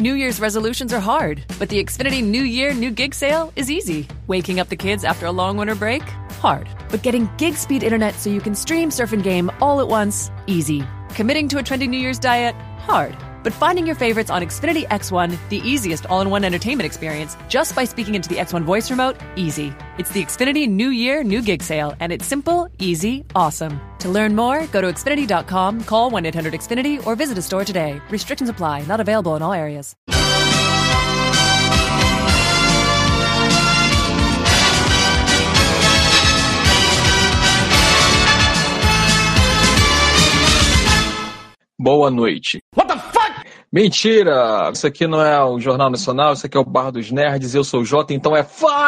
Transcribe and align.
New 0.00 0.14
Year's 0.14 0.40
resolutions 0.40 0.94
are 0.94 1.00
hard, 1.00 1.44
but 1.58 1.68
the 1.68 1.82
Xfinity 1.84 2.24
New 2.24 2.42
Year, 2.42 2.72
New 2.72 2.90
Gig 2.90 3.14
sale 3.14 3.52
is 3.54 3.70
easy. 3.70 4.08
Waking 4.28 4.58
up 4.58 4.68
the 4.68 4.76
kids 4.76 5.04
after 5.04 5.26
a 5.26 5.30
long 5.30 5.58
winter 5.58 5.74
break? 5.74 6.02
Hard. 6.40 6.68
But 6.88 7.02
getting 7.02 7.28
gig 7.36 7.54
speed 7.54 7.82
internet 7.82 8.14
so 8.14 8.30
you 8.30 8.40
can 8.40 8.54
stream, 8.54 8.90
surf, 8.90 9.12
and 9.12 9.22
game 9.22 9.50
all 9.60 9.78
at 9.78 9.88
once? 9.88 10.30
Easy. 10.46 10.82
Committing 11.10 11.48
to 11.48 11.58
a 11.58 11.62
trendy 11.62 11.86
New 11.86 11.98
Year's 11.98 12.18
diet? 12.18 12.54
Hard. 12.86 13.14
But 13.42 13.52
finding 13.52 13.86
your 13.86 13.96
favorites 13.96 14.30
on 14.30 14.42
Xfinity 14.42 14.86
X1, 14.88 15.38
the 15.48 15.58
easiest 15.58 16.06
all 16.06 16.20
in 16.20 16.30
one 16.30 16.44
entertainment 16.44 16.86
experience, 16.86 17.36
just 17.48 17.74
by 17.74 17.84
speaking 17.84 18.14
into 18.14 18.28
the 18.28 18.36
X1 18.36 18.64
voice 18.64 18.90
remote, 18.90 19.16
easy. 19.36 19.72
It's 19.98 20.10
the 20.10 20.22
Xfinity 20.24 20.68
New 20.68 20.90
Year, 20.90 21.24
New 21.24 21.40
Gig 21.40 21.62
sale, 21.62 21.94
and 22.00 22.12
it's 22.12 22.26
simple, 22.26 22.68
easy, 22.78 23.24
awesome. 23.34 23.80
To 24.00 24.08
learn 24.08 24.34
more, 24.34 24.66
go 24.66 24.80
to 24.80 24.88
Xfinity.com, 24.88 25.84
call 25.84 26.10
1 26.10 26.26
800 26.26 26.52
Xfinity, 26.52 27.06
or 27.06 27.16
visit 27.16 27.38
a 27.38 27.42
store 27.42 27.64
today. 27.64 28.00
Restrictions 28.10 28.50
apply, 28.50 28.82
not 28.82 29.00
available 29.00 29.36
in 29.36 29.42
all 29.42 29.52
areas. 29.52 29.94
Boa 41.82 42.10
noite. 42.10 42.60
What? 42.74 42.89
Mentira! 43.72 44.68
Isso 44.72 44.84
aqui 44.84 45.06
não 45.06 45.24
é 45.24 45.40
o 45.44 45.60
Jornal 45.60 45.88
Nacional, 45.90 46.32
isso 46.32 46.44
aqui 46.44 46.56
é 46.56 46.60
o 46.60 46.64
Bar 46.64 46.90
dos 46.90 47.12
Nerds, 47.12 47.54
eu 47.54 47.62
sou 47.62 47.82
o 47.82 47.84
Jota, 47.84 48.12
então 48.12 48.34
é 48.34 48.42
Fala 48.42 48.80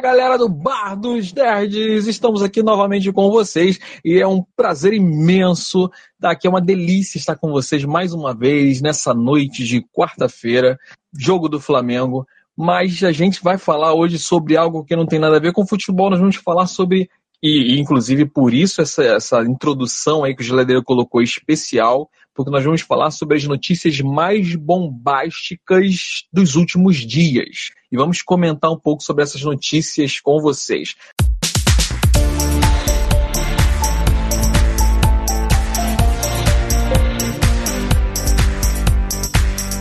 galera 0.00 0.38
do 0.38 0.48
Bar 0.48 0.96
dos 0.96 1.34
Nerds! 1.34 2.06
Estamos 2.06 2.42
aqui 2.42 2.62
novamente 2.62 3.12
com 3.12 3.30
vocês 3.30 3.78
e 4.02 4.18
é 4.18 4.26
um 4.26 4.42
prazer 4.56 4.94
imenso 4.94 5.90
estar 6.14 6.30
aqui, 6.30 6.46
é 6.46 6.50
uma 6.50 6.62
delícia 6.62 7.18
estar 7.18 7.36
com 7.36 7.50
vocês 7.50 7.84
mais 7.84 8.14
uma 8.14 8.34
vez 8.34 8.80
nessa 8.80 9.12
noite 9.12 9.64
de 9.64 9.82
quarta-feira, 9.92 10.78
jogo 11.14 11.46
do 11.46 11.60
Flamengo. 11.60 12.26
Mas 12.56 13.02
a 13.02 13.12
gente 13.12 13.42
vai 13.42 13.58
falar 13.58 13.92
hoje 13.92 14.18
sobre 14.18 14.56
algo 14.56 14.82
que 14.82 14.96
não 14.96 15.04
tem 15.04 15.18
nada 15.18 15.36
a 15.36 15.40
ver 15.40 15.52
com 15.52 15.66
futebol, 15.66 16.08
nós 16.08 16.20
vamos 16.20 16.36
falar 16.36 16.66
sobre 16.66 17.10
e, 17.46 17.78
inclusive, 17.78 18.24
por 18.24 18.54
isso 18.54 18.80
essa, 18.80 19.04
essa 19.04 19.42
introdução 19.42 20.24
aí 20.24 20.34
que 20.34 20.40
o 20.40 20.44
Geladeiro 20.44 20.82
colocou 20.82 21.20
especial, 21.20 22.08
porque 22.34 22.50
nós 22.50 22.64
vamos 22.64 22.80
falar 22.80 23.10
sobre 23.10 23.36
as 23.36 23.44
notícias 23.44 24.00
mais 24.00 24.56
bombásticas 24.56 26.24
dos 26.32 26.56
últimos 26.56 26.96
dias. 26.96 27.68
E 27.92 27.98
vamos 27.98 28.22
comentar 28.22 28.70
um 28.72 28.78
pouco 28.78 29.02
sobre 29.02 29.24
essas 29.24 29.42
notícias 29.42 30.18
com 30.20 30.40
vocês. 30.40 30.94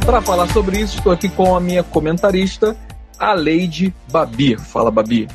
Para 0.06 0.22
falar 0.22 0.52
sobre 0.52 0.82
isso, 0.82 0.98
estou 0.98 1.14
aqui 1.14 1.30
com 1.30 1.56
a 1.56 1.62
minha 1.62 1.82
comentarista, 1.82 2.76
a 3.18 3.34
Lady 3.34 3.94
Babi. 4.12 4.58
Fala, 4.58 4.92
Babi 4.92 5.30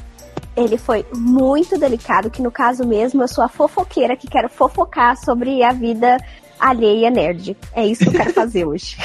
ele 0.57 0.77
foi 0.77 1.05
muito 1.15 1.79
delicado, 1.79 2.31
que 2.31 2.43
no 2.43 2.51
caso 2.51 2.87
mesmo 2.87 3.23
eu 3.23 3.29
sou 3.29 3.45
a 3.45 3.49
fofoqueira 3.49 4.17
que 4.17 4.29
quero 4.29 4.49
fofocar 4.49 5.17
sobre 5.17 5.63
a 5.63 5.73
vida 5.73 6.19
alheia 6.59 7.11
nerd. 7.11 7.57
É 7.73 7.87
isso 7.87 8.03
que 8.03 8.09
eu 8.09 8.13
quero 8.13 8.33
fazer 8.33 8.65
hoje. 8.67 8.97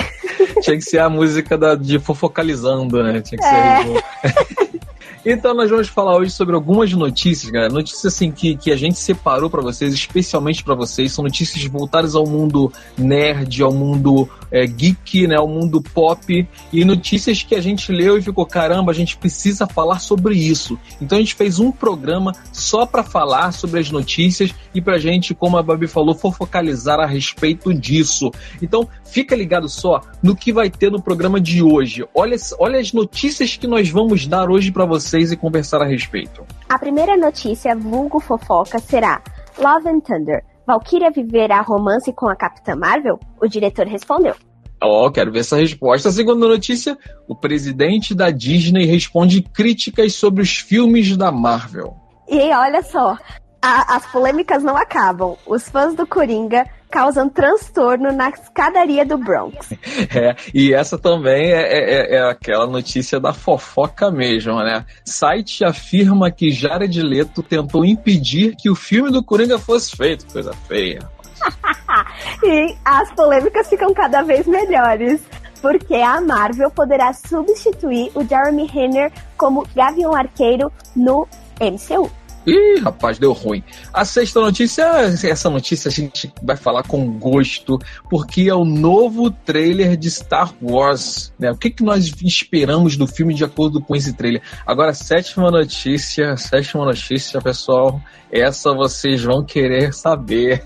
Tinha 0.61 0.77
que 0.77 0.83
ser 0.83 0.99
a 0.99 1.09
música 1.09 1.57
da, 1.57 1.75
de 1.75 1.99
fofocalizando, 1.99 3.03
né? 3.03 3.21
Tinha 3.21 3.39
que 3.39 3.45
é. 3.45 3.83
ser. 3.83 4.83
Então 5.25 5.53
nós 5.53 5.69
vamos 5.69 5.87
falar 5.87 6.17
hoje 6.17 6.31
sobre 6.31 6.53
algumas 6.53 6.91
notícias, 6.91 7.49
galera. 7.49 7.71
Notícias 7.71 8.13
assim 8.13 8.29
que, 8.29 8.57
que 8.57 8.71
a 8.73 8.75
gente 8.75 8.99
separou 8.99 9.49
para 9.49 9.61
vocês, 9.61 9.93
especialmente 9.93 10.61
para 10.61 10.75
vocês. 10.75 11.13
São 11.13 11.23
notícias 11.23 11.63
voltadas 11.65 12.13
ao 12.13 12.25
mundo 12.25 12.71
nerd, 12.97 13.63
ao 13.63 13.71
mundo 13.71 14.29
é, 14.53 14.67
geek, 14.67 15.25
né, 15.25 15.35
ao 15.35 15.47
mundo 15.47 15.81
pop. 15.81 16.47
E 16.71 16.85
notícias 16.85 17.41
que 17.41 17.55
a 17.55 17.61
gente 17.61 17.91
leu 17.91 18.17
e 18.17 18.21
ficou, 18.21 18.45
caramba, 18.45 18.91
a 18.91 18.95
gente 18.95 19.17
precisa 19.17 19.65
falar 19.65 19.99
sobre 19.99 20.35
isso. 20.35 20.79
Então 21.01 21.17
a 21.17 21.21
gente 21.21 21.33
fez 21.33 21.59
um 21.59 21.71
programa 21.71 22.33
só 22.51 22.85
para 22.85 23.03
falar 23.03 23.51
sobre 23.51 23.79
as 23.79 23.89
notícias 23.89 24.53
e 24.75 24.79
pra 24.79 24.99
gente, 24.99 25.33
como 25.33 25.57
a 25.57 25.63
Babi 25.63 25.87
falou, 25.87 26.13
focalizar 26.13 26.99
a 26.99 27.07
respeito 27.07 27.73
disso. 27.73 28.29
Então 28.61 28.87
fica 29.03 29.35
ligado 29.35 29.67
só 29.67 30.01
no 30.21 30.35
que 30.35 30.53
vai 30.53 30.69
ter 30.69 30.91
no 30.91 31.01
programa 31.01 31.41
de 31.41 31.63
hoje. 31.63 32.05
Olha, 32.13 32.35
olha 32.59 32.79
as 32.79 32.93
notícias 32.93 33.57
que 33.57 33.65
nós 33.65 33.89
vamos 33.89 34.27
dar 34.27 34.49
hoje 34.49 34.71
para 34.71 34.85
vocês 34.85 35.31
e 35.31 35.37
conversar 35.37 35.81
a 35.81 35.85
respeito. 35.85 36.45
A 36.69 36.77
primeira 36.77 37.17
notícia, 37.17 37.75
vulgo 37.75 38.19
fofoca, 38.19 38.77
será 38.77 39.21
Love 39.57 39.89
and 39.89 39.99
Thunder. 40.01 40.52
Valkyria 40.65 41.11
viverá 41.11 41.61
romance 41.61 42.11
com 42.13 42.27
a 42.27 42.35
Capitã 42.35 42.75
Marvel? 42.75 43.19
O 43.41 43.47
diretor 43.47 43.85
respondeu. 43.85 44.35
Ó, 44.81 45.07
oh, 45.07 45.11
quero 45.11 45.31
ver 45.31 45.39
essa 45.39 45.57
resposta. 45.57 46.09
A 46.09 46.11
segunda 46.11 46.47
notícia: 46.47 46.97
o 47.27 47.35
presidente 47.35 48.13
da 48.13 48.29
Disney 48.29 48.85
responde 48.85 49.41
críticas 49.41 50.13
sobre 50.15 50.41
os 50.41 50.57
filmes 50.57 51.15
da 51.15 51.31
Marvel. 51.31 51.95
E 52.27 52.53
olha 52.53 52.81
só, 52.81 53.17
a, 53.61 53.95
as 53.95 54.05
polêmicas 54.11 54.61
não 54.61 54.75
acabam. 54.75 55.37
Os 55.45 55.69
fãs 55.69 55.95
do 55.95 56.05
Coringa 56.05 56.65
causam 56.93 57.27
transtorno 57.27 58.11
na 58.11 58.29
escadaria 58.29 59.03
do 59.03 59.17
Bronx. 59.17 59.73
É, 60.13 60.35
e 60.53 60.73
essa 60.73 60.97
também 60.97 61.51
é, 61.51 61.61
é, 61.61 61.79
é, 61.79 62.15
é, 62.15 62.29
aquela 62.29 62.67
notícia 62.67 63.19
da 63.19 63.33
fofoca 63.33 64.11
mesmo, 64.11 64.55
né? 64.61 64.85
Site 65.03 65.63
afirma 65.63 66.29
que 66.29 66.51
Jared 66.51 67.01
Leto 67.01 67.41
tentou 67.41 67.83
impedir 67.83 68.55
que 68.55 68.69
o 68.69 68.75
filme 68.75 69.11
do 69.11 69.23
Coringa 69.23 69.57
fosse 69.57 69.95
feito. 69.95 70.25
Coisa 70.31 70.53
feia. 70.67 70.99
e 72.43 72.75
as 72.83 73.11
polêmicas 73.13 73.67
ficam 73.69 73.93
cada 73.93 74.21
vez 74.21 74.45
melhores 74.45 75.21
porque 75.61 75.95
a 75.95 76.21
Marvel 76.21 76.69
poderá 76.69 77.13
substituir 77.13 78.11
o 78.13 78.23
Jeremy 78.23 78.65
Renner 78.65 79.11
como 79.37 79.65
Gavião 79.73 80.13
Arqueiro 80.13 80.71
no 80.95 81.27
MCU. 81.59 82.11
Ih, 82.45 82.79
rapaz, 82.81 83.17
deu 83.17 83.31
ruim. 83.31 83.63
A 83.93 84.03
sexta 84.03 84.41
notícia, 84.41 84.83
essa 85.23 85.49
notícia 85.49 85.89
a 85.89 85.91
gente 85.91 86.31
vai 86.41 86.57
falar 86.57 86.83
com 86.83 87.17
gosto, 87.17 87.79
porque 88.09 88.49
é 88.49 88.53
o 88.53 88.65
novo 88.65 89.31
trailer 89.31 89.95
de 89.95 90.11
Star 90.11 90.53
Wars. 90.61 91.33
Né? 91.39 91.51
O 91.51 91.57
que, 91.57 91.69
que 91.69 91.83
nós 91.83 92.11
esperamos 92.21 92.97
do 92.97 93.07
filme 93.07 93.33
de 93.33 93.45
acordo 93.45 93.81
com 93.81 93.95
esse 93.95 94.13
trailer? 94.13 94.41
Agora, 94.65 94.93
sétima 94.93 95.49
notícia, 95.49 96.35
sétima 96.35 96.85
notícia, 96.85 97.41
pessoal, 97.41 98.01
essa 98.31 98.73
vocês 98.73 99.23
vão 99.23 99.43
querer 99.45 99.93
saber. 99.93 100.63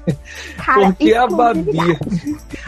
Cara, 0.57 0.88
porque 0.88 1.13
a 1.13 1.27
Babi, 1.27 1.99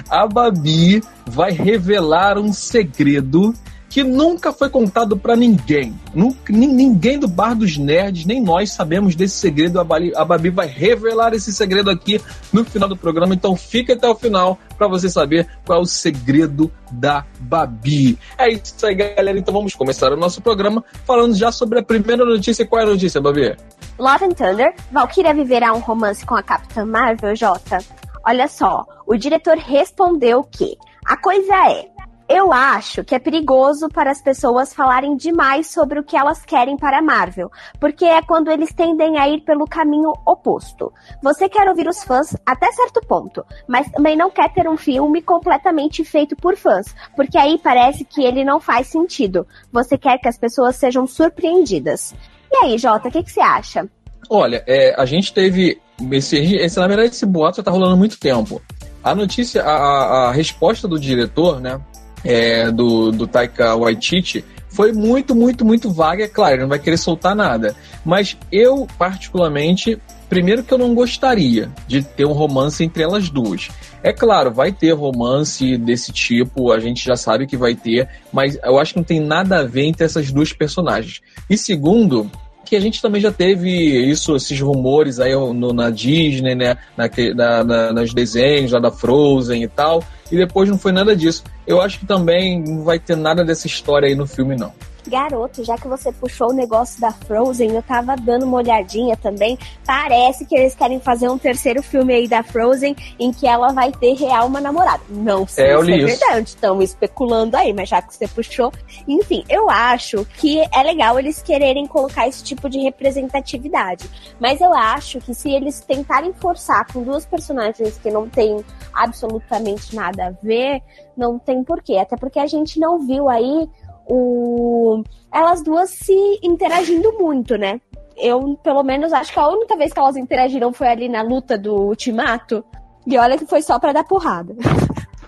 a 0.09 0.27
Babi 0.27 1.01
vai 1.25 1.51
revelar 1.51 2.37
um 2.37 2.53
segredo 2.53 3.53
que 3.89 4.03
nunca 4.03 4.53
foi 4.53 4.69
contado 4.69 5.17
para 5.17 5.35
ninguém. 5.35 5.99
Nunca, 6.13 6.53
ninguém 6.53 7.17
do 7.17 7.27
Bar 7.27 7.55
dos 7.55 7.77
Nerds, 7.77 8.25
nem 8.25 8.39
nós 8.39 8.71
sabemos 8.71 9.15
desse 9.15 9.35
segredo. 9.35 9.79
A, 9.79 10.25
Babi 10.25 10.49
vai 10.49 10.67
revelar 10.67 11.33
esse 11.33 11.51
segredo 11.51 11.89
aqui 11.89 12.21
no 12.53 12.63
final 12.63 12.87
do 12.87 12.95
programa. 12.95 13.33
Então 13.33 13.55
fique 13.55 13.91
até 13.91 14.07
o 14.07 14.15
final 14.15 14.59
para 14.77 14.87
você 14.87 15.09
saber 15.09 15.47
qual 15.65 15.79
é 15.79 15.81
o 15.81 15.85
segredo 15.85 16.71
da 16.91 17.25
Babi. 17.39 18.17
É 18.37 18.49
isso 18.49 18.85
aí, 18.85 18.93
galera. 18.93 19.37
Então 19.37 19.53
vamos 19.53 19.73
começar 19.73 20.13
o 20.13 20.17
nosso 20.17 20.41
programa 20.41 20.83
falando 21.05 21.35
já 21.35 21.51
sobre 21.51 21.79
a 21.79 21.83
primeira 21.83 22.23
notícia. 22.23 22.65
Qual 22.65 22.81
é 22.81 22.85
a 22.85 22.89
notícia, 22.89 23.19
Babi? 23.19 23.57
Love 23.97 24.25
and 24.25 24.33
Thunder. 24.33 24.75
Valkyria 24.91 25.33
viverá 25.33 25.73
um 25.73 25.79
romance 25.79 26.25
com 26.25 26.35
a 26.35 26.43
Capitã 26.43 26.85
Marvel, 26.85 27.35
Jota? 27.35 27.79
Olha 28.25 28.47
só, 28.47 28.85
o 29.07 29.15
diretor 29.15 29.57
respondeu 29.57 30.43
que 30.43 30.77
a 31.05 31.17
coisa 31.17 31.55
é 31.71 31.98
eu 32.29 32.53
acho 32.53 33.03
que 33.03 33.15
é 33.15 33.19
perigoso 33.19 33.89
para 33.89 34.11
as 34.11 34.21
pessoas 34.21 34.71
falarem 34.71 35.17
demais 35.17 35.65
sobre 35.67 35.99
o 35.99 36.03
que 36.03 36.15
elas 36.15 36.45
querem 36.45 36.77
para 36.77 36.99
a 36.99 37.01
Marvel, 37.01 37.49
porque 37.79 38.05
é 38.05 38.21
quando 38.21 38.51
eles 38.51 38.71
tendem 38.71 39.17
a 39.17 39.27
ir 39.27 39.41
pelo 39.41 39.65
caminho 39.65 40.13
oposto. 40.23 40.93
Você 41.23 41.49
quer 41.49 41.67
ouvir 41.67 41.87
os 41.87 42.03
fãs 42.03 42.37
até 42.45 42.71
certo 42.71 43.01
ponto, 43.01 43.43
mas 43.67 43.89
também 43.91 44.15
não 44.15 44.29
quer 44.29 44.53
ter 44.53 44.69
um 44.69 44.77
filme 44.77 45.23
completamente 45.23 46.05
feito 46.05 46.35
por 46.35 46.55
fãs, 46.55 46.95
porque 47.15 47.35
aí 47.35 47.57
parece 47.57 48.05
que 48.05 48.23
ele 48.23 48.43
não 48.43 48.59
faz 48.59 48.87
sentido. 48.87 49.47
Você 49.71 49.97
quer 49.97 50.19
que 50.19 50.27
as 50.27 50.37
pessoas 50.37 50.75
sejam 50.75 51.07
surpreendidas. 51.07 52.13
E 52.51 52.57
aí, 52.57 52.77
Jota, 52.77 53.07
o 53.07 53.11
que, 53.11 53.23
que, 53.23 53.31
você 53.31 53.41
acha? 53.41 53.89
Olha, 54.29 54.63
é, 54.67 54.93
a 54.95 55.05
gente 55.05 55.33
teve. 55.33 55.81
Esse, 56.11 56.37
esse, 56.37 56.79
na 56.79 56.87
verdade, 56.87 57.09
esse 57.09 57.25
boato 57.25 57.57
já 57.57 57.63
tá 57.63 57.71
rolando 57.71 57.93
há 57.93 57.97
muito 57.97 58.19
tempo. 58.19 58.61
A 59.03 59.15
notícia, 59.15 59.63
a, 59.63 60.27
a 60.27 60.31
resposta 60.31 60.87
do 60.87 60.99
diretor, 60.99 61.59
né? 61.59 61.79
É, 62.23 62.71
do, 62.71 63.11
do 63.11 63.27
Taika 63.27 63.75
Waititi 63.75 64.43
foi 64.69 64.93
muito, 64.93 65.35
muito, 65.35 65.65
muito 65.65 65.91
vaga. 65.91 66.23
É 66.23 66.27
claro, 66.27 66.55
ele 66.55 66.61
não 66.61 66.69
vai 66.69 66.79
querer 66.79 66.97
soltar 66.97 67.35
nada. 67.35 67.75
Mas 68.05 68.37
eu, 68.51 68.87
particularmente, 68.97 69.99
primeiro 70.29 70.63
que 70.63 70.73
eu 70.73 70.77
não 70.77 70.93
gostaria 70.93 71.69
de 71.87 72.03
ter 72.03 72.25
um 72.25 72.31
romance 72.31 72.83
entre 72.83 73.03
elas 73.03 73.29
duas. 73.29 73.69
É 74.01 74.13
claro, 74.13 74.51
vai 74.51 74.71
ter 74.71 74.91
romance 74.93 75.77
desse 75.77 76.13
tipo, 76.13 76.71
a 76.71 76.79
gente 76.79 77.03
já 77.03 77.15
sabe 77.15 77.47
que 77.47 77.57
vai 77.57 77.75
ter, 77.75 78.07
mas 78.31 78.57
eu 78.63 78.79
acho 78.79 78.93
que 78.93 78.99
não 78.99 79.03
tem 79.03 79.19
nada 79.19 79.59
a 79.59 79.63
ver 79.63 79.85
entre 79.85 80.05
essas 80.05 80.31
duas 80.31 80.53
personagens. 80.53 81.21
E 81.49 81.57
segundo, 81.57 82.31
que 82.69 82.75
a 82.75 82.79
gente 82.79 83.01
também 83.01 83.19
já 83.19 83.31
teve 83.31 83.69
isso, 83.69 84.35
esses 84.35 84.59
rumores 84.61 85.19
aí 85.19 85.33
no, 85.33 85.73
na 85.73 85.89
Disney, 85.89 86.53
né? 86.53 86.77
Na, 86.95 87.09
na, 87.35 87.63
na, 87.63 87.93
nos 87.93 88.13
desenhos 88.13 88.71
lá 88.71 88.79
da 88.79 88.91
Frozen 88.91 89.63
e 89.63 89.67
tal. 89.67 90.03
E 90.31 90.37
depois 90.37 90.69
não 90.69 90.77
foi 90.77 90.91
nada 90.91 91.15
disso. 91.15 91.43
Eu 91.65 91.81
acho 91.81 91.99
que 91.99 92.05
também 92.05 92.61
não 92.61 92.83
vai 92.83 92.99
ter 92.99 93.17
nada 93.17 93.43
dessa 93.43 93.65
história 93.65 94.07
aí 94.07 94.13
no 94.13 94.27
filme, 94.27 94.55
não. 94.55 94.71
Garoto, 95.09 95.63
já 95.63 95.75
que 95.77 95.87
você 95.87 96.11
puxou 96.11 96.51
o 96.51 96.53
negócio 96.53 97.01
da 97.01 97.11
Frozen, 97.11 97.71
eu 97.71 97.81
tava 97.81 98.15
dando 98.15 98.45
uma 98.45 98.57
olhadinha 98.57 99.17
também. 99.17 99.57
Parece 99.85 100.45
que 100.45 100.55
eles 100.55 100.75
querem 100.75 100.99
fazer 100.99 101.27
um 101.29 101.37
terceiro 101.37 101.81
filme 101.81 102.13
aí 102.13 102.27
da 102.27 102.43
Frozen 102.43 102.95
em 103.19 103.31
que 103.31 103.47
ela 103.47 103.73
vai 103.73 103.91
ter 103.91 104.13
real 104.13 104.47
uma 104.47 104.61
namorada. 104.61 105.01
Não 105.09 105.47
sei 105.47 105.65
é, 105.65 105.83
se 105.83 105.91
é 105.91 106.05
verdade, 106.05 106.49
estão 106.49 106.81
especulando 106.81 107.57
aí, 107.57 107.73
mas 107.73 107.89
já 107.89 108.01
que 108.01 108.15
você 108.15 108.27
puxou. 108.27 108.71
Enfim, 109.07 109.43
eu 109.49 109.69
acho 109.69 110.25
que 110.37 110.59
é 110.71 110.83
legal 110.83 111.19
eles 111.19 111.41
quererem 111.41 111.87
colocar 111.87 112.27
esse 112.27 112.43
tipo 112.43 112.69
de 112.69 112.79
representatividade. 112.79 114.09
Mas 114.39 114.61
eu 114.61 114.73
acho 114.73 115.19
que 115.19 115.33
se 115.33 115.49
eles 115.51 115.79
tentarem 115.81 116.31
forçar 116.33 116.85
com 116.93 117.01
duas 117.01 117.25
personagens 117.25 117.97
que 117.97 118.11
não 118.11 118.29
têm 118.29 118.63
absolutamente 118.93 119.95
nada 119.95 120.27
a 120.27 120.31
ver, 120.45 120.81
não 121.17 121.39
tem 121.39 121.63
porquê. 121.63 121.97
Até 121.97 122.15
porque 122.15 122.39
a 122.39 122.47
gente 122.47 122.79
não 122.79 123.05
viu 123.05 123.29
aí 123.29 123.67
o 124.09 125.03
elas 125.33 125.63
duas 125.63 125.91
se 125.91 126.39
interagindo 126.43 127.13
muito, 127.19 127.55
né? 127.55 127.79
Eu, 128.17 128.57
pelo 128.63 128.83
menos, 128.83 129.13
acho 129.13 129.31
que 129.31 129.39
a 129.39 129.47
única 129.47 129.77
vez 129.77 129.93
que 129.93 129.99
elas 129.99 130.17
interagiram 130.17 130.73
foi 130.73 130.87
ali 130.87 131.07
na 131.07 131.21
luta 131.21 131.57
do 131.57 131.73
Ultimato. 131.73 132.65
E 133.07 133.17
olha 133.17 133.37
que 133.37 133.45
foi 133.45 133.61
só 133.61 133.79
para 133.79 133.93
dar 133.93 134.03
porrada. 134.03 134.53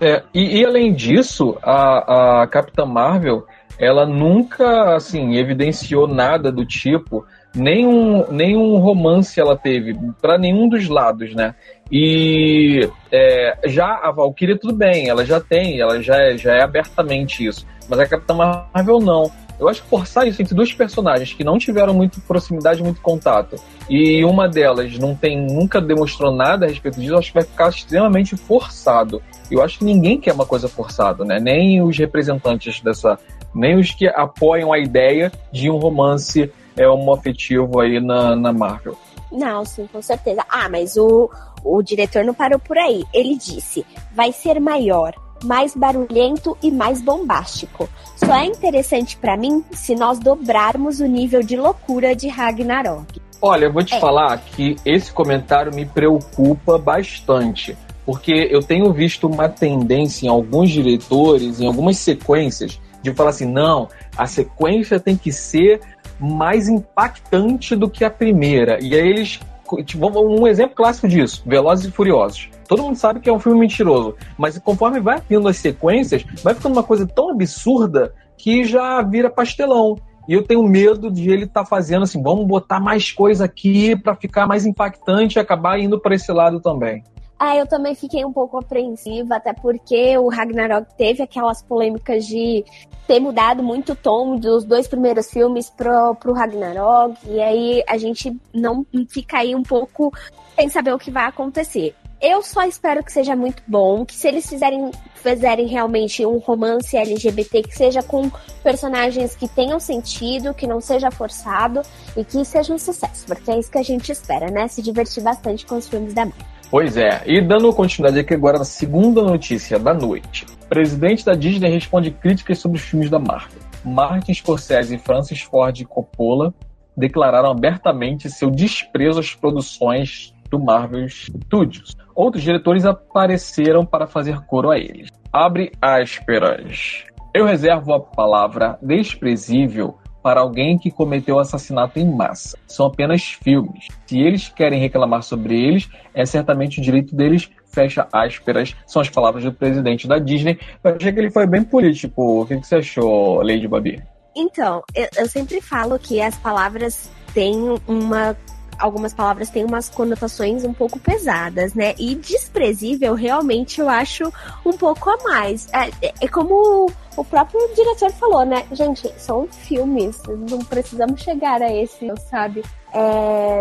É, 0.00 0.22
e, 0.34 0.58
e, 0.58 0.64
além 0.64 0.92
disso, 0.92 1.56
a, 1.62 2.42
a 2.42 2.46
Capitã 2.48 2.84
Marvel, 2.84 3.46
ela 3.78 4.04
nunca, 4.04 4.94
assim, 4.94 5.36
evidenciou 5.36 6.06
nada 6.06 6.52
do 6.52 6.66
tipo, 6.66 7.24
nenhum, 7.54 8.26
nenhum 8.30 8.78
romance 8.78 9.40
ela 9.40 9.56
teve, 9.56 9.96
para 10.20 10.36
nenhum 10.36 10.68
dos 10.68 10.88
lados, 10.88 11.34
né? 11.34 11.54
E 11.90 12.88
é, 13.10 13.58
já 13.66 14.00
a 14.02 14.10
Valkyrie, 14.10 14.58
tudo 14.58 14.74
bem, 14.74 15.08
ela 15.08 15.24
já 15.24 15.40
tem, 15.40 15.80
ela 15.80 16.02
já 16.02 16.16
é, 16.16 16.36
já 16.36 16.52
é 16.52 16.62
abertamente 16.62 17.46
isso. 17.46 17.66
Mas 17.88 17.98
a 17.98 18.06
Capitã 18.06 18.34
Marvel 18.34 19.00
não. 19.00 19.30
Eu 19.58 19.68
acho 19.68 19.82
que 19.82 19.88
forçar 19.88 20.26
isso 20.26 20.42
entre 20.42 20.54
dois 20.54 20.72
personagens 20.72 21.32
que 21.32 21.44
não 21.44 21.56
tiveram 21.56 21.94
muito 21.94 22.20
proximidade, 22.22 22.82
muito 22.82 23.00
contato, 23.00 23.56
e 23.88 24.24
uma 24.24 24.48
delas 24.48 24.98
não 24.98 25.14
tem, 25.14 25.40
nunca 25.40 25.80
demonstrou 25.80 26.32
nada 26.32 26.66
a 26.66 26.68
respeito 26.68 26.98
disso, 26.98 27.12
eu 27.12 27.18
acho 27.18 27.28
que 27.28 27.34
vai 27.34 27.44
ficar 27.44 27.68
extremamente 27.68 28.36
forçado. 28.36 29.22
Eu 29.48 29.62
acho 29.62 29.78
que 29.78 29.84
ninguém 29.84 30.18
quer 30.18 30.32
uma 30.32 30.46
coisa 30.46 30.66
forçada, 30.66 31.24
né? 31.24 31.38
Nem 31.38 31.80
os 31.80 31.96
representantes 31.96 32.80
dessa, 32.80 33.16
nem 33.54 33.78
os 33.78 33.92
que 33.92 34.08
apoiam 34.08 34.72
a 34.72 34.78
ideia 34.78 35.30
de 35.52 35.70
um 35.70 35.76
romance 35.76 36.50
é 36.76 36.88
homoafetivo 36.88 37.78
aí 37.80 38.00
na, 38.00 38.34
na 38.34 38.52
Marvel. 38.52 38.96
Não, 39.30 39.64
sim, 39.64 39.88
com 39.92 40.02
certeza. 40.02 40.44
Ah, 40.48 40.68
mas 40.68 40.96
o, 40.96 41.30
o 41.64 41.82
diretor 41.82 42.24
não 42.24 42.34
parou 42.34 42.58
por 42.58 42.76
aí. 42.76 43.04
Ele 43.12 43.36
disse: 43.36 43.86
vai 44.14 44.32
ser 44.32 44.60
maior, 44.60 45.14
mais 45.42 45.74
barulhento 45.74 46.56
e 46.62 46.70
mais 46.70 47.02
bombástico. 47.02 47.88
Só 48.16 48.34
é 48.34 48.46
interessante 48.46 49.16
para 49.16 49.36
mim 49.36 49.64
se 49.72 49.94
nós 49.94 50.18
dobrarmos 50.18 51.00
o 51.00 51.06
nível 51.06 51.42
de 51.42 51.56
loucura 51.56 52.14
de 52.14 52.28
Ragnarok. 52.28 53.20
Olha, 53.40 53.64
eu 53.64 53.72
vou 53.72 53.82
te 53.82 53.94
é. 53.94 53.98
falar 53.98 54.38
que 54.38 54.76
esse 54.86 55.12
comentário 55.12 55.74
me 55.74 55.84
preocupa 55.84 56.78
bastante, 56.78 57.76
porque 58.06 58.48
eu 58.50 58.60
tenho 58.60 58.92
visto 58.92 59.26
uma 59.26 59.48
tendência 59.48 60.26
em 60.26 60.28
alguns 60.28 60.70
diretores, 60.70 61.60
em 61.60 61.66
algumas 61.66 61.98
sequências, 61.98 62.80
de 63.02 63.12
falar 63.12 63.30
assim: 63.30 63.46
não, 63.46 63.88
a 64.16 64.26
sequência 64.26 65.00
tem 65.00 65.16
que 65.16 65.32
ser 65.32 65.80
mais 66.20 66.68
impactante 66.68 67.74
do 67.74 67.90
que 67.90 68.04
a 68.04 68.10
primeira. 68.10 68.78
E 68.80 68.94
aí 68.94 69.08
eles. 69.08 69.40
Tipo, 69.86 70.06
um 70.20 70.46
exemplo 70.46 70.76
clássico 70.76 71.08
disso: 71.08 71.42
Velozes 71.44 71.86
e 71.86 71.90
Furiosos. 71.90 72.48
Todo 72.72 72.84
mundo 72.84 72.96
sabe 72.96 73.20
que 73.20 73.28
é 73.28 73.32
um 73.32 73.38
filme 73.38 73.60
mentiroso, 73.60 74.16
mas 74.38 74.56
conforme 74.56 74.98
vai 74.98 75.20
vindo 75.28 75.46
as 75.46 75.58
sequências, 75.58 76.24
vai 76.42 76.54
ficando 76.54 76.72
uma 76.72 76.82
coisa 76.82 77.06
tão 77.06 77.28
absurda 77.28 78.14
que 78.34 78.64
já 78.64 79.02
vira 79.02 79.28
pastelão. 79.28 79.98
E 80.26 80.32
eu 80.32 80.42
tenho 80.42 80.62
medo 80.62 81.10
de 81.10 81.28
ele 81.30 81.44
estar 81.44 81.64
tá 81.64 81.66
fazendo 81.66 82.04
assim, 82.04 82.22
vamos 82.22 82.46
botar 82.46 82.80
mais 82.80 83.12
coisa 83.12 83.44
aqui 83.44 83.94
para 83.94 84.14
ficar 84.14 84.46
mais 84.46 84.64
impactante 84.64 85.36
e 85.36 85.38
acabar 85.38 85.78
indo 85.78 86.00
para 86.00 86.14
esse 86.14 86.32
lado 86.32 86.60
também. 86.62 87.04
Ah, 87.38 87.54
eu 87.54 87.66
também 87.66 87.94
fiquei 87.94 88.24
um 88.24 88.32
pouco 88.32 88.56
apreensiva, 88.56 89.36
até 89.36 89.52
porque 89.52 90.16
o 90.16 90.30
Ragnarok 90.30 90.96
teve 90.96 91.22
aquelas 91.22 91.60
polêmicas 91.60 92.24
de 92.24 92.64
ter 93.06 93.20
mudado 93.20 93.62
muito 93.62 93.92
o 93.92 93.96
tom 93.96 94.36
dos 94.36 94.64
dois 94.64 94.88
primeiros 94.88 95.30
filmes 95.30 95.68
pro, 95.68 96.14
pro 96.14 96.32
Ragnarok, 96.32 97.18
e 97.28 97.38
aí 97.38 97.84
a 97.86 97.98
gente 97.98 98.34
não 98.54 98.86
fica 99.10 99.40
aí 99.40 99.54
um 99.54 99.62
pouco 99.62 100.10
sem 100.54 100.70
saber 100.70 100.94
o 100.94 100.98
que 100.98 101.10
vai 101.10 101.26
acontecer. 101.26 101.94
Eu 102.22 102.40
só 102.40 102.62
espero 102.62 103.02
que 103.02 103.10
seja 103.10 103.34
muito 103.34 103.64
bom, 103.66 104.06
que 104.06 104.14
se 104.14 104.28
eles 104.28 104.48
fizerem, 104.48 104.92
fizerem 105.16 105.66
realmente 105.66 106.24
um 106.24 106.38
romance 106.38 106.96
LGBT, 106.96 107.62
que 107.62 107.76
seja 107.76 108.00
com 108.00 108.30
personagens 108.62 109.34
que 109.34 109.48
tenham 109.48 109.80
sentido, 109.80 110.54
que 110.54 110.64
não 110.64 110.80
seja 110.80 111.10
forçado 111.10 111.82
e 112.16 112.24
que 112.24 112.44
seja 112.44 112.72
um 112.72 112.78
sucesso, 112.78 113.26
porque 113.26 113.50
é 113.50 113.58
isso 113.58 113.68
que 113.68 113.78
a 113.78 113.82
gente 113.82 114.12
espera, 114.12 114.52
né? 114.52 114.68
Se 114.68 114.80
divertir 114.80 115.20
bastante 115.20 115.66
com 115.66 115.74
os 115.74 115.88
filmes 115.88 116.14
da 116.14 116.24
Marvel. 116.26 116.46
Pois 116.70 116.96
é, 116.96 117.22
e 117.26 117.40
dando 117.40 117.72
continuidade 117.72 118.20
aqui 118.20 118.34
agora 118.34 118.56
na 118.56 118.64
segunda 118.64 119.20
notícia 119.20 119.76
da 119.76 119.92
noite. 119.92 120.46
Presidente 120.68 121.24
da 121.24 121.34
Disney 121.34 121.70
responde 121.70 122.12
críticas 122.12 122.60
sobre 122.60 122.78
os 122.78 122.84
filmes 122.84 123.10
da 123.10 123.18
Marvel. 123.18 123.60
Martin 123.84 124.32
Scorsese 124.32 124.94
e 124.94 124.98
Francis 124.98 125.40
Ford 125.42 125.84
Coppola 125.86 126.54
declararam 126.96 127.50
abertamente 127.50 128.30
seu 128.30 128.48
desprezo 128.48 129.18
às 129.18 129.34
produções 129.34 130.32
do 130.48 130.60
Marvel 130.60 131.08
Studios. 131.08 131.96
Outros 132.14 132.42
diretores 132.42 132.84
apareceram 132.84 133.84
para 133.84 134.06
fazer 134.06 134.40
coro 134.46 134.70
a 134.70 134.78
eles. 134.78 135.08
Abre 135.32 135.72
aspas. 135.80 137.04
Eu 137.34 137.46
reservo 137.46 137.94
a 137.94 138.00
palavra 138.00 138.78
desprezível 138.82 139.96
para 140.22 140.40
alguém 140.40 140.78
que 140.78 140.90
cometeu 140.90 141.38
assassinato 141.38 141.98
em 141.98 142.08
massa. 142.08 142.56
São 142.66 142.86
apenas 142.86 143.22
filmes. 143.22 143.88
Se 144.06 144.20
eles 144.20 144.48
querem 144.48 144.78
reclamar 144.78 145.22
sobre 145.22 145.60
eles, 145.60 145.88
é 146.14 146.24
certamente 146.24 146.78
o 146.78 146.82
direito 146.82 147.16
deles. 147.16 147.50
Fecha 147.72 148.06
aspas. 148.12 148.76
São 148.86 149.02
as 149.02 149.08
palavras 149.08 149.42
do 149.42 149.52
presidente 149.52 150.06
da 150.06 150.18
Disney. 150.18 150.58
Eu 150.84 150.94
achei 150.94 151.12
que 151.12 151.18
ele 151.18 151.30
foi 151.30 151.46
bem 151.46 151.64
político. 151.64 152.42
O 152.42 152.46
que 152.46 152.56
você 152.56 152.76
achou, 152.76 153.42
Lady 153.42 153.66
Babi? 153.66 154.02
Então, 154.36 154.82
eu, 154.94 155.08
eu 155.16 155.26
sempre 155.26 155.60
falo 155.60 155.98
que 155.98 156.20
as 156.20 156.36
palavras 156.36 157.10
têm 157.34 157.56
uma 157.86 158.36
algumas 158.78 159.14
palavras 159.14 159.50
têm 159.50 159.64
umas 159.64 159.88
conotações 159.88 160.64
um 160.64 160.72
pouco 160.72 160.98
pesadas, 160.98 161.74
né? 161.74 161.94
E 161.98 162.14
desprezível, 162.14 163.14
realmente, 163.14 163.80
eu 163.80 163.88
acho 163.88 164.32
um 164.64 164.72
pouco 164.72 165.10
a 165.10 165.16
mais. 165.24 165.68
É, 165.72 165.88
é, 166.06 166.14
é 166.20 166.28
como 166.28 166.90
o 167.16 167.24
próprio 167.24 167.60
diretor 167.74 168.10
falou, 168.12 168.44
né? 168.44 168.64
Gente, 168.72 169.12
são 169.18 169.46
filmes, 169.48 170.20
não 170.48 170.58
precisamos 170.60 171.20
chegar 171.20 171.62
a 171.62 171.72
esse, 171.72 172.10
sabe? 172.30 172.62
É... 172.92 173.60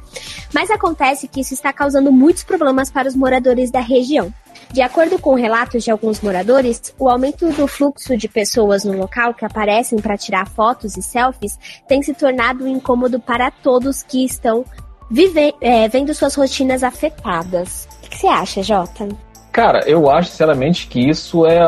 Mas 0.53 0.69
acontece 0.69 1.29
que 1.29 1.39
isso 1.39 1.53
está 1.53 1.71
causando 1.71 2.11
muitos 2.11 2.43
problemas 2.43 2.91
para 2.91 3.07
os 3.07 3.15
moradores 3.15 3.71
da 3.71 3.79
região. 3.79 4.33
De 4.71 4.81
acordo 4.81 5.17
com 5.17 5.33
relatos 5.33 5.83
de 5.83 5.91
alguns 5.91 6.21
moradores, 6.21 6.93
o 6.99 7.09
aumento 7.09 7.51
do 7.53 7.67
fluxo 7.67 8.17
de 8.17 8.27
pessoas 8.27 8.83
no 8.83 8.97
local 8.97 9.33
que 9.33 9.45
aparecem 9.45 9.99
para 9.99 10.17
tirar 10.17 10.47
fotos 10.47 10.97
e 10.97 11.01
selfies 11.01 11.57
tem 11.87 12.01
se 12.01 12.13
tornado 12.13 12.65
um 12.65 12.67
incômodo 12.67 13.19
para 13.19 13.49
todos 13.49 14.03
que 14.03 14.25
estão 14.25 14.65
vive, 15.09 15.53
é, 15.61 15.87
vendo 15.87 16.13
suas 16.13 16.35
rotinas 16.35 16.83
afetadas. 16.83 17.87
O 18.03 18.09
que 18.09 18.17
você 18.17 18.27
acha, 18.27 18.61
Jota? 18.61 19.07
Cara, 19.51 19.79
eu 19.87 20.09
acho 20.09 20.29
sinceramente 20.29 20.87
que 20.87 20.99
isso 20.99 21.45
é, 21.45 21.59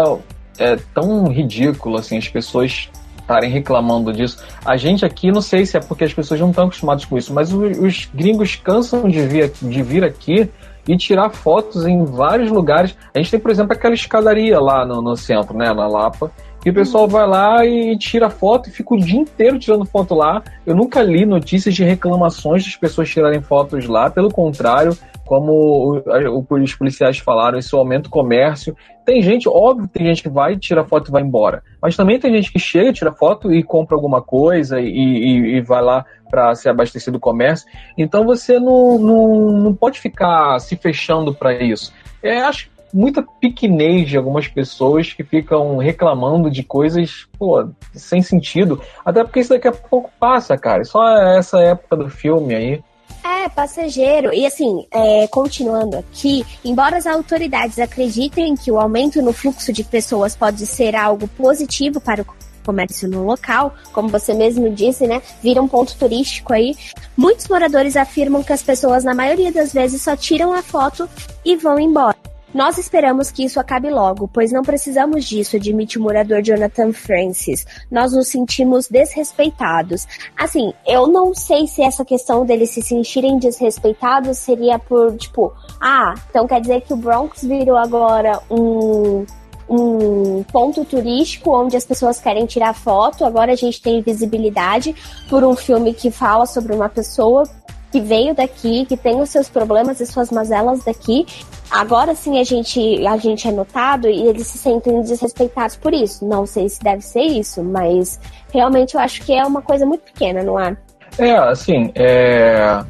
é 0.59 0.75
tão 0.93 1.27
ridículo, 1.27 1.97
assim, 1.97 2.17
as 2.17 2.27
pessoas 2.27 2.89
estarem 3.17 3.49
reclamando 3.49 4.11
disso. 4.11 4.43
A 4.65 4.75
gente 4.75 5.05
aqui, 5.05 5.31
não 5.31 5.41
sei 5.41 5.65
se 5.65 5.77
é 5.77 5.79
porque 5.79 6.03
as 6.03 6.13
pessoas 6.13 6.39
não 6.39 6.49
estão 6.49 6.65
acostumadas 6.65 7.05
com 7.05 7.17
isso, 7.17 7.33
mas 7.33 7.53
os, 7.53 7.77
os 7.77 8.09
gringos 8.13 8.55
cansam 8.55 9.07
de 9.07 9.21
vir, 9.21 9.51
de 9.61 9.83
vir 9.83 10.03
aqui 10.03 10.49
e 10.89 10.97
tirar 10.97 11.29
fotos 11.29 11.85
em 11.85 12.03
vários 12.03 12.49
lugares. 12.49 12.97
A 13.13 13.19
gente 13.19 13.29
tem, 13.29 13.39
por 13.39 13.51
exemplo, 13.51 13.73
aquela 13.73 13.93
escadaria 13.93 14.59
lá 14.59 14.83
no, 14.83 15.03
no 15.03 15.15
centro, 15.15 15.55
né, 15.55 15.71
na 15.71 15.87
Lapa, 15.87 16.31
que 16.59 16.71
o 16.71 16.73
pessoal 16.73 17.07
vai 17.07 17.27
lá 17.27 17.63
e 17.63 17.95
tira 17.95 18.27
foto 18.27 18.69
e 18.69 18.71
fica 18.71 18.95
o 18.95 18.97
dia 18.97 19.19
inteiro 19.19 19.59
tirando 19.59 19.85
foto 19.85 20.15
lá. 20.15 20.41
Eu 20.65 20.75
nunca 20.75 21.03
li 21.03 21.27
notícias 21.27 21.75
de 21.75 21.83
reclamações 21.83 22.65
das 22.65 22.75
pessoas 22.75 23.07
tirarem 23.07 23.39
fotos 23.39 23.85
lá, 23.85 24.09
pelo 24.09 24.31
contrário, 24.31 24.97
como 25.29 26.01
os 26.49 26.73
policiais 26.73 27.19
falaram, 27.19 27.59
isso 27.59 27.77
aumenta 27.77 28.07
o 28.07 28.11
comércio. 28.11 28.75
Tem 29.05 29.21
gente, 29.21 29.47
óbvio, 29.47 29.87
tem 29.87 30.07
gente 30.07 30.23
que 30.23 30.29
vai, 30.29 30.57
tira 30.57 30.83
foto 30.83 31.09
e 31.09 31.11
vai 31.11 31.21
embora. 31.21 31.61
Mas 31.79 31.95
também 31.95 32.19
tem 32.19 32.33
gente 32.33 32.51
que 32.51 32.57
chega, 32.57 32.91
tira 32.91 33.11
foto 33.11 33.53
e 33.53 33.61
compra 33.61 33.95
alguma 33.95 34.23
coisa 34.23 34.81
e, 34.81 34.87
e, 34.87 35.57
e 35.57 35.61
vai 35.61 35.83
lá 35.83 36.03
para 36.31 36.55
se 36.55 36.67
abastecer 36.67 37.13
do 37.13 37.19
comércio. 37.19 37.67
Então 37.95 38.25
você 38.25 38.59
não, 38.59 38.97
não, 38.97 39.51
não 39.51 39.75
pode 39.75 39.99
ficar 39.99 40.57
se 40.57 40.75
fechando 40.75 41.31
para 41.31 41.53
isso. 41.63 41.93
É, 42.23 42.39
acho 42.39 42.71
muita 42.91 43.23
pequenez 43.39 44.09
de 44.09 44.17
algumas 44.17 44.47
pessoas 44.47 45.13
que 45.13 45.23
ficam 45.23 45.77
reclamando 45.77 46.49
de 46.49 46.63
coisas, 46.63 47.27
pô, 47.37 47.69
sem 47.93 48.23
sentido. 48.23 48.81
Até 49.05 49.23
porque 49.23 49.41
isso 49.41 49.51
daqui 49.51 49.67
a 49.67 49.71
pouco 49.71 50.09
passa, 50.19 50.57
cara. 50.57 50.83
Só 50.83 51.07
essa 51.37 51.59
época 51.59 51.95
do 51.95 52.09
filme 52.09 52.55
aí. 52.55 52.83
É, 53.23 53.49
passageiro. 53.49 54.33
E 54.33 54.45
assim, 54.45 54.85
é, 54.91 55.27
continuando 55.27 55.97
aqui, 55.97 56.45
embora 56.63 56.97
as 56.97 57.05
autoridades 57.05 57.79
acreditem 57.79 58.55
que 58.55 58.71
o 58.71 58.79
aumento 58.79 59.21
no 59.21 59.33
fluxo 59.33 59.71
de 59.71 59.83
pessoas 59.83 60.35
pode 60.35 60.65
ser 60.65 60.95
algo 60.95 61.27
positivo 61.27 61.99
para 61.99 62.21
o 62.21 62.25
comércio 62.65 63.09
no 63.09 63.25
local, 63.25 63.73
como 63.91 64.09
você 64.09 64.33
mesmo 64.33 64.69
disse, 64.69 65.07
né? 65.07 65.21
Vira 65.41 65.61
um 65.61 65.67
ponto 65.67 65.95
turístico 65.97 66.53
aí. 66.53 66.75
Muitos 67.17 67.47
moradores 67.47 67.97
afirmam 67.97 68.43
que 68.43 68.53
as 68.53 68.61
pessoas, 68.61 69.03
na 69.03 69.15
maioria 69.15 69.51
das 69.51 69.73
vezes, 69.73 70.01
só 70.01 70.15
tiram 70.15 70.53
a 70.53 70.61
foto 70.61 71.09
e 71.43 71.55
vão 71.55 71.79
embora. 71.79 72.28
Nós 72.53 72.77
esperamos 72.77 73.31
que 73.31 73.43
isso 73.43 73.59
acabe 73.59 73.89
logo, 73.89 74.27
pois 74.27 74.51
não 74.51 74.63
precisamos 74.63 75.25
disso, 75.25 75.55
admite 75.55 75.99
o 75.99 76.01
morador 76.01 76.41
Jonathan 76.41 76.91
Francis. 76.91 77.65
Nós 77.91 78.11
nos 78.11 78.27
sentimos 78.27 78.87
desrespeitados. 78.87 80.07
Assim, 80.35 80.73
eu 80.87 81.05
não 81.07 81.33
sei 81.35 81.67
se 81.67 81.83
essa 81.83 82.03
questão 82.03 82.45
deles 82.45 82.71
se 82.71 82.81
sentirem 82.81 83.37
desrespeitados 83.37 84.39
seria 84.39 84.79
por, 84.79 85.15
tipo, 85.15 85.53
ah, 85.79 86.15
então 86.29 86.47
quer 86.47 86.59
dizer 86.59 86.81
que 86.81 86.93
o 86.93 86.97
Bronx 86.97 87.43
virou 87.43 87.77
agora 87.77 88.41
um, 88.49 89.25
um 89.69 90.43
ponto 90.51 90.83
turístico 90.83 91.55
onde 91.55 91.77
as 91.77 91.85
pessoas 91.85 92.19
querem 92.19 92.47
tirar 92.47 92.73
foto. 92.73 93.23
Agora 93.23 93.51
a 93.51 93.55
gente 93.55 93.79
tem 93.81 94.01
visibilidade 94.01 94.95
por 95.29 95.43
um 95.43 95.55
filme 95.55 95.93
que 95.93 96.09
fala 96.09 96.47
sobre 96.47 96.73
uma 96.73 96.89
pessoa 96.89 97.43
que 97.91 97.99
veio 97.99 98.35
daqui, 98.35 98.85
que 98.85 98.95
tem 98.95 99.19
os 99.21 99.29
seus 99.29 99.49
problemas 99.49 99.99
e 99.99 100.05
suas 100.05 100.31
mazelas 100.31 100.83
daqui. 100.83 101.25
Agora 101.69 102.15
sim 102.15 102.39
a 102.39 102.43
gente, 102.43 103.05
a 103.05 103.17
gente 103.17 103.47
é 103.47 103.51
notado 103.51 104.07
e 104.07 104.27
eles 104.27 104.47
se 104.47 104.57
sentem 104.57 105.01
desrespeitados 105.01 105.75
por 105.75 105.93
isso. 105.93 106.25
Não 106.25 106.45
sei 106.45 106.69
se 106.69 106.79
deve 106.81 107.01
ser 107.01 107.23
isso, 107.23 107.63
mas 107.63 108.19
realmente 108.51 108.95
eu 108.95 109.01
acho 109.01 109.21
que 109.23 109.33
é 109.33 109.43
uma 109.45 109.61
coisa 109.61 109.85
muito 109.85 110.01
pequena, 110.01 110.43
não 110.43 110.59
é? 110.59 110.75
É, 111.17 111.31
assim, 111.31 111.91
é... 111.95 112.83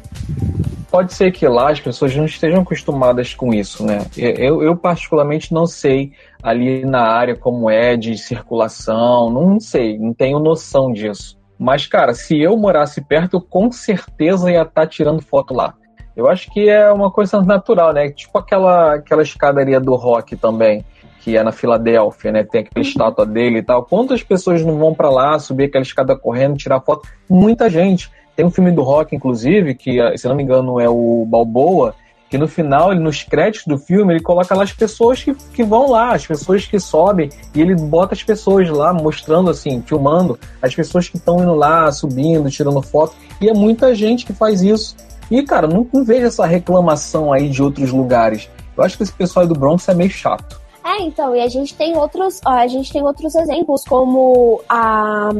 pode 0.90 1.14
ser 1.14 1.32
que 1.32 1.48
lá 1.48 1.70
as 1.70 1.80
pessoas 1.80 2.14
não 2.14 2.26
estejam 2.26 2.60
acostumadas 2.60 3.34
com 3.34 3.52
isso, 3.54 3.84
né? 3.84 4.04
Eu, 4.16 4.62
eu 4.62 4.76
particularmente 4.76 5.52
não 5.52 5.66
sei 5.66 6.12
ali 6.42 6.84
na 6.84 7.02
área 7.02 7.34
como 7.34 7.70
é 7.70 7.96
de 7.96 8.16
circulação, 8.18 9.30
não 9.30 9.58
sei, 9.58 9.98
não 9.98 10.12
tenho 10.12 10.38
noção 10.38 10.92
disso. 10.92 11.39
Mas, 11.60 11.86
cara, 11.86 12.14
se 12.14 12.40
eu 12.40 12.56
morasse 12.56 13.02
perto, 13.02 13.36
eu 13.36 13.40
com 13.42 13.70
certeza 13.70 14.50
ia 14.50 14.62
estar 14.62 14.80
tá 14.80 14.86
tirando 14.86 15.20
foto 15.20 15.52
lá. 15.52 15.74
Eu 16.16 16.26
acho 16.26 16.50
que 16.50 16.70
é 16.70 16.90
uma 16.90 17.10
coisa 17.10 17.42
natural, 17.42 17.92
né? 17.92 18.08
Tipo 18.08 18.38
aquela, 18.38 18.94
aquela 18.94 19.20
escadaria 19.20 19.78
do 19.78 19.94
rock 19.94 20.36
também, 20.36 20.82
que 21.20 21.36
é 21.36 21.42
na 21.42 21.52
Filadélfia, 21.52 22.32
né? 22.32 22.44
Tem 22.44 22.62
aquela 22.62 22.82
estátua 22.82 23.26
dele 23.26 23.58
e 23.58 23.62
tal. 23.62 23.84
Quantas 23.84 24.22
pessoas 24.22 24.64
não 24.64 24.78
vão 24.78 24.94
para 24.94 25.10
lá, 25.10 25.38
subir 25.38 25.64
aquela 25.64 25.82
escada 25.82 26.16
correndo, 26.16 26.56
tirar 26.56 26.80
foto? 26.80 27.06
Muita 27.28 27.68
gente. 27.68 28.10
Tem 28.34 28.46
um 28.46 28.50
filme 28.50 28.72
do 28.72 28.80
rock, 28.80 29.14
inclusive, 29.14 29.74
que, 29.74 29.98
se 30.16 30.26
não 30.26 30.34
me 30.34 30.42
engano, 30.42 30.80
é 30.80 30.88
o 30.88 31.26
Balboa, 31.28 31.94
que 32.30 32.38
no 32.38 32.46
final, 32.46 32.92
ele, 32.92 33.00
nos 33.00 33.24
créditos 33.24 33.66
do 33.66 33.76
filme, 33.76 34.14
ele 34.14 34.22
coloca 34.22 34.54
lá 34.54 34.62
as 34.62 34.72
pessoas 34.72 35.20
que, 35.20 35.34
que 35.34 35.64
vão 35.64 35.90
lá, 35.90 36.14
as 36.14 36.24
pessoas 36.24 36.64
que 36.64 36.78
sobem, 36.78 37.28
e 37.52 37.60
ele 37.60 37.74
bota 37.74 38.14
as 38.14 38.22
pessoas 38.22 38.70
lá, 38.70 38.92
mostrando 38.92 39.50
assim, 39.50 39.82
filmando 39.82 40.38
as 40.62 40.72
pessoas 40.72 41.08
que 41.08 41.16
estão 41.16 41.42
indo 41.42 41.54
lá, 41.54 41.90
subindo, 41.90 42.48
tirando 42.48 42.80
foto, 42.80 43.16
e 43.40 43.48
é 43.48 43.52
muita 43.52 43.92
gente 43.96 44.24
que 44.24 44.32
faz 44.32 44.62
isso. 44.62 44.94
E, 45.28 45.42
cara, 45.42 45.66
não, 45.66 45.86
não 45.92 46.04
vejo 46.04 46.26
essa 46.26 46.46
reclamação 46.46 47.32
aí 47.32 47.48
de 47.48 47.60
outros 47.62 47.90
lugares. 47.90 48.48
Eu 48.76 48.84
acho 48.84 48.96
que 48.96 49.02
esse 49.02 49.12
pessoal 49.12 49.44
do 49.44 49.54
Bronx 49.54 49.88
é 49.88 49.94
meio 49.94 50.10
chato. 50.10 50.60
É, 50.84 51.02
então, 51.02 51.34
e 51.34 51.40
a 51.40 51.48
gente 51.48 51.74
tem 51.74 51.96
outros, 51.96 52.40
a 52.46 52.66
gente 52.68 52.92
tem 52.92 53.02
outros 53.02 53.34
exemplos, 53.34 53.84
como 53.84 54.62
a 54.68 55.30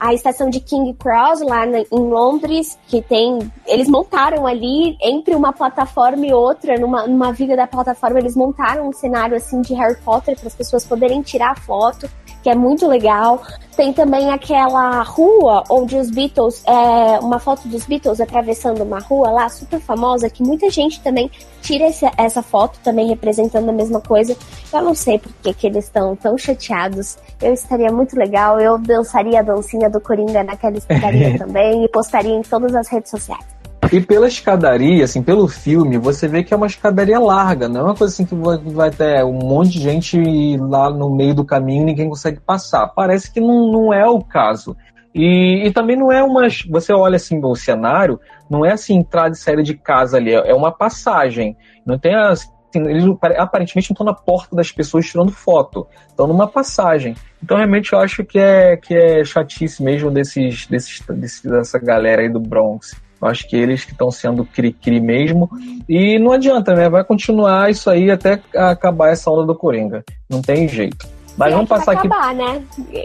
a 0.00 0.14
estação 0.14 0.48
de 0.48 0.60
King 0.60 0.94
Cross 0.94 1.40
lá 1.40 1.66
na, 1.66 1.80
em 1.80 1.86
Londres, 1.92 2.78
que 2.86 3.02
tem. 3.02 3.50
Eles 3.66 3.88
montaram 3.88 4.46
ali, 4.46 4.96
entre 5.02 5.34
uma 5.34 5.52
plataforma 5.52 6.26
e 6.26 6.32
outra, 6.32 6.78
numa, 6.78 7.06
numa 7.06 7.32
viga 7.32 7.56
da 7.56 7.66
plataforma, 7.66 8.18
eles 8.18 8.36
montaram 8.36 8.88
um 8.88 8.92
cenário 8.92 9.36
assim 9.36 9.60
de 9.60 9.74
Harry 9.74 10.00
Potter 10.02 10.38
para 10.38 10.48
as 10.48 10.54
pessoas 10.54 10.84
poderem 10.84 11.22
tirar 11.22 11.58
foto 11.58 12.08
que 12.48 12.52
é 12.52 12.54
muito 12.54 12.88
legal. 12.88 13.42
Tem 13.76 13.92
também 13.92 14.30
aquela 14.30 15.02
rua 15.02 15.62
onde 15.68 15.96
os 15.96 16.10
Beatles, 16.10 16.62
é, 16.66 17.20
uma 17.20 17.38
foto 17.38 17.68
dos 17.68 17.84
Beatles 17.84 18.20
atravessando 18.20 18.82
uma 18.82 18.98
rua 18.98 19.30
lá, 19.30 19.48
super 19.50 19.78
famosa, 19.78 20.30
que 20.30 20.42
muita 20.42 20.70
gente 20.70 21.00
também 21.00 21.30
tira 21.60 21.86
esse, 21.86 22.06
essa 22.16 22.42
foto, 22.42 22.78
também 22.82 23.06
representando 23.06 23.68
a 23.68 23.72
mesma 23.72 24.00
coisa. 24.00 24.34
Eu 24.72 24.82
não 24.82 24.94
sei 24.94 25.18
por 25.18 25.30
que, 25.42 25.52
que 25.52 25.66
eles 25.66 25.84
estão 25.84 26.16
tão 26.16 26.38
chateados. 26.38 27.18
Eu 27.40 27.52
estaria 27.52 27.92
muito 27.92 28.16
legal, 28.16 28.58
eu 28.58 28.78
dançaria 28.78 29.40
a 29.40 29.42
dancinha 29.42 29.90
do 29.90 30.00
Coringa 30.00 30.42
naquela 30.42 30.78
escadaria 30.78 31.36
também 31.38 31.84
e 31.84 31.88
postaria 31.88 32.34
em 32.34 32.42
todas 32.42 32.74
as 32.74 32.88
redes 32.88 33.10
sociais. 33.10 33.57
E 33.90 34.00
pela 34.00 34.28
escadaria, 34.28 35.04
assim, 35.04 35.22
pelo 35.22 35.48
filme, 35.48 35.96
você 35.96 36.28
vê 36.28 36.42
que 36.42 36.52
é 36.52 36.56
uma 36.56 36.66
escadaria 36.66 37.18
larga, 37.18 37.68
não 37.68 37.80
é 37.80 37.84
uma 37.84 37.94
coisa 37.94 38.12
assim 38.12 38.26
que 38.26 38.34
vai 38.72 38.90
ter 38.90 39.24
um 39.24 39.32
monte 39.32 39.72
de 39.72 39.80
gente 39.80 40.56
lá 40.58 40.90
no 40.90 41.14
meio 41.14 41.34
do 41.34 41.44
caminho 41.44 41.82
e 41.82 41.86
ninguém 41.86 42.08
consegue 42.08 42.38
passar. 42.38 42.88
Parece 42.88 43.32
que 43.32 43.40
não, 43.40 43.72
não 43.72 43.92
é 43.92 44.06
o 44.06 44.20
caso. 44.20 44.76
E, 45.14 45.66
e 45.66 45.72
também 45.72 45.96
não 45.96 46.12
é 46.12 46.22
uma. 46.22 46.46
Você 46.68 46.92
olha 46.92 47.16
assim 47.16 47.40
o 47.42 47.54
cenário, 47.54 48.20
não 48.50 48.64
é 48.64 48.72
assim 48.72 48.96
entrada 48.96 49.34
e 49.34 49.38
saída 49.38 49.62
de 49.62 49.74
casa 49.74 50.18
ali, 50.18 50.32
é 50.32 50.54
uma 50.54 50.70
passagem. 50.70 51.56
Não 51.84 51.98
tem 51.98 52.14
as. 52.14 52.46
Assim, 52.68 52.86
eles 52.86 53.04
aparentemente 53.38 53.90
não 53.90 53.94
estão 53.94 54.06
na 54.06 54.12
porta 54.12 54.54
das 54.54 54.70
pessoas 54.70 55.06
tirando 55.06 55.32
foto, 55.32 55.86
estão 56.06 56.26
numa 56.26 56.46
passagem. 56.46 57.16
Então 57.42 57.56
realmente 57.56 57.94
eu 57.94 57.98
acho 57.98 58.22
que 58.22 58.38
é, 58.38 58.76
que 58.76 58.94
é 58.94 59.24
chatice 59.24 59.82
mesmo 59.82 60.10
desses, 60.10 60.66
desses, 60.66 61.02
dessa 61.42 61.78
galera 61.78 62.20
aí 62.20 62.28
do 62.28 62.38
Bronx. 62.38 62.94
Eu 63.20 63.28
acho 63.28 63.48
que 63.48 63.56
eles 63.56 63.84
que 63.84 63.92
estão 63.92 64.10
sendo 64.10 64.44
cri-cri 64.44 65.00
mesmo. 65.00 65.50
E 65.88 66.18
não 66.18 66.32
adianta, 66.32 66.74
né? 66.74 66.88
Vai 66.88 67.04
continuar 67.04 67.70
isso 67.70 67.90
aí 67.90 68.10
até 68.10 68.40
acabar 68.54 69.10
essa 69.10 69.30
onda 69.30 69.46
do 69.46 69.54
Coringa. 69.54 70.04
Não 70.28 70.40
tem 70.40 70.68
jeito. 70.68 71.06
Mas 71.36 71.52
e 71.52 71.54
vamos 71.54 71.68
passar 71.68 71.92
aqui. 71.92 72.08
acabar, 72.08 72.34
né? 72.34 72.62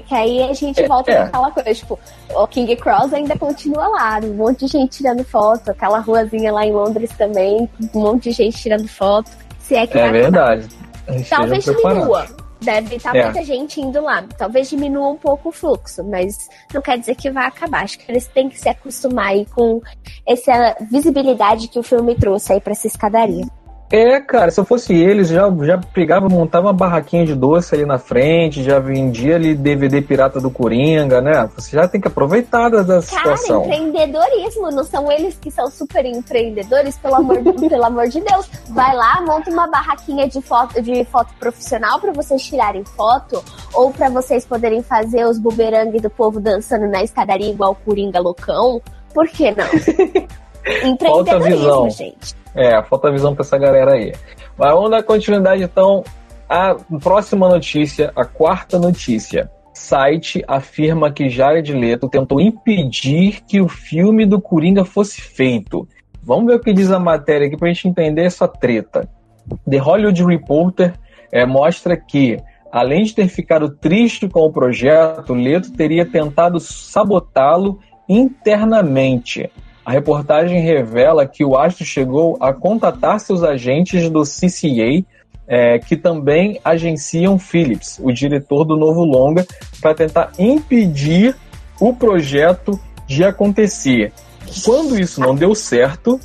Que 0.07 0.15
aí 0.15 0.43
a 0.43 0.53
gente 0.53 0.81
é, 0.81 0.87
volta 0.87 1.11
é. 1.11 1.21
aquela 1.21 1.51
coisa, 1.51 1.73
tipo, 1.73 1.99
o 2.31 2.47
King 2.47 2.75
Cross 2.75 3.13
ainda 3.13 3.37
continua 3.37 3.87
lá, 3.87 4.19
um 4.23 4.33
monte 4.33 4.65
de 4.65 4.71
gente 4.71 4.97
tirando 4.97 5.23
foto, 5.23 5.69
aquela 5.69 5.99
ruazinha 5.99 6.51
lá 6.51 6.65
em 6.65 6.71
Londres 6.71 7.11
também, 7.15 7.69
um 7.93 7.99
monte 7.99 8.29
de 8.29 8.31
gente 8.31 8.57
tirando 8.57 8.87
foto. 8.87 9.29
Se 9.59 9.75
é 9.75 9.85
que 9.85 9.99
É 9.99 10.11
verdade. 10.11 10.67
Acabar. 11.07 11.25
Talvez 11.29 11.63
diminua. 11.63 12.42
Deve 12.63 12.95
estar 12.95 13.15
é. 13.15 13.23
muita 13.23 13.43
gente 13.43 13.81
indo 13.81 14.01
lá. 14.01 14.23
Talvez 14.37 14.69
diminua 14.69 15.09
um 15.09 15.17
pouco 15.17 15.49
o 15.49 15.51
fluxo, 15.51 16.03
mas 16.03 16.49
não 16.73 16.81
quer 16.81 16.97
dizer 16.97 17.15
que 17.15 17.29
vai 17.29 17.45
acabar. 17.45 17.83
Acho 17.83 17.99
que 17.99 18.11
eles 18.11 18.27
têm 18.27 18.49
que 18.49 18.59
se 18.59 18.69
acostumar 18.69 19.27
aí 19.27 19.45
com 19.45 19.81
essa 20.27 20.75
visibilidade 20.89 21.67
que 21.67 21.79
o 21.79 21.83
filme 21.83 22.15
trouxe 22.15 22.53
aí 22.53 22.61
para 22.61 22.71
essa 22.71 22.87
escadaria. 22.87 23.45
É, 23.93 24.19
cara, 24.19 24.49
se 24.49 24.59
eu 24.59 24.65
fosse 24.65 24.91
eles, 24.91 25.27
já, 25.27 25.47
já 25.61 25.77
pegava, 25.77 26.27
montava 26.27 26.65
uma 26.65 26.73
barraquinha 26.73 27.27
de 27.27 27.35
doce 27.35 27.75
ali 27.75 27.85
na 27.85 27.99
frente, 27.99 28.63
já 28.63 28.79
vendia 28.79 29.35
ali 29.35 29.53
DVD 29.53 30.01
pirata 30.01 30.41
do 30.41 30.49
Coringa, 30.49 31.21
né? 31.21 31.47
Você 31.55 31.75
já 31.75 31.87
tem 31.87 32.01
que 32.01 32.07
aproveitar 32.07 32.69
da, 32.69 32.81
da 32.81 33.03
cara, 33.03 33.37
situação. 33.37 33.65
empreendedorismo, 33.65 34.71
não 34.71 34.83
são 34.83 35.11
eles 35.11 35.37
que 35.39 35.51
são 35.51 35.69
super 35.69 36.07
empreendedores, 36.07 36.97
pelo 36.97 37.17
amor, 37.17 37.43
de, 37.43 37.53
pelo 37.69 37.85
amor 37.85 38.07
de 38.07 38.19
Deus. 38.19 38.49
Vai 38.69 38.95
lá, 38.95 39.21
monta 39.21 39.51
uma 39.51 39.67
barraquinha 39.67 40.27
de 40.27 40.41
foto, 40.41 40.81
de 40.81 41.05
foto 41.05 41.31
profissional 41.39 41.99
para 41.99 42.11
vocês 42.13 42.41
tirarem 42.43 42.83
foto, 42.83 43.43
ou 43.75 43.91
para 43.91 44.09
vocês 44.09 44.43
poderem 44.43 44.81
fazer 44.81 45.23
os 45.27 45.37
bumerangues 45.37 46.01
do 46.01 46.09
povo 46.09 46.39
dançando 46.39 46.87
na 46.87 47.03
escadaria 47.03 47.51
igual 47.51 47.73
o 47.73 47.75
Coringa 47.75 48.19
loucão. 48.19 48.81
Por 49.13 49.27
que 49.27 49.51
não? 49.51 49.67
Empreendedorismo, 50.83 51.89
gente. 51.89 52.35
É, 52.55 52.81
falta 52.83 53.11
visão 53.11 53.33
para 53.33 53.43
essa 53.43 53.57
galera 53.57 53.93
aí. 53.93 54.13
Mas 54.57 54.73
vamos 54.73 54.91
dar 54.91 55.03
continuidade 55.03 55.63
então 55.63 56.03
à 56.47 56.75
próxima 57.01 57.49
notícia, 57.49 58.11
a 58.15 58.25
quarta 58.25 58.77
notícia. 58.77 59.49
Site 59.73 60.43
afirma 60.47 61.11
que 61.11 61.29
Jared 61.29 61.73
Leto 61.73 62.07
tentou 62.07 62.39
impedir 62.39 63.41
que 63.47 63.59
o 63.59 63.67
filme 63.67 64.25
do 64.25 64.39
Coringa 64.39 64.85
fosse 64.85 65.19
feito. 65.19 65.87
Vamos 66.21 66.45
ver 66.45 66.55
o 66.55 66.59
que 66.59 66.71
diz 66.71 66.91
a 66.91 66.99
matéria 66.99 67.47
aqui 67.47 67.57
para 67.57 67.69
a 67.69 67.73
gente 67.73 67.87
entender 67.87 68.23
essa 68.23 68.47
treta. 68.47 69.09
The 69.69 69.77
Hollywood 69.77 70.23
Reporter 70.23 70.93
é, 71.31 71.45
mostra 71.45 71.97
que, 71.97 72.37
além 72.71 73.03
de 73.03 73.15
ter 73.15 73.27
ficado 73.27 73.69
triste 73.69 74.29
com 74.29 74.41
o 74.41 74.53
projeto, 74.53 75.33
Leto 75.33 75.73
teria 75.73 76.05
tentado 76.05 76.59
sabotá-lo 76.59 77.79
internamente. 78.07 79.49
A 79.85 79.91
reportagem 79.91 80.61
revela 80.61 81.25
que 81.25 81.43
o 81.43 81.57
astro 81.57 81.83
chegou 81.83 82.37
a 82.39 82.53
contatar 82.53 83.19
seus 83.19 83.43
agentes 83.43 84.09
do 84.09 84.23
CCA, 84.23 85.03
é, 85.45 85.77
que 85.77 85.97
também 85.97 86.59
agenciam 86.63 87.37
Phillips, 87.37 87.99
o 88.01 88.11
diretor 88.11 88.63
do 88.63 88.77
novo 88.77 89.03
longa, 89.03 89.45
para 89.81 89.93
tentar 89.93 90.31
impedir 90.39 91.35
o 91.79 91.93
projeto 91.93 92.79
de 93.05 93.25
acontecer. 93.25 94.13
Quando 94.63 94.97
isso 94.97 95.19
não 95.19 95.35
deu 95.35 95.53
certo, 95.53 96.19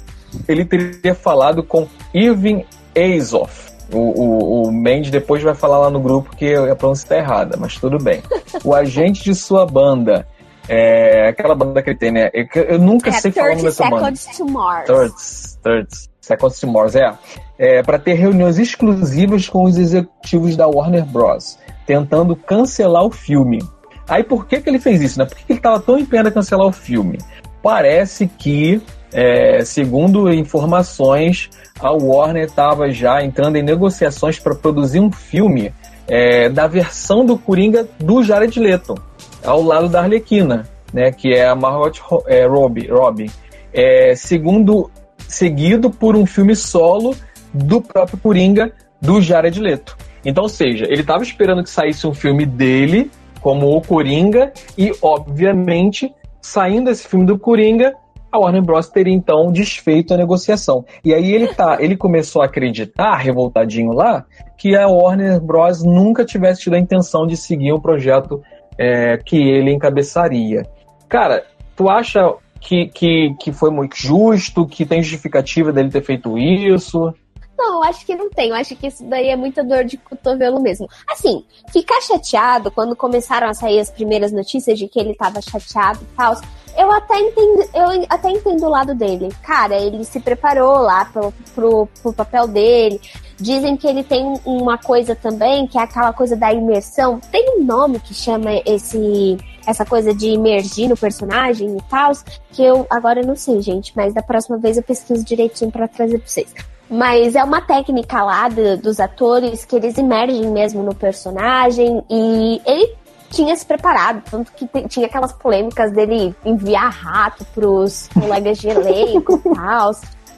ele 0.47 0.65
teria 0.65 1.15
falado 1.15 1.63
com 1.63 1.89
Irving 2.15 2.65
Azoff. 2.97 3.69
O, 3.93 3.99
o, 3.99 4.63
o 4.65 4.73
Mendes 4.73 5.11
depois 5.11 5.43
vai 5.43 5.55
falar 5.55 5.79
lá 5.79 5.91
no 5.91 5.99
grupo 5.99 6.37
que 6.37 6.55
a 6.55 6.77
pronúncia 6.77 7.05
está 7.05 7.17
errada, 7.17 7.57
mas 7.59 7.77
tudo 7.77 7.99
bem. 7.99 8.23
O 8.63 8.75
agente 8.75 9.25
de 9.25 9.35
sua 9.35 9.65
banda, 9.65 10.27
é, 10.69 11.29
aquela 11.29 11.55
banda 11.55 11.83
que 11.83 11.91
ele 11.91 11.99
tem, 11.99 12.13
né? 12.13 12.31
Eu, 12.33 12.47
eu 12.63 12.79
nunca 12.79 13.09
é, 13.09 13.13
sei 13.13 13.33
falar 13.33 13.55
dessa 13.57 13.89
banda. 13.89 14.13
To 14.37 14.47
Mars. 14.47 14.87
Thirds, 14.87 15.59
Thirds, 15.63 16.11
Seconds 16.21 16.61
to 16.61 16.67
Mars, 16.67 16.95
é. 16.95 17.13
é 17.59 17.83
para 17.83 17.99
ter 17.99 18.15
reuniões 18.15 18.59
exclusivas 18.59 19.49
com 19.49 19.65
os 19.65 19.79
executivos 19.79 20.57
da 20.57 20.67
Warner 20.67 21.07
Bros., 21.07 21.59
tentando 21.87 22.37
cancelar 22.37 23.05
o 23.05 23.11
filme. 23.11 23.59
Aí 24.07 24.23
por 24.23 24.47
que, 24.47 24.61
que 24.61 24.69
ele 24.69 24.79
fez 24.79 25.01
isso, 25.01 25.19
né? 25.19 25.25
Por 25.25 25.37
que, 25.37 25.45
que 25.45 25.53
ele 25.53 25.59
estava 25.59 25.81
tão 25.81 25.99
empenhado 25.99 26.29
em 26.29 26.33
cancelar 26.33 26.67
o 26.67 26.73
filme? 26.73 27.19
Parece 27.63 28.27
que, 28.27 28.81
é, 29.13 29.65
segundo 29.65 30.33
informações, 30.33 31.49
a 31.81 31.91
Warner 31.93 32.45
estava 32.45 32.91
já 32.91 33.23
entrando 33.23 33.57
em 33.57 33.63
negociações 33.63 34.39
para 34.39 34.55
produzir 34.55 35.01
um 35.01 35.11
filme 35.11 35.73
é, 36.07 36.49
da 36.49 36.67
versão 36.67 37.25
do 37.25 37.39
Coringa 37.39 37.89
do 37.99 38.23
Jared 38.23 38.59
Leto 38.59 39.08
ao 39.45 39.63
lado 39.63 39.89
da 39.89 40.01
Arlequina, 40.01 40.69
né, 40.93 41.11
que 41.13 41.33
é 41.33 41.47
a 41.47 41.55
Margot 41.55 42.25
é, 42.27 42.47
Robbie, 42.47 42.89
Robbie 42.89 43.31
é, 43.73 44.15
segundo, 44.15 44.91
seguido 45.27 45.91
por 45.91 46.17
um 46.17 46.27
filme 46.27 46.57
solo 46.57 47.15
do 47.53 47.81
próprio 47.81 48.19
Coringa, 48.19 48.73
do 49.01 49.21
Jared 49.21 49.61
Leto. 49.61 49.97
Então, 50.25 50.45
ou 50.45 50.49
seja, 50.49 50.85
ele 50.87 51.03
estava 51.03 51.23
esperando 51.23 51.63
que 51.63 51.71
saísse 51.71 52.07
um 52.07 52.15
filme 52.15 52.45
dele, 52.45 53.11
como 53.41 53.75
o 53.77 53.81
Coringa, 53.81 54.53
e, 54.77 54.93
obviamente, 55.01 56.13
saindo 56.41 56.91
esse 56.91 57.07
filme 57.07 57.25
do 57.25 57.39
Coringa, 57.39 57.95
a 58.31 58.39
Warner 58.39 58.63
Bros. 58.63 58.89
teria 58.89 59.15
então 59.15 59.51
desfeito 59.51 60.13
a 60.13 60.17
negociação. 60.17 60.85
E 61.05 61.15
aí 61.15 61.33
ele 61.33 61.49
tá, 61.49 61.79
ele 61.81 61.97
começou 61.97 62.43
a 62.43 62.45
acreditar, 62.45 63.17
revoltadinho 63.17 63.93
lá, 63.93 64.25
que 64.57 64.77
a 64.77 64.87
Warner 64.87 65.41
Bros. 65.41 65.83
nunca 65.83 66.25
tivesse 66.25 66.63
tido 66.63 66.75
a 66.75 66.79
intenção 66.79 67.27
de 67.27 67.37
seguir 67.37 67.73
o 67.73 67.81
projeto 67.81 68.43
é, 68.79 69.19
que 69.19 69.37
ele 69.37 69.73
encabeçaria. 69.73 70.63
Cara, 71.09 71.45
tu 71.75 71.89
acha 71.89 72.35
que, 72.61 72.87
que, 72.87 73.35
que 73.41 73.53
foi 73.53 73.71
muito 73.71 73.97
justo, 73.97 74.67
que 74.67 74.87
tem 74.87 75.03
justificativa 75.03 75.73
dele 75.73 75.91
ter 75.91 76.03
feito 76.03 76.39
isso? 76.39 77.13
Não, 77.59 77.75
eu 77.75 77.83
acho 77.85 78.07
que 78.07 78.15
não 78.15 78.31
tem. 78.31 78.51
Eu 78.51 78.55
acho 78.55 78.77
que 78.77 78.87
isso 78.87 79.05
daí 79.05 79.29
é 79.29 79.37
muita 79.37 79.65
dor 79.65 79.85
de 79.85 79.97
cotovelo 79.97 80.61
mesmo. 80.61 80.87
Assim, 81.11 81.45
ficar 81.73 82.01
chateado 82.01 82.71
quando 82.71 82.95
começaram 82.95 83.49
a 83.49 83.55
sair 83.55 83.81
as 83.81 83.91
primeiras 83.91 84.31
notícias 84.31 84.79
de 84.79 84.87
que 84.87 85.01
ele 85.01 85.15
tava 85.15 85.43
chateado 85.43 85.99
e 86.03 86.17
tal. 86.17 86.41
Eu 86.77 86.93
até 86.93 87.19
entendo, 87.19 87.69
eu 87.75 88.07
até 88.09 88.31
entendo 88.31 88.65
o 88.65 88.71
lado 88.71 88.95
dele. 88.95 89.29
Cara, 89.43 89.75
ele 89.75 90.05
se 90.05 90.21
preparou 90.21 90.79
lá 90.79 91.07
pro, 91.07 91.35
pro, 91.53 91.89
pro 92.01 92.13
papel 92.13 92.47
dele. 92.47 93.01
Dizem 93.41 93.77
que 93.77 93.87
ele 93.87 94.03
tem 94.03 94.35
uma 94.45 94.77
coisa 94.77 95.15
também, 95.15 95.67
que 95.67 95.79
é 95.79 95.83
aquela 95.83 96.13
coisa 96.13 96.35
da 96.35 96.53
imersão. 96.53 97.21
Tem 97.31 97.59
um 97.59 97.65
nome 97.65 98.01
que 98.01 98.13
chama 98.13 98.51
esse 98.67 99.39
essa 99.67 99.85
coisa 99.85 100.15
de 100.15 100.29
imergir 100.29 100.89
no 100.89 100.97
personagem 100.97 101.77
e 101.77 101.83
tal, 101.91 102.13
que 102.53 102.63
eu 102.63 102.87
agora 102.89 103.21
não 103.21 103.37
sei, 103.37 103.61
gente, 103.61 103.93
mas 103.95 104.15
da 104.15 104.23
próxima 104.23 104.57
vez 104.57 104.79
eu 104.79 104.83
pesquiso 104.83 105.23
direitinho 105.23 105.71
para 105.71 105.87
trazer 105.87 106.19
para 106.19 106.27
vocês. 106.27 106.55
Mas 106.91 107.35
é 107.35 107.45
uma 107.45 107.61
técnica 107.61 108.23
lá 108.23 108.49
do, 108.49 108.79
dos 108.79 108.99
atores 108.99 109.67
que 109.67 109.77
eles 109.77 109.99
emergem 109.99 110.51
mesmo 110.51 110.83
no 110.83 110.95
personagem 110.95 112.03
e 112.09 112.63
ele 112.65 112.95
tinha 113.31 113.55
se 113.55 113.67
preparado, 113.67 114.23
tanto 114.31 114.51
que 114.53 114.67
tinha 114.89 115.07
aquelas 115.07 115.35
polêmicas 115.35 115.93
dele 115.93 116.35
enviar 116.47 116.91
rato 116.91 117.45
pros 117.55 118.09
colegas 118.09 118.57
de 118.57 118.69
elenco 118.69 119.43
e 119.45 119.55
tal. 119.55 119.91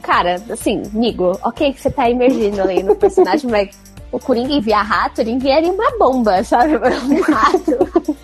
Cara, 0.02 0.42
assim, 0.50 0.82
amigo, 0.94 1.38
ok 1.42 1.72
que 1.72 1.80
você 1.80 1.90
tá 1.90 2.08
emergindo 2.08 2.60
ali 2.60 2.82
no 2.82 2.96
personagem, 2.96 3.50
mas 3.50 3.78
o 4.10 4.18
Coringa 4.18 4.52
enviar 4.52 4.84
rato, 4.84 5.20
ele 5.20 5.32
enviaria 5.32 5.72
uma 5.72 5.96
bomba, 5.98 6.42
sabe? 6.42 6.74
Um 6.80 7.20
rato. 7.22 8.16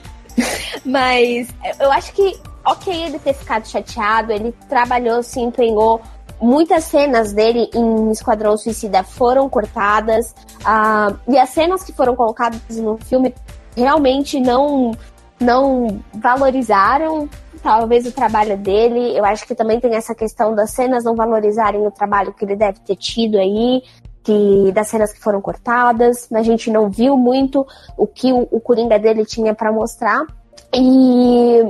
mas 0.85 1.49
eu 1.81 1.91
acho 1.93 2.13
que, 2.13 2.39
ok 2.65 3.05
ele 3.05 3.19
ter 3.19 3.35
ficado 3.35 3.67
chateado, 3.67 4.33
ele 4.33 4.53
trabalhou, 4.69 5.23
se 5.23 5.41
empenhou 5.41 6.01
muitas 6.41 6.85
cenas 6.85 7.33
dele 7.33 7.71
em 7.75 8.11
Esquadrão 8.11 8.57
Suicida 8.57 9.03
foram 9.03 9.49
cortadas 9.49 10.35
uh, 10.61 11.17
e 11.29 11.39
as 11.39 11.51
cenas 11.51 11.83
que 11.83 11.93
foram 11.93 12.15
colocadas 12.15 12.61
no 12.77 12.99
filme 12.99 13.35
realmente 13.75 14.41
não 14.41 14.93
não 15.39 16.01
valorizaram 16.15 17.29
talvez 17.67 18.07
o 18.07 18.13
trabalho 18.13 18.57
dele. 18.57 19.19
Eu 19.19 19.25
acho 19.25 19.45
que 19.45 19.53
também 19.53 19.81
tem 19.81 19.97
essa 19.97 20.15
questão 20.15 20.55
das 20.55 20.71
cenas 20.71 21.03
não 21.03 21.17
valorizarem 21.17 21.85
o 21.85 21.91
trabalho 21.91 22.33
que 22.33 22.45
ele 22.45 22.55
deve 22.55 22.79
ter 22.79 22.95
tido 22.95 23.37
aí, 23.37 23.83
que 24.23 24.71
das 24.71 24.87
cenas 24.87 25.13
que 25.13 25.19
foram 25.19 25.41
cortadas. 25.41 26.31
A 26.33 26.43
gente 26.45 26.71
não 26.71 26.89
viu 26.89 27.17
muito 27.17 27.67
o 27.99 28.07
que 28.07 28.33
o, 28.33 28.47
o 28.53 28.61
Coringa 28.61 29.01
dele 29.01 29.25
tinha 29.25 29.53
para 29.53 29.73
mostrar. 29.73 30.25
E 30.73 31.61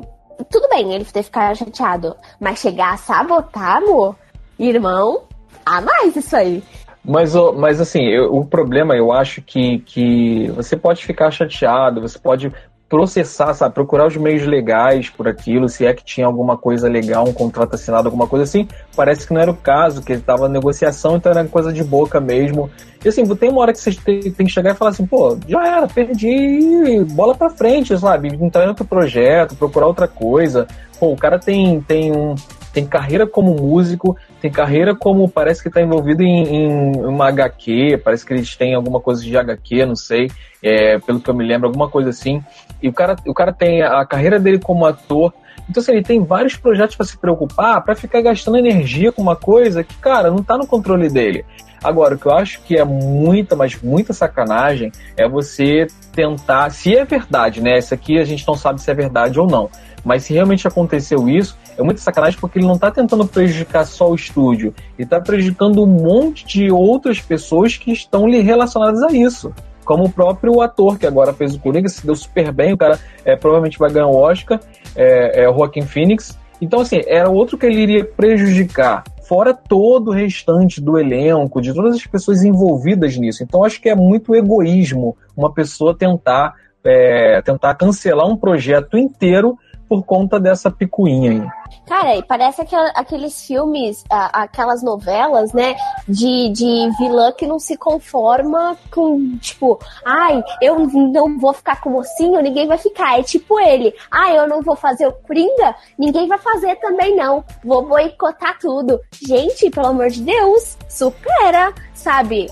tudo 0.50 0.68
bem 0.68 0.92
ele 0.92 1.06
ter 1.06 1.22
ficado 1.22 1.56
chateado, 1.56 2.14
mas 2.38 2.58
chegar 2.58 2.92
a 2.92 2.98
sabotar, 2.98 3.78
amor, 3.78 4.16
irmão, 4.58 5.22
a 5.64 5.80
mais 5.80 6.14
isso 6.14 6.36
aí. 6.36 6.62
Mas, 7.02 7.34
mas 7.56 7.80
assim, 7.80 8.02
eu, 8.02 8.34
o 8.34 8.44
problema 8.44 8.94
eu 8.94 9.12
acho 9.12 9.40
que, 9.40 9.78
que 9.78 10.48
você 10.48 10.76
pode 10.76 11.06
ficar 11.06 11.30
chateado, 11.30 12.02
você 12.02 12.18
pode 12.18 12.52
processar, 12.88 13.52
sabe, 13.52 13.74
procurar 13.74 14.06
os 14.06 14.16
meios 14.16 14.46
legais 14.46 15.10
por 15.10 15.26
aquilo, 15.26 15.68
se 15.68 15.84
é 15.84 15.92
que 15.92 16.04
tinha 16.04 16.26
alguma 16.26 16.56
coisa 16.56 16.88
legal, 16.88 17.28
um 17.28 17.32
contrato 17.32 17.74
assinado, 17.74 18.06
alguma 18.06 18.28
coisa 18.28 18.44
assim. 18.44 18.68
Parece 18.94 19.26
que 19.26 19.34
não 19.34 19.40
era 19.40 19.50
o 19.50 19.56
caso, 19.56 20.02
que 20.02 20.12
ele 20.12 20.20
estava 20.20 20.46
em 20.46 20.52
negociação, 20.52 21.16
então 21.16 21.32
era 21.32 21.44
coisa 21.46 21.72
de 21.72 21.82
boca 21.82 22.20
mesmo. 22.20 22.70
E 23.04 23.08
assim, 23.08 23.24
tem 23.34 23.50
uma 23.50 23.60
hora 23.60 23.72
que 23.72 23.80
você 23.80 23.92
tem, 23.92 24.20
tem 24.20 24.46
que 24.46 24.52
chegar 24.52 24.72
e 24.72 24.76
falar 24.76 24.90
assim, 24.92 25.06
pô, 25.06 25.36
já 25.48 25.66
era, 25.66 25.88
perdi, 25.88 27.04
bola 27.10 27.34
pra 27.34 27.50
frente, 27.50 27.96
sabe? 27.98 28.28
Entrar 28.28 28.64
em 28.64 28.68
outro 28.68 28.84
projeto, 28.84 29.56
procurar 29.56 29.86
outra 29.86 30.06
coisa. 30.06 30.66
Pô, 30.98 31.12
o 31.12 31.16
cara 31.16 31.38
tem, 31.38 31.80
tem 31.80 32.12
um 32.12 32.34
tem 32.76 32.84
carreira 32.84 33.26
como 33.26 33.54
músico, 33.54 34.18
tem 34.38 34.50
carreira 34.50 34.94
como 34.94 35.26
parece 35.30 35.62
que 35.62 35.68
está 35.68 35.80
envolvido 35.80 36.22
em, 36.22 36.44
em, 36.44 37.06
uma 37.06 37.26
HQ, 37.28 38.02
parece 38.04 38.26
que 38.26 38.34
eles 38.34 38.54
têm 38.54 38.74
alguma 38.74 39.00
coisa 39.00 39.22
de 39.22 39.34
HQ, 39.34 39.86
não 39.86 39.96
sei, 39.96 40.30
é, 40.62 40.98
pelo 40.98 41.18
que 41.18 41.30
eu 41.30 41.34
me 41.34 41.42
lembro, 41.42 41.68
alguma 41.68 41.88
coisa 41.88 42.10
assim. 42.10 42.44
E 42.82 42.86
o 42.86 42.92
cara, 42.92 43.16
o 43.26 43.32
cara 43.32 43.50
tem 43.50 43.80
a 43.80 44.04
carreira 44.04 44.38
dele 44.38 44.58
como 44.58 44.84
ator. 44.84 45.32
Então, 45.70 45.82
assim, 45.82 45.92
ele 45.92 46.02
tem 46.02 46.22
vários 46.22 46.54
projetos 46.54 46.96
para 46.96 47.06
se 47.06 47.16
preocupar, 47.16 47.82
para 47.82 47.94
ficar 47.94 48.20
gastando 48.20 48.58
energia 48.58 49.10
com 49.10 49.22
uma 49.22 49.36
coisa 49.36 49.82
que, 49.82 49.94
cara, 49.94 50.28
não 50.28 50.40
está 50.40 50.58
no 50.58 50.66
controle 50.66 51.08
dele. 51.08 51.46
Agora, 51.82 52.14
o 52.14 52.18
que 52.18 52.26
eu 52.26 52.34
acho 52.34 52.60
que 52.60 52.76
é 52.76 52.84
muita, 52.84 53.56
mas 53.56 53.80
muita 53.80 54.12
sacanagem 54.12 54.92
é 55.16 55.26
você 55.26 55.86
tentar, 56.12 56.68
se 56.68 56.94
é 56.94 57.06
verdade, 57.06 57.62
né? 57.62 57.78
Isso 57.78 57.94
aqui 57.94 58.18
a 58.18 58.24
gente 58.24 58.46
não 58.46 58.54
sabe 58.54 58.82
se 58.82 58.90
é 58.90 58.94
verdade 58.94 59.40
ou 59.40 59.46
não. 59.46 59.70
Mas 60.04 60.24
se 60.24 60.34
realmente 60.34 60.68
aconteceu 60.68 61.26
isso, 61.26 61.56
é 61.76 61.82
muita 61.82 62.00
sacanagem 62.00 62.38
porque 62.40 62.58
ele 62.58 62.66
não 62.66 62.74
está 62.74 62.90
tentando 62.90 63.26
prejudicar 63.26 63.84
só 63.84 64.10
o 64.10 64.14
estúdio, 64.14 64.74
ele 64.98 65.04
está 65.04 65.20
prejudicando 65.20 65.82
um 65.82 65.86
monte 65.86 66.46
de 66.46 66.70
outras 66.70 67.20
pessoas 67.20 67.76
que 67.76 67.92
estão 67.92 68.30
relacionadas 68.30 69.02
a 69.02 69.12
isso 69.12 69.52
como 69.86 70.04
o 70.04 70.10
próprio 70.10 70.60
ator 70.60 70.98
que 70.98 71.06
agora 71.06 71.32
fez 71.32 71.54
o 71.54 71.60
Coringa, 71.60 71.88
se 71.88 72.04
deu 72.04 72.16
super 72.16 72.52
bem, 72.52 72.72
o 72.74 72.76
cara 72.76 72.98
é, 73.24 73.36
provavelmente 73.36 73.78
vai 73.78 73.90
ganhar 73.90 74.08
o 74.08 74.16
Oscar, 74.16 74.60
é, 74.96 75.44
é 75.44 75.48
o 75.48 75.54
Joaquin 75.54 75.82
Phoenix. 75.82 76.36
Então, 76.60 76.80
assim, 76.80 77.00
era 77.06 77.30
outro 77.30 77.56
que 77.56 77.64
ele 77.64 77.80
iria 77.80 78.04
prejudicar, 78.04 79.04
fora 79.26 79.54
todo 79.54 80.08
o 80.08 80.12
restante 80.12 80.80
do 80.80 80.98
elenco, 80.98 81.62
de 81.62 81.72
todas 81.72 81.94
as 81.94 82.06
pessoas 82.06 82.42
envolvidas 82.42 83.16
nisso. 83.16 83.42
Então, 83.42 83.64
acho 83.64 83.80
que 83.80 83.88
é 83.88 83.94
muito 83.94 84.34
egoísmo 84.34 85.16
uma 85.36 85.52
pessoa 85.52 85.96
tentar, 85.96 86.54
é, 86.84 87.40
tentar 87.42 87.74
cancelar 87.74 88.26
um 88.26 88.36
projeto 88.36 88.98
inteiro 88.98 89.56
por 89.88 90.04
conta 90.04 90.38
dessa 90.38 90.70
picuinha 90.70 91.30
aí. 91.30 91.48
Cara, 91.86 92.16
e 92.16 92.22
parece 92.22 92.62
aquel, 92.62 92.80
aqueles 92.94 93.46
filmes, 93.46 94.04
aquelas 94.10 94.82
novelas, 94.82 95.52
né? 95.52 95.76
De, 96.08 96.48
de 96.50 96.90
vilã 96.98 97.32
que 97.32 97.46
não 97.46 97.58
se 97.58 97.76
conforma 97.76 98.76
com, 98.90 99.36
tipo, 99.38 99.78
ai, 100.04 100.42
eu 100.60 100.78
não 100.78 101.38
vou 101.38 101.52
ficar 101.52 101.80
com 101.80 101.90
o 101.90 101.92
mocinho, 101.94 102.42
ninguém 102.42 102.66
vai 102.66 102.78
ficar. 102.78 103.18
É 103.18 103.22
tipo 103.22 103.58
ele, 103.60 103.94
ai, 104.10 104.36
eu 104.36 104.48
não 104.48 104.62
vou 104.62 104.76
fazer 104.76 105.06
o 105.06 105.12
Coringa, 105.12 105.74
ninguém 105.98 106.26
vai 106.26 106.38
fazer 106.38 106.76
também 106.76 107.14
não. 107.14 107.44
Vou 107.64 107.86
boicotar 107.86 108.58
tudo. 108.58 109.00
Gente, 109.12 109.70
pelo 109.70 109.88
amor 109.88 110.08
de 110.08 110.22
Deus, 110.22 110.76
supera, 110.88 111.72
sabe? 111.94 112.48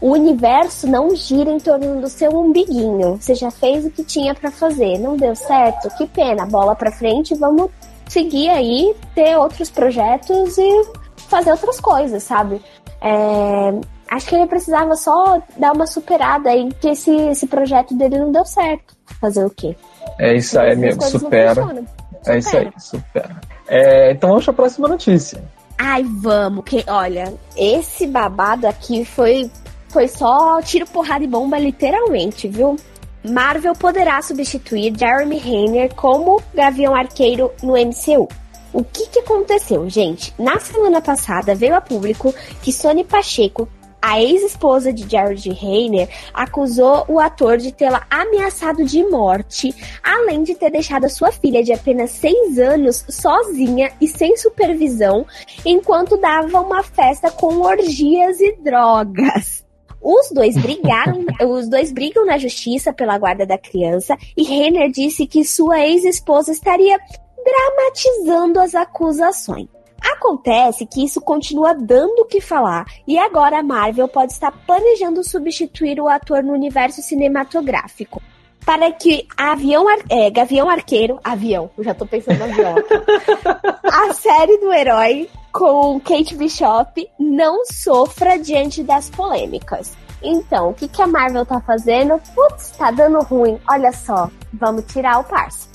O 0.00 0.12
universo 0.12 0.86
não 0.86 1.14
gira 1.14 1.50
em 1.50 1.58
torno 1.58 2.00
do 2.00 2.08
seu 2.08 2.30
umbiguinho. 2.30 3.16
Você 3.16 3.34
já 3.34 3.50
fez 3.50 3.84
o 3.86 3.90
que 3.90 4.04
tinha 4.04 4.34
para 4.34 4.50
fazer, 4.50 4.98
não 4.98 5.16
deu 5.16 5.34
certo? 5.34 5.88
Que 5.96 6.06
pena, 6.06 6.46
bola 6.46 6.74
para 6.74 6.92
frente, 6.92 7.34
vamos 7.34 7.70
seguir 8.06 8.48
aí, 8.50 8.94
ter 9.14 9.36
outros 9.36 9.70
projetos 9.70 10.58
e 10.58 10.82
fazer 11.28 11.50
outras 11.50 11.80
coisas, 11.80 12.22
sabe? 12.22 12.62
É, 13.00 13.80
acho 14.10 14.26
que 14.26 14.34
ele 14.34 14.46
precisava 14.46 14.94
só 14.96 15.40
dar 15.56 15.72
uma 15.72 15.86
superada 15.86 16.50
aí, 16.50 16.68
que 16.80 16.88
esse, 16.88 17.10
esse 17.10 17.46
projeto 17.46 17.96
dele 17.96 18.18
não 18.18 18.30
deu 18.30 18.44
certo. 18.44 18.94
Fazer 19.20 19.44
o 19.44 19.50
quê? 19.50 19.76
É 20.18 20.34
isso 20.34 20.58
aí, 20.58 20.76
mesmo, 20.76 21.02
supera. 21.02 21.62
supera. 21.62 21.84
É 22.26 22.38
isso 22.38 22.56
aí, 22.56 22.72
supera. 22.78 23.40
É, 23.68 24.12
então 24.12 24.30
vamos 24.30 24.44
para 24.44 24.52
a 24.52 24.56
próxima 24.56 24.88
notícia. 24.88 25.42
Ai, 25.78 26.04
vamos, 26.04 26.64
que 26.64 26.84
olha, 26.88 27.34
esse 27.56 28.06
babado 28.06 28.66
aqui 28.66 29.04
foi 29.04 29.50
foi 29.96 30.08
só 30.08 30.60
tiro, 30.60 30.84
porrada 30.84 31.24
e 31.24 31.26
bomba, 31.26 31.58
literalmente, 31.58 32.46
viu? 32.48 32.76
Marvel 33.24 33.72
poderá 33.72 34.20
substituir 34.20 34.92
Jeremy 34.94 35.38
Renner 35.38 35.94
como 35.94 36.42
Gavião 36.52 36.94
Arqueiro 36.94 37.50
no 37.62 37.72
MCU. 37.72 38.28
O 38.74 38.84
que, 38.84 39.06
que 39.06 39.20
aconteceu, 39.20 39.88
gente? 39.88 40.34
Na 40.38 40.60
semana 40.60 41.00
passada 41.00 41.54
veio 41.54 41.74
a 41.74 41.80
público 41.80 42.34
que 42.60 42.74
Sony 42.74 43.04
Pacheco, 43.04 43.66
a 44.02 44.20
ex-esposa 44.20 44.92
de 44.92 45.10
Jared 45.10 45.50
Rayner, 45.50 46.10
acusou 46.34 47.06
o 47.08 47.18
ator 47.18 47.56
de 47.56 47.72
tê-la 47.72 48.06
ameaçado 48.10 48.84
de 48.84 49.02
morte, 49.02 49.74
além 50.04 50.42
de 50.42 50.54
ter 50.54 50.70
deixado 50.70 51.08
sua 51.08 51.32
filha 51.32 51.64
de 51.64 51.72
apenas 51.72 52.10
6 52.10 52.58
anos 52.58 53.02
sozinha 53.08 53.90
e 53.98 54.06
sem 54.06 54.36
supervisão, 54.36 55.24
enquanto 55.64 56.18
dava 56.18 56.60
uma 56.60 56.82
festa 56.82 57.30
com 57.30 57.62
orgias 57.62 58.38
e 58.40 58.56
drogas. 58.56 59.64
Os 60.00 60.30
dois 60.30 60.56
brigaram, 60.56 61.24
os 61.48 61.68
dois 61.68 61.92
brigam 61.92 62.24
na 62.24 62.38
justiça 62.38 62.92
pela 62.92 63.18
guarda 63.18 63.46
da 63.46 63.58
criança 63.58 64.16
e 64.36 64.42
Renner 64.42 64.90
disse 64.90 65.26
que 65.26 65.44
sua 65.44 65.80
ex-esposa 65.80 66.52
estaria 66.52 66.98
dramatizando 67.44 68.60
as 68.60 68.74
acusações. 68.74 69.68
Acontece 70.00 70.86
que 70.86 71.04
isso 71.04 71.20
continua 71.20 71.74
dando 71.74 72.20
o 72.20 72.26
que 72.26 72.40
falar 72.40 72.84
e 73.06 73.18
agora 73.18 73.58
a 73.58 73.62
Marvel 73.62 74.08
pode 74.08 74.32
estar 74.32 74.52
planejando 74.66 75.24
substituir 75.24 76.00
o 76.00 76.08
ator 76.08 76.42
no 76.42 76.52
universo 76.52 77.02
cinematográfico 77.02 78.22
para 78.66 78.90
que 78.90 79.28
avião, 79.36 79.86
é, 80.10 80.28
Gavião 80.28 80.68
Arqueiro, 80.68 81.20
avião, 81.22 81.70
eu 81.78 81.84
já 81.84 81.94
tô 81.94 82.04
pensando 82.04 82.38
no 82.38 82.44
avião. 82.46 82.74
a 83.84 84.12
série 84.12 84.58
do 84.58 84.72
herói 84.72 85.30
com 85.52 86.00
Kate 86.00 86.34
Bishop 86.34 87.08
não 87.16 87.64
sofra 87.64 88.36
diante 88.36 88.82
das 88.82 89.08
polêmicas. 89.08 89.92
Então, 90.20 90.70
o 90.70 90.74
que, 90.74 90.88
que 90.88 91.00
a 91.00 91.06
Marvel 91.06 91.46
tá 91.46 91.60
fazendo? 91.60 92.20
Putz, 92.34 92.72
tá 92.72 92.90
dando 92.90 93.20
ruim. 93.20 93.56
Olha 93.70 93.92
só, 93.92 94.28
vamos 94.52 94.84
tirar 94.86 95.20
o 95.20 95.24
parça. 95.24 95.68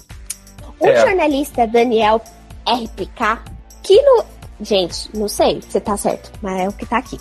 O 0.78 0.86
é. 0.86 0.96
jornalista 1.00 1.66
Daniel 1.66 2.22
RPK, 2.68 3.40
que 3.82 4.02
no. 4.02 4.26
Gente, 4.62 5.10
não 5.18 5.28
sei 5.28 5.62
se 5.68 5.80
tá 5.80 5.98
certo, 5.98 6.32
mas 6.42 6.62
é 6.62 6.70
o 6.70 6.74
que 6.74 6.86
tá 6.86 6.98
aqui. 6.98 7.18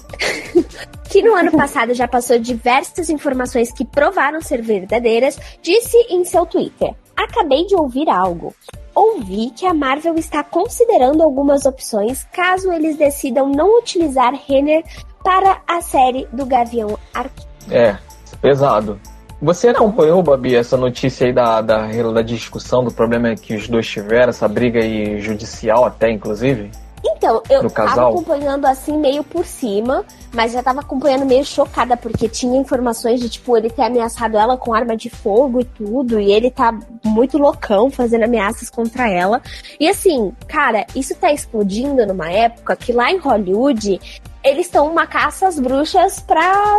que 1.08 1.22
no 1.22 1.34
ano 1.34 1.52
passado 1.52 1.94
já 1.94 2.06
passou 2.06 2.38
diversas 2.38 3.08
informações 3.08 3.72
que 3.72 3.84
provaram 3.84 4.40
ser 4.40 4.62
verdadeiras, 4.62 5.38
disse 5.62 5.96
em 6.10 6.24
seu 6.24 6.44
Twitter: 6.44 6.94
Acabei 7.16 7.66
de 7.66 7.74
ouvir 7.74 8.08
algo 8.08 8.54
ouvi 8.94 9.50
que 9.50 9.66
a 9.66 9.72
Marvel 9.72 10.14
está 10.16 10.42
considerando 10.42 11.22
algumas 11.22 11.64
opções 11.64 12.26
caso 12.32 12.72
eles 12.72 12.96
decidam 12.96 13.48
não 13.48 13.78
utilizar 13.78 14.34
Renner 14.34 14.84
para 15.24 15.60
a 15.66 15.80
série 15.80 16.26
do 16.32 16.46
Gavião 16.46 16.98
Arqueiro. 17.12 17.50
É, 17.70 17.96
pesado. 18.40 19.00
Você 19.40 19.68
não. 19.68 19.86
acompanhou, 19.86 20.22
Babi, 20.22 20.54
essa 20.54 20.76
notícia 20.76 21.26
aí 21.26 21.32
da, 21.32 21.62
da, 21.62 21.86
da 21.86 22.22
discussão 22.22 22.84
do 22.84 22.90
problema 22.90 23.34
que 23.34 23.54
os 23.54 23.68
dois 23.68 23.86
tiveram, 23.86 24.28
essa 24.28 24.46
briga 24.46 24.80
aí 24.80 25.18
judicial 25.20 25.84
até, 25.84 26.10
inclusive? 26.10 26.70
Então, 27.04 27.42
eu 27.48 27.68
tava 27.70 28.08
acompanhando 28.08 28.66
assim 28.66 28.96
meio 28.96 29.24
por 29.24 29.44
cima, 29.44 30.04
mas 30.32 30.52
já 30.52 30.62
tava 30.62 30.80
acompanhando 30.80 31.24
meio 31.24 31.44
chocada, 31.44 31.96
porque 31.96 32.28
tinha 32.28 32.58
informações 32.58 33.20
de, 33.20 33.28
tipo, 33.28 33.56
ele 33.56 33.70
ter 33.70 33.82
ameaçado 33.82 34.36
ela 34.36 34.56
com 34.56 34.74
arma 34.74 34.96
de 34.96 35.08
fogo 35.08 35.60
e 35.60 35.64
tudo, 35.64 36.20
e 36.20 36.30
ele 36.30 36.50
tá 36.50 36.78
muito 37.04 37.38
loucão 37.38 37.90
fazendo 37.90 38.24
ameaças 38.24 38.68
contra 38.68 39.08
ela. 39.08 39.40
E 39.78 39.88
assim, 39.88 40.32
cara, 40.46 40.86
isso 40.94 41.14
tá 41.14 41.32
explodindo 41.32 42.06
numa 42.06 42.30
época 42.30 42.76
que 42.76 42.92
lá 42.92 43.10
em 43.10 43.18
Hollywood 43.18 44.00
eles 44.42 44.66
estão 44.66 44.90
uma 44.90 45.06
caça 45.06 45.46
às 45.46 45.58
bruxas 45.58 46.20
pra 46.20 46.78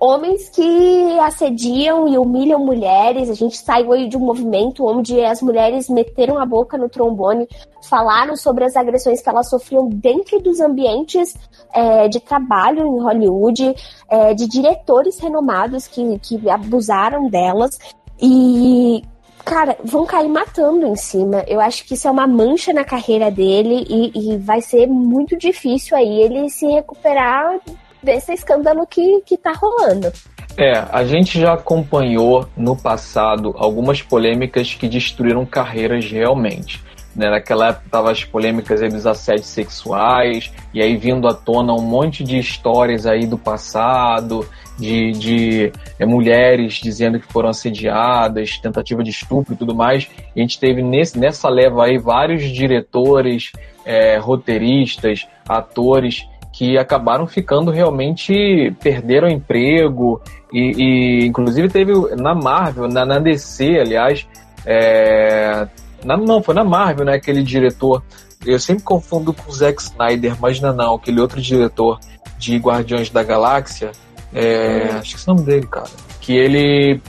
homens 0.00 0.48
que 0.48 1.18
assediam 1.20 2.08
e 2.08 2.16
humilham 2.16 2.64
mulheres. 2.64 3.28
A 3.28 3.34
gente 3.34 3.58
saiu 3.58 3.92
aí 3.92 4.08
de 4.08 4.16
um 4.16 4.20
movimento 4.20 4.86
onde 4.86 5.22
as 5.22 5.42
mulheres 5.42 5.88
meteram 5.90 6.38
a 6.38 6.46
boca 6.46 6.78
no 6.78 6.88
trombone, 6.88 7.46
falaram 7.82 8.36
sobre 8.36 8.64
as 8.64 8.76
agressões 8.76 9.20
que 9.22 9.28
elas 9.28 9.48
sofriam 9.48 9.88
dentro 9.88 10.40
dos 10.40 10.60
ambientes 10.60 11.36
é, 11.72 12.08
de 12.08 12.20
trabalho 12.20 12.86
em 12.86 13.02
Hollywood, 13.02 13.74
é, 14.08 14.34
de 14.34 14.46
diretores 14.46 15.18
renomados 15.18 15.86
que, 15.86 16.18
que 16.18 16.48
abusaram 16.48 17.28
delas. 17.28 17.78
E 18.20 19.02
cara, 19.44 19.76
vão 19.82 20.04
cair 20.06 20.28
matando 20.28 20.86
em 20.86 20.96
cima. 20.96 21.44
Eu 21.46 21.60
acho 21.60 21.84
que 21.84 21.94
isso 21.94 22.06
é 22.06 22.10
uma 22.10 22.26
mancha 22.26 22.72
na 22.72 22.84
carreira 22.84 23.30
dele 23.30 23.84
e, 23.88 24.32
e 24.32 24.38
vai 24.38 24.60
ser 24.60 24.86
muito 24.86 25.36
difícil 25.36 25.96
aí 25.96 26.22
ele 26.22 26.48
se 26.48 26.66
recuperar 26.66 27.58
desse 28.02 28.32
escândalo 28.32 28.86
que, 28.86 29.20
que 29.22 29.36
tá 29.36 29.52
rolando. 29.52 30.12
É, 30.56 30.72
a 30.92 31.04
gente 31.04 31.40
já 31.40 31.54
acompanhou 31.54 32.46
no 32.56 32.76
passado 32.76 33.54
algumas 33.56 34.02
polêmicas 34.02 34.74
que 34.74 34.88
destruíram 34.88 35.46
carreiras 35.46 36.04
realmente. 36.10 36.82
Né? 37.14 37.30
Naquela 37.30 37.68
época 37.68 37.86
estavam 37.86 38.10
as 38.10 38.24
polêmicas 38.24 38.80
dos 38.92 39.06
assédios 39.06 39.46
sexuais, 39.46 40.52
e 40.72 40.80
aí 40.82 40.96
vindo 40.96 41.26
à 41.28 41.34
tona 41.34 41.72
um 41.72 41.82
monte 41.82 42.22
de 42.22 42.38
histórias 42.38 43.06
aí 43.06 43.26
do 43.26 43.36
passado, 43.36 44.46
de, 44.78 45.12
de 45.12 45.72
é, 45.98 46.06
mulheres 46.06 46.74
dizendo 46.74 47.20
que 47.20 47.30
foram 47.30 47.50
assediadas, 47.50 48.58
tentativa 48.58 49.04
de 49.04 49.10
estupro 49.10 49.54
e 49.54 49.56
tudo 49.56 49.74
mais. 49.74 50.08
E 50.34 50.40
a 50.40 50.42
gente 50.42 50.58
teve 50.58 50.82
nesse, 50.82 51.18
nessa 51.18 51.48
leva 51.48 51.84
aí 51.84 51.98
vários 51.98 52.42
diretores, 52.42 53.52
é, 53.84 54.16
roteiristas, 54.16 55.26
atores 55.48 56.26
que 56.52 56.76
acabaram 56.76 57.26
ficando 57.26 57.70
realmente 57.70 58.74
perderam 58.82 59.28
emprego 59.28 60.20
e, 60.52 61.22
e 61.22 61.26
inclusive 61.26 61.68
teve 61.68 61.92
na 62.16 62.34
Marvel, 62.34 62.88
na, 62.88 63.04
na 63.04 63.18
DC, 63.18 63.78
aliás, 63.78 64.26
é, 64.66 65.66
na, 66.04 66.16
não 66.16 66.42
foi 66.42 66.54
na 66.54 66.64
Marvel, 66.64 67.04
né? 67.04 67.14
Aquele 67.14 67.42
diretor, 67.42 68.02
eu 68.44 68.58
sempre 68.58 68.82
confundo 68.82 69.32
com 69.32 69.50
o 69.50 69.54
Zack 69.54 69.82
Snyder, 69.82 70.36
mas 70.40 70.60
não, 70.60 70.74
não, 70.74 70.94
aquele 70.94 71.20
outro 71.20 71.40
diretor 71.40 71.98
de 72.38 72.56
Guardiões 72.56 73.10
da 73.10 73.22
Galáxia, 73.22 73.92
é, 74.32 74.90
acho 74.98 75.16
que 75.16 75.28
é 75.28 75.32
o 75.32 75.34
nome 75.34 75.46
dele, 75.46 75.66
cara, 75.66 75.90
que 76.20 76.32
ele 76.32 77.00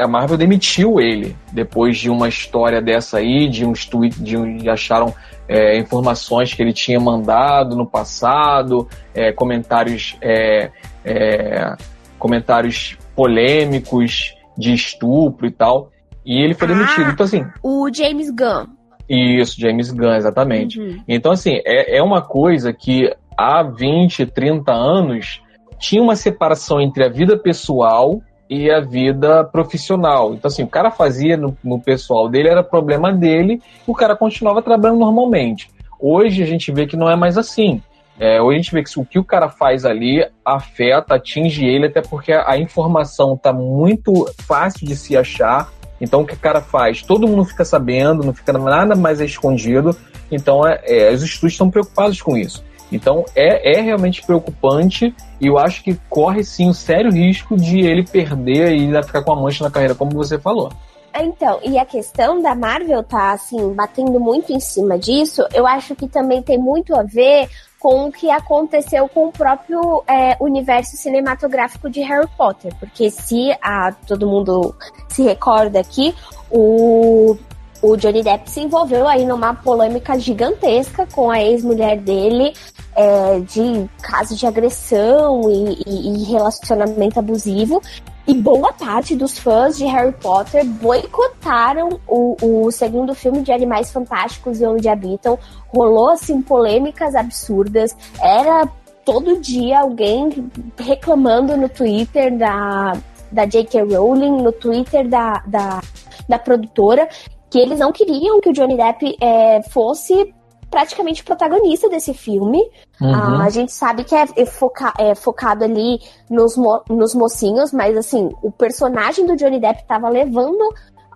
a 0.00 0.06
Marvel 0.06 0.36
demitiu 0.36 1.00
ele 1.00 1.36
depois 1.50 1.98
de 1.98 2.08
uma 2.08 2.28
história 2.28 2.80
dessa 2.80 3.18
aí, 3.18 3.48
de 3.48 3.66
uns 3.66 3.84
tweets, 3.84 4.22
de, 4.22 4.58
de 4.58 4.70
acharam 4.70 5.12
é, 5.48 5.76
informações 5.76 6.54
que 6.54 6.62
ele 6.62 6.72
tinha 6.72 7.00
mandado 7.00 7.74
no 7.74 7.84
passado, 7.84 8.88
é, 9.12 9.32
comentários, 9.32 10.16
é, 10.20 10.70
é 11.04 11.76
comentários 12.18 12.96
polêmicos 13.14 14.36
de 14.56 14.72
estupro 14.72 15.46
e 15.46 15.50
tal. 15.50 15.90
E 16.26 16.42
ele 16.42 16.54
foi 16.54 16.66
demitido. 16.66 17.06
Ah, 17.06 17.10
então, 17.12 17.24
assim. 17.24 17.46
O 17.62 17.88
James 17.92 18.30
Gunn. 18.30 18.66
Isso, 19.08 19.60
James 19.60 19.92
Gunn, 19.92 20.16
exatamente. 20.16 20.80
Uhum. 20.80 21.00
Então, 21.06 21.30
assim, 21.30 21.60
é, 21.64 21.98
é 21.98 22.02
uma 22.02 22.20
coisa 22.20 22.72
que 22.72 23.14
há 23.38 23.62
20, 23.62 24.26
30 24.26 24.72
anos 24.72 25.40
tinha 25.78 26.02
uma 26.02 26.16
separação 26.16 26.80
entre 26.80 27.04
a 27.04 27.08
vida 27.08 27.38
pessoal 27.38 28.20
e 28.50 28.70
a 28.70 28.80
vida 28.80 29.44
profissional. 29.44 30.34
Então, 30.34 30.48
assim, 30.48 30.64
o 30.64 30.68
cara 30.68 30.90
fazia 30.90 31.36
no, 31.36 31.56
no 31.62 31.80
pessoal 31.80 32.28
dele, 32.28 32.48
era 32.48 32.62
problema 32.62 33.12
dele, 33.12 33.60
o 33.86 33.94
cara 33.94 34.16
continuava 34.16 34.62
trabalhando 34.62 35.00
normalmente. 35.00 35.70
Hoje 36.00 36.42
a 36.42 36.46
gente 36.46 36.72
vê 36.72 36.86
que 36.86 36.96
não 36.96 37.08
é 37.08 37.16
mais 37.16 37.38
assim. 37.38 37.80
É, 38.18 38.40
hoje 38.40 38.54
a 38.54 38.62
gente 38.62 38.72
vê 38.72 38.82
que 38.82 38.98
o 38.98 39.04
que 39.04 39.18
o 39.18 39.24
cara 39.24 39.48
faz 39.48 39.84
ali 39.84 40.26
afeta, 40.44 41.16
atinge 41.16 41.64
ele, 41.64 41.86
até 41.86 42.00
porque 42.00 42.32
a, 42.32 42.50
a 42.50 42.58
informação 42.58 43.34
está 43.34 43.52
muito 43.52 44.12
fácil 44.46 44.86
de 44.86 44.96
se 44.96 45.16
achar. 45.16 45.70
Então 46.00 46.22
o 46.22 46.26
que 46.26 46.34
o 46.34 46.38
cara 46.38 46.60
faz? 46.60 47.02
Todo 47.02 47.26
mundo 47.26 47.44
fica 47.44 47.64
sabendo, 47.64 48.24
não 48.24 48.34
fica 48.34 48.52
nada 48.52 48.94
mais 48.94 49.20
escondido. 49.20 49.96
Então 50.30 50.66
é, 50.66 50.80
é, 50.84 51.12
os 51.12 51.22
estudos 51.22 51.52
estão 51.52 51.70
preocupados 51.70 52.20
com 52.20 52.36
isso. 52.36 52.64
Então 52.90 53.24
é, 53.34 53.78
é 53.78 53.80
realmente 53.80 54.24
preocupante 54.24 55.14
e 55.40 55.46
eu 55.46 55.58
acho 55.58 55.82
que 55.82 55.98
corre 56.08 56.44
sim 56.44 56.68
um 56.68 56.74
sério 56.74 57.10
risco 57.10 57.56
de 57.56 57.80
ele 57.80 58.04
perder 58.04 58.72
e 58.72 58.82
ainda 58.82 59.02
ficar 59.02 59.22
com 59.22 59.32
a 59.32 59.36
mancha 59.36 59.64
na 59.64 59.70
carreira, 59.70 59.94
como 59.94 60.12
você 60.12 60.38
falou. 60.38 60.70
Então, 61.18 61.58
e 61.64 61.78
a 61.78 61.84
questão 61.84 62.42
da 62.42 62.54
Marvel 62.54 63.02
tá 63.02 63.32
assim, 63.32 63.72
batendo 63.72 64.20
muito 64.20 64.52
em 64.52 64.60
cima 64.60 64.98
disso, 64.98 65.46
eu 65.54 65.66
acho 65.66 65.94
que 65.94 66.06
também 66.06 66.42
tem 66.42 66.58
muito 66.58 66.94
a 66.94 67.02
ver 67.02 67.48
com 67.86 68.06
o 68.06 68.12
que 68.12 68.28
aconteceu 68.28 69.08
com 69.08 69.28
o 69.28 69.32
próprio 69.32 70.02
é, 70.08 70.36
universo 70.40 70.96
cinematográfico 70.96 71.88
de 71.88 72.00
Harry 72.00 72.26
Potter. 72.36 72.74
Porque 72.80 73.12
se 73.12 73.56
a, 73.62 73.92
todo 73.92 74.26
mundo 74.26 74.74
se 75.08 75.22
recorda 75.22 75.78
aqui, 75.78 76.12
o 76.50 77.36
o 77.82 77.94
Johnny 77.96 78.22
Depp 78.22 78.50
se 78.50 78.60
envolveu 78.60 79.06
aí 79.06 79.24
numa 79.24 79.54
polêmica 79.54 80.18
gigantesca 80.18 81.06
com 81.12 81.30
a 81.30 81.40
ex-mulher 81.40 81.98
dele 81.98 82.54
é, 82.96 83.38
de 83.40 83.88
casos 84.02 84.36
de 84.36 84.46
agressão 84.46 85.42
e, 85.48 85.82
e, 85.86 86.22
e, 86.22 86.24
relacionamento 86.24 87.20
abusivo. 87.20 87.80
E 88.26 88.34
boa 88.34 88.72
parte 88.72 89.14
dos 89.14 89.38
fãs 89.38 89.78
de 89.78 89.84
Harry 89.84 90.12
Potter 90.12 90.64
boicotaram 90.64 92.00
o, 92.08 92.36
o 92.40 92.70
segundo 92.72 93.14
filme 93.14 93.42
de 93.42 93.52
Animais 93.52 93.92
Fantásticos 93.92 94.60
e 94.60 94.66
Onde 94.66 94.88
Habitam. 94.88 95.38
Rolou, 95.68 96.10
assim, 96.10 96.42
polêmicas 96.42 97.14
absurdas. 97.14 97.96
Era 98.20 98.68
todo 99.04 99.40
dia 99.40 99.78
alguém 99.78 100.50
reclamando 100.76 101.56
no 101.56 101.68
Twitter 101.68 102.36
da, 102.36 102.94
da 103.30 103.46
J.K. 103.46 103.82
Rowling, 103.84 104.42
no 104.42 104.50
Twitter 104.50 105.08
da, 105.08 105.40
da, 105.46 105.80
da 106.28 106.38
produtora, 106.38 107.08
que 107.48 107.60
eles 107.60 107.78
não 107.78 107.92
queriam 107.92 108.40
que 108.40 108.48
o 108.48 108.52
Johnny 108.52 108.76
Depp 108.76 109.16
é, 109.20 109.62
fosse 109.70 110.34
praticamente 110.70 111.24
protagonista 111.24 111.88
desse 111.88 112.12
filme. 112.12 112.58
Uhum. 113.00 113.14
Ah, 113.14 113.44
a 113.44 113.50
gente 113.50 113.72
sabe 113.72 114.04
que 114.04 114.14
é, 114.14 114.46
foca 114.46 114.92
é 114.98 115.14
focado 115.14 115.64
ali 115.64 116.00
nos, 116.30 116.56
mo 116.56 116.82
nos 116.88 117.14
mocinhos, 117.14 117.72
mas 117.72 117.96
assim, 117.96 118.30
o 118.42 118.50
personagem 118.50 119.26
do 119.26 119.36
Johnny 119.36 119.60
Depp 119.60 119.80
estava 119.80 120.08
levando 120.08 120.62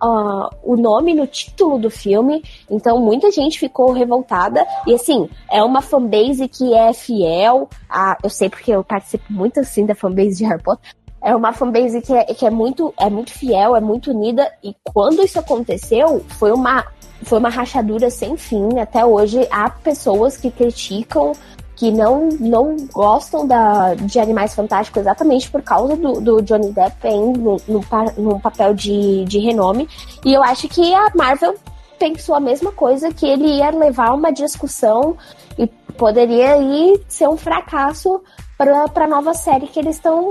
uh, 0.03 0.49
o 0.63 0.75
nome 0.75 1.13
no 1.13 1.27
título 1.27 1.77
do 1.77 1.89
filme, 1.89 2.43
então 2.69 2.99
muita 2.99 3.31
gente 3.31 3.59
ficou 3.59 3.91
revoltada. 3.91 4.65
E 4.87 4.93
assim, 4.93 5.29
é 5.49 5.63
uma 5.63 5.81
fanbase 5.81 6.47
que 6.47 6.73
é 6.73 6.93
fiel. 6.93 7.69
A, 7.89 8.17
eu 8.23 8.29
sei 8.29 8.49
porque 8.49 8.71
eu 8.71 8.83
participo 8.83 9.31
muito 9.31 9.59
assim 9.59 9.85
da 9.85 9.95
fanbase 9.95 10.37
de 10.37 10.45
Harry 10.45 10.61
Potter 10.61 10.91
é 11.23 11.35
uma 11.35 11.53
fanbase 11.53 12.01
que 12.01 12.13
é, 12.13 12.23
que 12.25 12.45
é, 12.45 12.49
muito, 12.49 12.93
é 12.99 13.09
muito 13.09 13.31
fiel, 13.31 13.75
é 13.75 13.79
muito 13.79 14.11
unida. 14.11 14.51
E 14.63 14.75
quando 14.91 15.21
isso 15.21 15.39
aconteceu, 15.39 16.25
foi 16.39 16.51
uma, 16.51 16.85
foi 17.23 17.37
uma 17.37 17.49
rachadura 17.49 18.09
sem 18.09 18.35
fim. 18.35 18.79
Até 18.79 19.05
hoje 19.05 19.47
há 19.51 19.69
pessoas 19.69 20.35
que 20.35 20.49
criticam, 20.49 21.33
que 21.75 21.91
não, 21.91 22.29
não 22.39 22.75
gostam 22.91 23.47
da, 23.47 23.93
de 23.93 24.19
Animais 24.19 24.55
Fantásticos 24.55 25.01
exatamente 25.01 25.49
por 25.49 25.61
causa 25.61 25.95
do, 25.95 26.19
do 26.19 26.41
Johnny 26.41 26.71
Depp 26.71 27.07
em, 27.07 27.33
no, 27.33 27.57
no, 27.67 27.81
no 28.17 28.39
papel 28.39 28.73
de, 28.73 29.23
de 29.25 29.39
renome. 29.39 29.87
E 30.25 30.33
eu 30.33 30.43
acho 30.43 30.67
que 30.67 30.93
a 30.93 31.11
Marvel 31.15 31.55
pensou 31.99 32.33
a 32.33 32.39
mesma 32.39 32.71
coisa, 32.71 33.13
que 33.13 33.27
ele 33.27 33.45
ia 33.45 33.69
levar 33.69 34.11
uma 34.13 34.31
discussão 34.31 35.15
e 35.55 35.67
poderia 35.95 36.57
ir 36.57 37.03
ser 37.07 37.29
um 37.29 37.37
fracasso 37.37 38.21
para 38.57 39.05
a 39.05 39.07
nova 39.07 39.35
série 39.35 39.67
que 39.67 39.79
eles 39.79 39.97
estão 39.97 40.29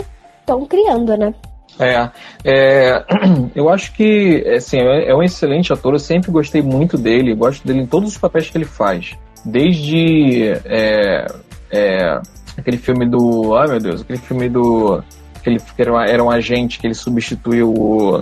estão 0.50 0.66
criando, 0.66 1.16
né? 1.16 1.32
É, 1.78 2.10
é, 2.44 3.04
eu 3.54 3.68
acho 3.68 3.92
que 3.92 4.44
assim, 4.56 4.78
é, 4.78 5.10
é 5.10 5.14
um 5.14 5.22
excelente 5.22 5.72
ator, 5.72 5.94
eu 5.94 5.98
sempre 5.98 6.30
gostei 6.30 6.60
muito 6.60 6.98
dele, 6.98 7.34
gosto 7.34 7.66
dele 7.66 7.82
em 7.82 7.86
todos 7.86 8.10
os 8.10 8.18
papéis 8.18 8.50
que 8.50 8.58
ele 8.58 8.64
faz. 8.64 9.16
Desde 9.44 10.52
é, 10.66 11.26
é, 11.70 12.20
aquele 12.58 12.76
filme 12.76 13.08
do. 13.08 13.54
Ai 13.56 13.68
meu 13.68 13.80
Deus, 13.80 14.02
aquele 14.02 14.18
filme 14.18 14.48
do. 14.48 15.02
Que 15.42 15.56
era, 15.78 16.04
era 16.06 16.22
um 16.22 16.30
agente 16.30 16.78
que 16.78 16.86
ele 16.86 16.94
substituiu 16.94 17.72
o. 17.72 18.20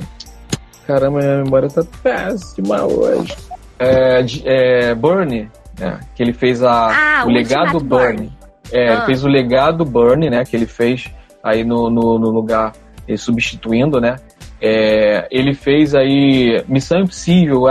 Caramba, 0.86 1.18
minha 1.18 1.42
memória 1.42 1.68
tá 1.68 1.82
péssima 2.02 2.84
hoje. 2.84 3.34
É, 3.80 4.24
é, 4.44 4.94
Burnie, 4.94 5.50
é, 5.80 5.98
que 6.14 6.22
ele 6.22 6.32
fez 6.32 6.62
a, 6.62 7.20
ah, 7.20 7.26
o, 7.26 7.30
legado 7.30 7.80
Burnie. 7.80 8.32
É, 8.72 8.90
ah. 8.90 9.04
fez 9.04 9.24
o 9.24 9.28
legado 9.28 9.84
Burnie, 9.84 10.30
né? 10.30 10.44
Que 10.44 10.54
ele 10.54 10.66
fez 10.66 11.10
aí 11.48 11.64
no, 11.64 11.90
no, 11.90 12.18
no 12.18 12.30
lugar, 12.30 12.72
eh, 13.06 13.16
substituindo, 13.16 14.00
né? 14.00 14.16
É, 14.60 15.28
ele 15.30 15.54
fez 15.54 15.94
aí 15.94 16.64
Missão 16.66 17.00
Impossível, 17.00 17.66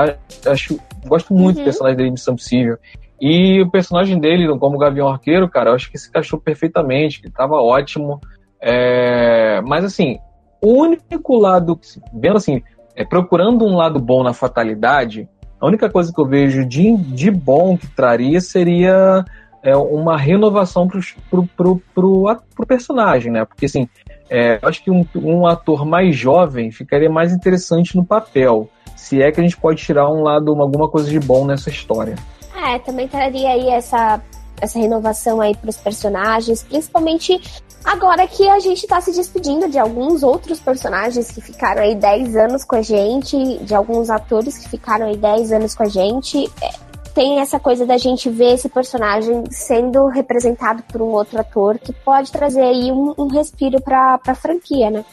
acho, 0.45 0.79
gosto 1.05 1.33
muito 1.33 1.57
uhum. 1.57 1.63
do 1.63 1.65
personagem 1.65 1.97
dele 1.97 2.11
Missão 2.11 2.33
Impossível. 2.33 2.77
E 3.19 3.61
o 3.61 3.69
personagem 3.69 4.19
dele, 4.19 4.47
como 4.59 4.77
Gavião 4.77 5.07
Arqueiro, 5.07 5.49
cara, 5.49 5.71
eu 5.71 5.75
acho 5.75 5.91
que 5.91 5.97
se 5.97 6.09
encaixou 6.09 6.39
perfeitamente, 6.39 7.21
que 7.21 7.31
tava 7.31 7.55
ótimo. 7.55 8.21
É, 8.61 9.59
mas 9.61 9.83
assim, 9.83 10.19
o 10.61 10.81
único 10.81 11.35
lado, 11.35 11.79
vendo 12.13 12.37
assim, 12.37 12.61
é, 12.95 13.03
procurando 13.03 13.65
um 13.65 13.75
lado 13.75 13.99
bom 13.99 14.23
na 14.23 14.33
fatalidade, 14.33 15.27
a 15.59 15.65
única 15.65 15.89
coisa 15.89 16.13
que 16.13 16.21
eu 16.21 16.27
vejo 16.27 16.65
de, 16.65 16.95
de 16.95 17.31
bom 17.31 17.75
que 17.77 17.87
traria 17.87 18.39
seria 18.39 19.25
é 19.63 19.75
uma 19.75 20.17
renovação 20.17 20.87
pro, 20.87 21.01
pro, 21.29 21.47
pro, 21.55 21.81
pro, 21.93 22.37
pro 22.55 22.65
personagem, 22.65 23.31
né? 23.31 23.45
Porque 23.45 23.65
assim, 23.65 23.87
é, 24.29 24.59
acho 24.61 24.83
que 24.83 24.91
um, 24.91 25.05
um 25.15 25.45
ator 25.45 25.85
mais 25.85 26.15
jovem 26.15 26.71
ficaria 26.71 27.09
mais 27.09 27.33
interessante 27.33 27.95
no 27.95 28.05
papel. 28.05 28.69
Se 28.95 29.21
é 29.21 29.31
que 29.31 29.39
a 29.39 29.43
gente 29.43 29.57
pode 29.57 29.83
tirar 29.83 30.09
um 30.09 30.23
lado, 30.23 30.51
alguma 30.61 30.89
coisa 30.89 31.09
de 31.09 31.19
bom 31.19 31.45
nessa 31.45 31.69
história. 31.69 32.15
É, 32.55 32.79
também 32.79 33.07
traria 33.07 33.49
aí 33.49 33.69
essa, 33.69 34.21
essa 34.59 34.79
renovação 34.79 35.39
aí 35.39 35.55
para 35.55 35.69
os 35.69 35.77
personagens, 35.77 36.63
principalmente 36.63 37.39
agora 37.85 38.27
que 38.27 38.47
a 38.49 38.59
gente 38.59 38.83
está 38.83 38.99
se 38.99 39.13
despedindo 39.13 39.69
de 39.69 39.79
alguns 39.79 40.23
outros 40.23 40.59
personagens 40.59 41.31
que 41.31 41.39
ficaram 41.39 41.81
aí 41.81 41.95
10 41.95 42.35
anos 42.35 42.65
com 42.65 42.75
a 42.75 42.81
gente, 42.81 43.59
de 43.59 43.75
alguns 43.75 44.09
atores 44.09 44.57
que 44.57 44.69
ficaram 44.69 45.05
aí 45.05 45.15
10 45.15 45.51
anos 45.53 45.75
com 45.75 45.83
a 45.83 45.87
gente. 45.87 46.51
É, 46.61 46.86
tem 47.17 47.39
essa 47.39 47.59
coisa 47.59 47.83
da 47.83 47.97
gente 47.97 48.29
ver 48.29 48.53
esse 48.53 48.69
personagem 48.69 49.45
sendo 49.49 50.07
representado 50.07 50.83
por 50.83 51.01
um 51.01 51.07
outro 51.07 51.39
ator 51.39 51.79
que 51.79 51.91
pode 51.91 52.31
trazer 52.31 52.61
aí 52.61 52.91
um, 52.91 53.11
um 53.17 53.27
respiro 53.27 53.81
para 53.81 54.19
a 54.27 54.35
franquia, 54.35 54.91
né? 54.91 55.03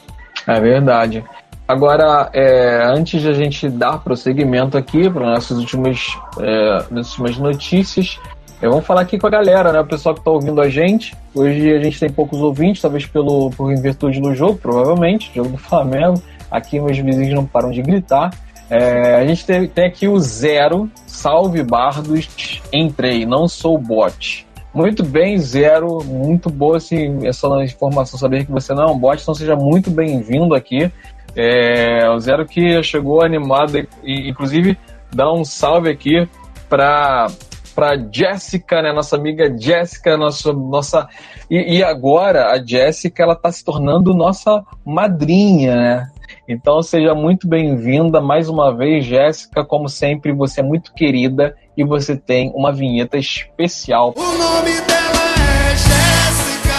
É 0.47 0.61
verdade. 0.61 1.25
Agora, 1.67 2.29
é, 2.35 2.83
antes 2.85 3.23
de 3.23 3.29
a 3.31 3.33
gente 3.33 3.71
dar 3.71 4.05
prosseguimento 4.05 4.77
aqui 4.77 5.09
para 5.09 5.25
nossas 5.25 5.57
últimas, 5.57 6.15
é, 6.39 6.85
últimas 6.95 7.39
notícias, 7.39 8.21
é, 8.61 8.69
vamos 8.69 8.85
falar 8.85 9.01
aqui 9.01 9.19
com 9.19 9.27
a 9.27 9.31
galera, 9.31 9.73
né? 9.73 9.81
O 9.81 9.87
pessoal 9.87 10.15
que 10.15 10.21
está 10.21 10.31
ouvindo 10.31 10.61
a 10.61 10.69
gente. 10.69 11.17
Hoje 11.35 11.75
a 11.75 11.83
gente 11.83 11.99
tem 11.99 12.11
poucos 12.11 12.39
ouvintes, 12.39 12.83
talvez 12.83 13.07
pelo, 13.07 13.49
por 13.49 13.75
virtude 13.81 14.21
do 14.21 14.35
jogo, 14.35 14.59
provavelmente, 14.59 15.33
jogo 15.35 15.49
do 15.49 15.59
Flamengo. 15.59 16.23
Aqui 16.51 16.79
meus 16.79 16.99
vizinhos 16.99 17.33
não 17.33 17.47
param 17.47 17.71
de 17.71 17.81
gritar. 17.81 18.31
É, 18.71 19.17
a 19.17 19.27
gente 19.27 19.45
tem, 19.45 19.69
tem, 19.69 19.87
aqui 19.87 20.09
o 20.09 20.19
Zero, 20.19 20.91
salve 21.07 21.63
Bardos, 21.63 22.63
entrei, 22.73 23.27
não 23.27 23.47
sou 23.47 23.79
bot. 23.79 24.47
Muito 24.73 25.05
bem, 25.05 25.39
Zero, 25.39 26.03
muito 26.05 26.51
boa 26.51 26.79
assim, 26.79 27.27
essa 27.27 27.47
informação, 27.63 28.19
saber 28.19 28.45
que 28.45 28.51
você 28.51 28.75
não 28.75 28.85
é 28.85 28.91
um 28.91 28.99
bot, 28.99 29.23
então 29.23 29.35
seja 29.35 29.55
muito 29.55 29.91
bem-vindo 29.91 30.55
aqui. 30.55 30.91
É, 31.37 32.09
o 32.11 32.19
Zero 32.19 32.47
que 32.47 32.83
chegou 32.83 33.23
animado, 33.23 33.77
e, 34.03 34.29
inclusive 34.29 34.79
dá 35.13 35.33
um 35.33 35.45
salve 35.45 35.91
aqui 35.91 36.29
para 36.69 37.29
para 37.75 37.97
Jéssica, 38.13 38.81
né, 38.81 38.93
nossa 38.93 39.17
amiga 39.17 39.53
Jéssica, 39.59 40.17
nossa 40.17 40.53
nossa 40.53 41.09
e, 41.51 41.79
e, 41.79 41.83
agora 41.83 42.53
a 42.53 42.65
Jéssica 42.65 43.25
ela 43.25 43.35
tá 43.35 43.51
se 43.51 43.65
tornando 43.65 44.15
nossa 44.15 44.65
madrinha, 44.85 45.75
né? 45.75 46.11
Então 46.47 46.83
seja 46.83 47.15
muito 47.15 47.49
bem-vinda 47.49 48.21
mais 48.21 48.51
uma 48.51 48.77
vez, 48.77 49.07
Jéssica. 49.07 49.65
Como 49.65 49.89
sempre, 49.89 50.31
você 50.31 50.61
é 50.61 50.63
muito 50.63 50.93
querida 50.93 51.57
e 51.75 51.83
você 51.83 52.15
tem 52.17 52.53
uma 52.55 52.71
vinheta 52.71 53.17
especial. 53.17 54.13
O 54.15 54.21
nome 54.21 54.73
dela 54.83 55.25
é 55.41 55.71
Jéssica. 55.71 56.75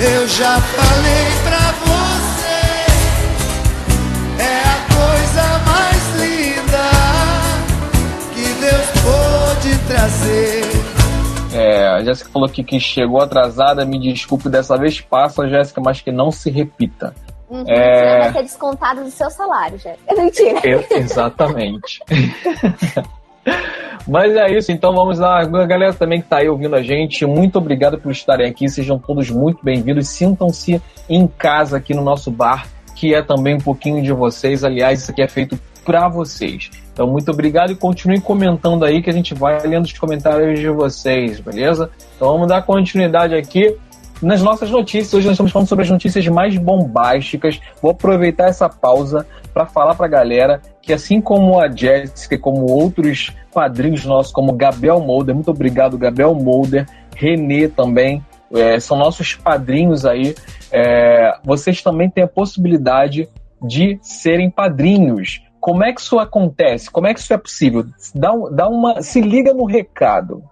Eu 0.00 0.26
já 0.28 0.58
falei 0.60 1.26
pra 1.44 1.72
você. 1.84 2.62
É 4.42 4.62
a 4.64 4.80
coisa 4.96 5.42
mais 5.66 6.02
linda 6.22 6.88
que 8.32 8.46
Deus 8.60 8.88
pôde 9.02 9.76
trazer. 9.88 10.62
É, 11.54 11.86
a 11.86 12.02
Jéssica 12.02 12.30
falou 12.30 12.48
aqui 12.48 12.64
que 12.64 12.80
chegou 12.80 13.20
atrasada, 13.20 13.84
me 13.84 13.98
desculpe, 13.98 14.48
dessa 14.48 14.78
vez 14.78 15.02
passa, 15.02 15.46
Jéssica, 15.46 15.82
mas 15.84 16.00
que 16.00 16.10
não 16.10 16.30
se 16.30 16.50
repita. 16.50 17.14
Uhum, 17.52 17.64
É. 17.68 17.94
Você 17.94 18.18
vai 18.18 18.32
ser 18.32 18.42
descontado 18.44 19.04
do 19.04 19.10
seu 19.10 19.30
salário, 19.30 19.78
já. 19.78 19.90
É 20.06 20.14
mentira. 20.14 20.60
Exatamente. 20.90 22.00
Mas 24.08 24.34
é 24.34 24.56
isso, 24.56 24.72
então 24.72 24.94
vamos 24.94 25.18
lá. 25.18 25.40
A 25.42 25.66
galera 25.66 25.92
também 25.92 26.20
que 26.20 26.26
está 26.26 26.38
aí 26.38 26.48
ouvindo 26.48 26.74
a 26.74 26.82
gente, 26.82 27.26
muito 27.26 27.58
obrigado 27.58 27.98
por 27.98 28.10
estarem 28.10 28.48
aqui. 28.48 28.68
Sejam 28.68 28.98
todos 28.98 29.30
muito 29.30 29.62
bem-vindos. 29.62 30.08
Sintam-se 30.08 30.80
em 31.08 31.26
casa 31.26 31.76
aqui 31.76 31.92
no 31.92 32.02
nosso 32.02 32.30
bar, 32.30 32.66
que 32.96 33.14
é 33.14 33.22
também 33.22 33.56
um 33.56 33.60
pouquinho 33.60 34.02
de 34.02 34.12
vocês. 34.12 34.64
Aliás, 34.64 35.02
isso 35.02 35.10
aqui 35.10 35.22
é 35.22 35.28
feito 35.28 35.58
para 35.84 36.08
vocês. 36.08 36.70
Então, 36.92 37.06
muito 37.06 37.30
obrigado 37.30 37.70
e 37.70 37.76
continuem 37.76 38.20
comentando 38.20 38.84
aí 38.84 39.02
que 39.02 39.10
a 39.10 39.12
gente 39.12 39.34
vai 39.34 39.60
lendo 39.66 39.84
os 39.84 39.92
comentários 39.92 40.58
de 40.58 40.68
vocês, 40.68 41.38
beleza? 41.38 41.90
Então, 42.16 42.28
vamos 42.28 42.48
dar 42.48 42.62
continuidade 42.62 43.34
aqui 43.34 43.76
nas 44.22 44.40
nossas 44.40 44.70
notícias. 44.70 45.12
Hoje 45.12 45.26
nós 45.26 45.34
estamos 45.34 45.52
falando 45.52 45.68
sobre 45.68 45.84
as 45.84 45.90
notícias 45.90 46.26
mais 46.28 46.56
bombásticas. 46.56 47.60
Vou 47.82 47.90
aproveitar 47.90 48.48
essa 48.48 48.68
pausa 48.68 49.26
para 49.52 49.66
falar 49.66 49.94
para 49.94 50.06
a 50.06 50.08
galera 50.08 50.62
que, 50.80 50.92
assim 50.92 51.20
como 51.20 51.60
a 51.60 51.68
Jéssica, 51.68 52.38
como 52.38 52.70
outros 52.70 53.32
padrinhos 53.52 54.04
nossos, 54.04 54.32
como 54.32 54.52
Gabriel 54.52 55.00
Molder, 55.00 55.34
muito 55.34 55.50
obrigado, 55.50 55.98
Gabriel 55.98 56.34
Molder, 56.34 56.86
Renê 57.14 57.68
também, 57.68 58.24
é, 58.52 58.78
são 58.80 58.96
nossos 58.96 59.34
padrinhos 59.34 60.06
aí. 60.06 60.34
É, 60.70 61.38
vocês 61.44 61.82
também 61.82 62.08
têm 62.08 62.24
a 62.24 62.28
possibilidade 62.28 63.28
de 63.60 63.98
serem 64.00 64.50
padrinhos. 64.50 65.42
Como 65.60 65.84
é 65.84 65.92
que 65.92 66.00
isso 66.00 66.18
acontece? 66.18 66.90
Como 66.90 67.06
é 67.06 67.14
que 67.14 67.20
isso 67.20 67.32
é 67.32 67.38
possível? 67.38 67.84
Dá, 68.14 68.32
dá 68.50 68.68
uma, 68.68 69.02
se 69.02 69.20
liga 69.20 69.52
no 69.54 69.64
recado. 69.64 70.42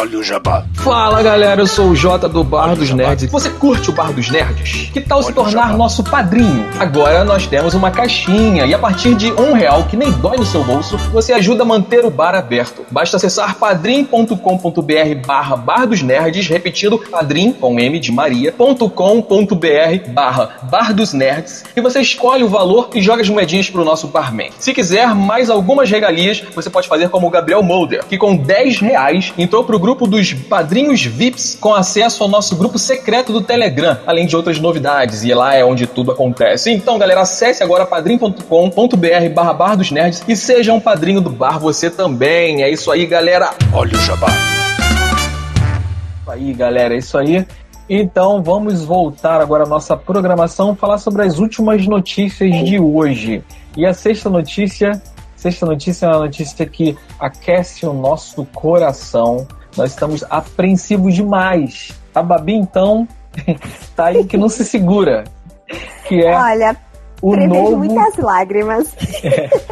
Olha 0.00 0.16
o 0.16 0.22
jabá. 0.22 0.64
Fala 0.74 1.20
galera, 1.24 1.60
eu 1.60 1.66
sou 1.66 1.88
o 1.88 1.96
Jota 1.96 2.28
do 2.28 2.44
Bar 2.44 2.76
dos 2.76 2.92
Nerds. 2.92 3.28
Você 3.32 3.50
curte 3.50 3.90
o 3.90 3.92
Bar 3.92 4.12
dos 4.12 4.30
Nerds? 4.30 4.90
Que 4.92 5.00
tal 5.00 5.20
se 5.20 5.26
Olha, 5.26 5.34
tornar 5.34 5.66
Jabá. 5.66 5.76
nosso 5.76 6.04
padrinho? 6.04 6.64
Agora 6.78 7.24
nós 7.24 7.48
temos 7.48 7.74
uma 7.74 7.90
caixinha 7.90 8.64
e 8.64 8.72
a 8.72 8.78
partir 8.78 9.16
de 9.16 9.32
um 9.32 9.54
real, 9.54 9.82
que 9.90 9.96
nem 9.96 10.12
dói 10.12 10.36
no 10.36 10.46
seu 10.46 10.62
bolso, 10.62 10.96
você 11.12 11.32
ajuda 11.32 11.64
a 11.64 11.66
manter 11.66 12.04
o 12.04 12.10
bar 12.10 12.36
aberto. 12.36 12.86
Basta 12.92 13.16
acessar 13.16 13.56
padrim.com.br 13.56 15.26
barra 15.26 15.56
Bar 15.56 15.88
dos 15.88 16.00
Nerds, 16.00 16.46
repetindo 16.46 16.96
padrim 16.96 17.50
com 17.50 17.80
M 17.80 17.98
de 17.98 18.12
Maria.com.br 18.12 20.12
barra 20.12 20.50
Bar 20.70 20.94
dos 20.94 21.12
Nerds 21.12 21.64
e 21.74 21.80
você 21.80 22.00
escolhe 22.00 22.44
o 22.44 22.48
valor 22.48 22.90
e 22.94 23.02
joga 23.02 23.22
as 23.22 23.28
moedinhas 23.28 23.68
pro 23.68 23.84
nosso 23.84 24.06
barman. 24.06 24.50
Se 24.60 24.72
quiser 24.72 25.12
mais 25.12 25.50
algumas 25.50 25.90
regalias, 25.90 26.40
você 26.54 26.70
pode 26.70 26.86
fazer 26.86 27.08
como 27.08 27.26
o 27.26 27.30
Gabriel 27.30 27.64
Molder, 27.64 28.04
que 28.04 28.16
com 28.16 28.36
10 28.36 28.78
reais 28.78 29.32
entrou 29.36 29.64
pro 29.64 29.76
grupo 29.76 29.87
dos 29.94 30.32
padrinhos 30.32 31.04
VIPs 31.04 31.56
com 31.60 31.74
acesso 31.74 32.22
ao 32.22 32.28
nosso 32.28 32.56
grupo 32.56 32.78
secreto 32.78 33.32
do 33.32 33.40
Telegram, 33.40 33.98
além 34.06 34.26
de 34.26 34.36
outras 34.36 34.58
novidades, 34.58 35.24
e 35.24 35.32
lá 35.34 35.54
é 35.54 35.64
onde 35.64 35.86
tudo 35.86 36.12
acontece. 36.12 36.70
Então, 36.70 36.98
galera, 36.98 37.22
acesse 37.22 37.62
agora 37.62 37.86
padrim.com.br 37.86 39.28
barra 39.34 39.52
Bar 39.52 39.76
dos 39.76 39.90
Nerds 39.90 40.22
e 40.26 40.36
seja 40.36 40.72
um 40.72 40.80
padrinho 40.80 41.20
do 41.20 41.30
bar 41.30 41.58
você 41.58 41.90
também. 41.90 42.62
É 42.62 42.70
isso 42.70 42.90
aí, 42.90 43.06
galera. 43.06 43.50
Olha 43.72 43.96
o 43.96 44.00
jabá. 44.00 44.28
Isso 46.22 46.30
aí, 46.30 46.52
galera, 46.52 46.94
é 46.94 46.98
isso 46.98 47.16
aí. 47.16 47.46
Então 47.88 48.42
vamos 48.42 48.84
voltar 48.84 49.40
agora 49.40 49.64
à 49.64 49.66
nossa 49.66 49.96
programação, 49.96 50.76
falar 50.76 50.98
sobre 50.98 51.22
as 51.22 51.38
últimas 51.38 51.86
notícias 51.86 52.54
de 52.64 52.78
hoje. 52.78 53.42
E 53.74 53.86
a 53.86 53.94
sexta 53.94 54.28
notícia, 54.28 55.00
sexta 55.34 55.64
notícia 55.64 56.04
é 56.04 56.08
uma 56.10 56.18
notícia 56.18 56.66
que 56.66 56.94
aquece 57.18 57.86
o 57.86 57.94
nosso 57.94 58.44
coração. 58.46 59.46
Nós 59.78 59.92
estamos 59.92 60.24
apreensivos 60.28 61.14
demais. 61.14 61.96
A 62.12 62.20
Babi, 62.20 62.54
então, 62.54 63.06
tá 63.94 64.06
aí 64.06 64.24
que 64.24 64.36
não 64.36 64.48
se 64.48 64.64
segura. 64.64 65.22
Que 66.08 66.24
é 66.24 66.36
Olha, 66.36 66.76
o 67.22 67.36
novo 67.36 67.76
muitas 67.76 68.16
lágrimas. 68.16 68.96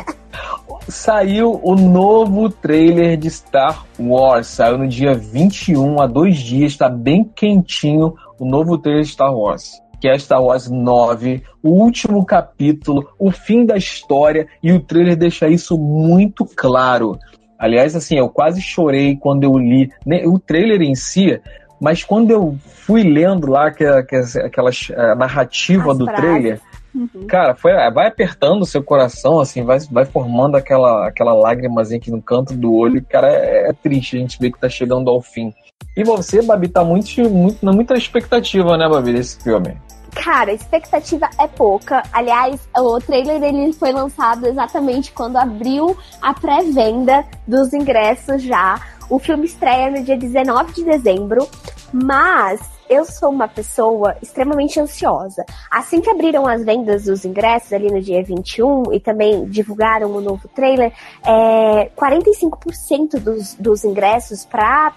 Saiu 0.88 1.61
o 1.61 1.75
novo 1.75 2.49
trailer 2.49 3.16
de 3.16 3.29
Star 3.29 3.85
Wars. 3.99 4.47
Saiu 4.47 4.79
no 4.79 4.87
dia 4.87 5.12
21, 5.12 6.01
há 6.01 6.07
dois 6.07 6.37
dias. 6.37 6.71
Está 6.71 6.88
bem 6.88 7.25
quentinho 7.25 8.14
o 8.38 8.45
novo 8.45 8.79
trailer 8.79 9.03
de 9.03 9.11
Star 9.11 9.35
Wars. 9.37 9.83
Que 10.01 10.09
é 10.09 10.16
Star 10.16 10.40
Wars 10.40 10.71
9, 10.71 11.42
o 11.64 11.71
último 11.71 12.25
capítulo, 12.25 13.09
o 13.19 13.33
fim 13.33 13.66
da 13.66 13.77
história. 13.77 14.47
E 14.62 14.73
o 14.73 14.79
trailer 14.79 15.16
deixa 15.16 15.49
isso 15.49 15.77
muito 15.77 16.45
claro. 16.45 17.19
Aliás, 17.59 17.97
assim, 17.97 18.19
eu 18.19 18.29
quase 18.29 18.61
chorei 18.61 19.16
quando 19.16 19.45
eu 19.45 19.57
li 19.57 19.90
o 20.27 20.38
trailer 20.38 20.83
em 20.83 20.95
si. 20.95 21.40
Mas 21.81 22.03
quando 22.03 22.31
eu 22.31 22.57
fui 22.64 23.03
lendo 23.03 23.51
lá 23.51 23.71
que, 23.71 23.85
que, 24.05 24.16
aquelas 24.38 24.90
a 24.97 25.14
narrativa 25.14 25.92
As 25.92 25.99
do 25.99 26.05
frases. 26.05 26.23
trailer, 26.23 26.61
Uhum. 26.97 27.27
Cara, 27.27 27.55
foi, 27.55 27.73
vai 27.90 28.07
apertando 28.07 28.62
o 28.62 28.66
seu 28.66 28.83
coração, 28.83 29.38
assim, 29.38 29.62
vai, 29.62 29.79
vai 29.90 30.07
formando 30.07 30.57
aquela, 30.57 31.07
aquela 31.07 31.35
lágrimazinha 31.35 31.99
aqui 31.99 32.11
no 32.11 32.23
canto 32.23 32.55
do 32.55 32.73
olho. 32.73 33.05
Cara, 33.05 33.31
é, 33.31 33.69
é 33.69 33.73
triste 33.75 34.16
a 34.16 34.21
gente 34.21 34.38
ver 34.40 34.51
que 34.51 34.59
tá 34.59 34.69
chegando 34.69 35.11
ao 35.11 35.21
fim. 35.21 35.53
E 35.95 36.03
você, 36.03 36.40
Babi, 36.40 36.69
tá 36.69 36.83
muito, 36.83 37.29
muito, 37.29 37.64
na 37.64 37.73
muita 37.73 37.95
expectativa, 37.95 38.79
né, 38.79 38.88
Babi, 38.88 39.12
desse 39.12 39.42
filme? 39.42 39.77
Cara, 40.16 40.50
a 40.50 40.55
expectativa 40.55 41.29
é 41.38 41.46
pouca. 41.46 42.02
Aliás, 42.12 42.61
o 42.76 42.98
trailer 42.98 43.38
dele 43.38 43.72
foi 43.72 43.92
lançado 43.92 44.46
exatamente 44.46 45.12
quando 45.12 45.37
abriu 45.37 45.96
a 46.20 46.35
pré-venda 46.35 47.24
dos 47.46 47.72
ingressos 47.72 48.42
já. 48.42 48.81
O 49.09 49.18
filme 49.18 49.44
estreia 49.44 49.90
no 49.90 50.02
dia 50.02 50.16
19 50.16 50.72
de 50.72 50.85
dezembro, 50.85 51.46
mas 51.92 52.61
eu 52.88 53.05
sou 53.05 53.31
uma 53.31 53.46
pessoa 53.46 54.16
extremamente 54.22 54.81
ansiosa. 54.81 55.44
Assim 55.70 56.00
que 56.00 56.11
abriram 56.11 56.46
as 56.46 56.64
vendas 56.64 57.05
dos 57.05 57.24
ingressos 57.24 57.72
ali 57.72 57.90
no 57.90 58.00
dia 58.00 58.22
21 58.22 58.92
e 58.92 59.00
também 59.00 59.44
divulgaram 59.44 60.11
o 60.11 60.20
novo 60.20 60.48
trailer, 60.48 60.92
é, 61.24 61.90
45% 61.96 63.20
dos, 63.20 63.55
dos 63.55 63.85
ingressos 63.85 64.44
para 64.44 64.92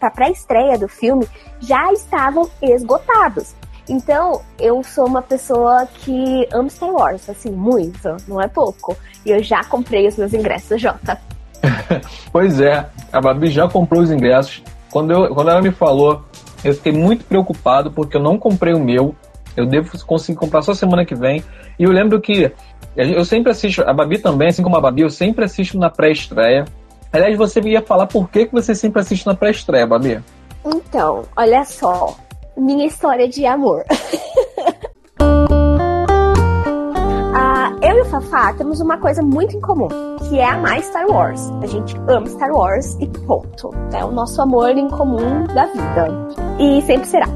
a 0.00 0.10
pré-estreia 0.10 0.78
do 0.78 0.88
filme 0.88 1.28
já 1.60 1.92
estavam 1.92 2.48
esgotados. 2.62 3.54
Então, 3.88 4.42
eu 4.58 4.82
sou 4.82 5.06
uma 5.06 5.22
pessoa 5.22 5.86
que 5.86 6.46
ama 6.52 6.68
Star 6.68 6.90
Wars, 6.90 7.28
assim, 7.28 7.50
muito, 7.50 8.16
não 8.26 8.40
é 8.40 8.46
pouco. 8.46 8.96
E 9.24 9.30
eu 9.30 9.42
já 9.42 9.64
comprei 9.64 10.06
os 10.06 10.16
meus 10.16 10.34
ingressos, 10.34 10.80
Jota. 10.80 11.18
Pois 12.30 12.60
é, 12.60 12.86
a 13.10 13.20
Babi 13.20 13.50
já 13.50 13.66
comprou 13.66 14.02
os 14.02 14.10
ingressos. 14.10 14.62
Quando, 14.90 15.12
eu, 15.12 15.34
quando 15.34 15.50
ela 15.50 15.62
me 15.62 15.70
falou, 15.70 16.22
eu 16.62 16.74
fiquei 16.74 16.92
muito 16.92 17.24
preocupado 17.24 17.90
porque 17.90 18.16
eu 18.16 18.22
não 18.22 18.38
comprei 18.38 18.74
o 18.74 18.80
meu. 18.80 19.14
Eu 19.56 19.66
devo 19.66 19.90
conseguir 20.04 20.38
comprar 20.38 20.62
só 20.62 20.74
semana 20.74 21.04
que 21.04 21.14
vem. 21.14 21.42
E 21.78 21.84
eu 21.84 21.90
lembro 21.90 22.20
que 22.20 22.52
eu 22.94 23.24
sempre 23.24 23.50
assisto, 23.50 23.82
a 23.82 23.92
Babi 23.92 24.18
também, 24.18 24.48
assim 24.48 24.62
como 24.62 24.76
a 24.76 24.80
Babi, 24.80 25.02
eu 25.02 25.10
sempre 25.10 25.44
assisto 25.44 25.78
na 25.78 25.88
pré-estreia. 25.88 26.64
Aliás, 27.12 27.36
você 27.36 27.60
ia 27.60 27.80
falar 27.80 28.06
por 28.06 28.28
que, 28.28 28.46
que 28.46 28.52
você 28.52 28.74
sempre 28.74 29.00
assiste 29.00 29.26
na 29.26 29.34
pré-estreia, 29.34 29.86
Babi? 29.86 30.20
Então, 30.64 31.24
olha 31.36 31.64
só, 31.64 32.14
minha 32.58 32.86
história 32.86 33.28
de 33.28 33.46
amor. 33.46 33.84
Ah, 37.40 37.72
eu 37.82 37.98
e 37.98 38.00
o 38.00 38.04
Fafá 38.06 38.52
temos 38.54 38.80
uma 38.80 38.98
coisa 38.98 39.22
muito 39.22 39.56
em 39.56 39.60
comum, 39.60 39.86
que 40.28 40.40
é 40.40 40.44
amar 40.44 40.82
Star 40.82 41.06
Wars. 41.06 41.52
A 41.62 41.66
gente 41.66 41.96
ama 42.08 42.26
Star 42.26 42.50
Wars 42.50 42.96
e 42.98 43.06
ponto. 43.06 43.70
É 43.92 44.04
o 44.04 44.10
nosso 44.10 44.42
amor 44.42 44.70
em 44.70 44.88
comum 44.88 45.44
da 45.54 45.66
vida. 45.66 46.28
E 46.58 46.82
sempre 46.82 47.06
será. 47.06 47.26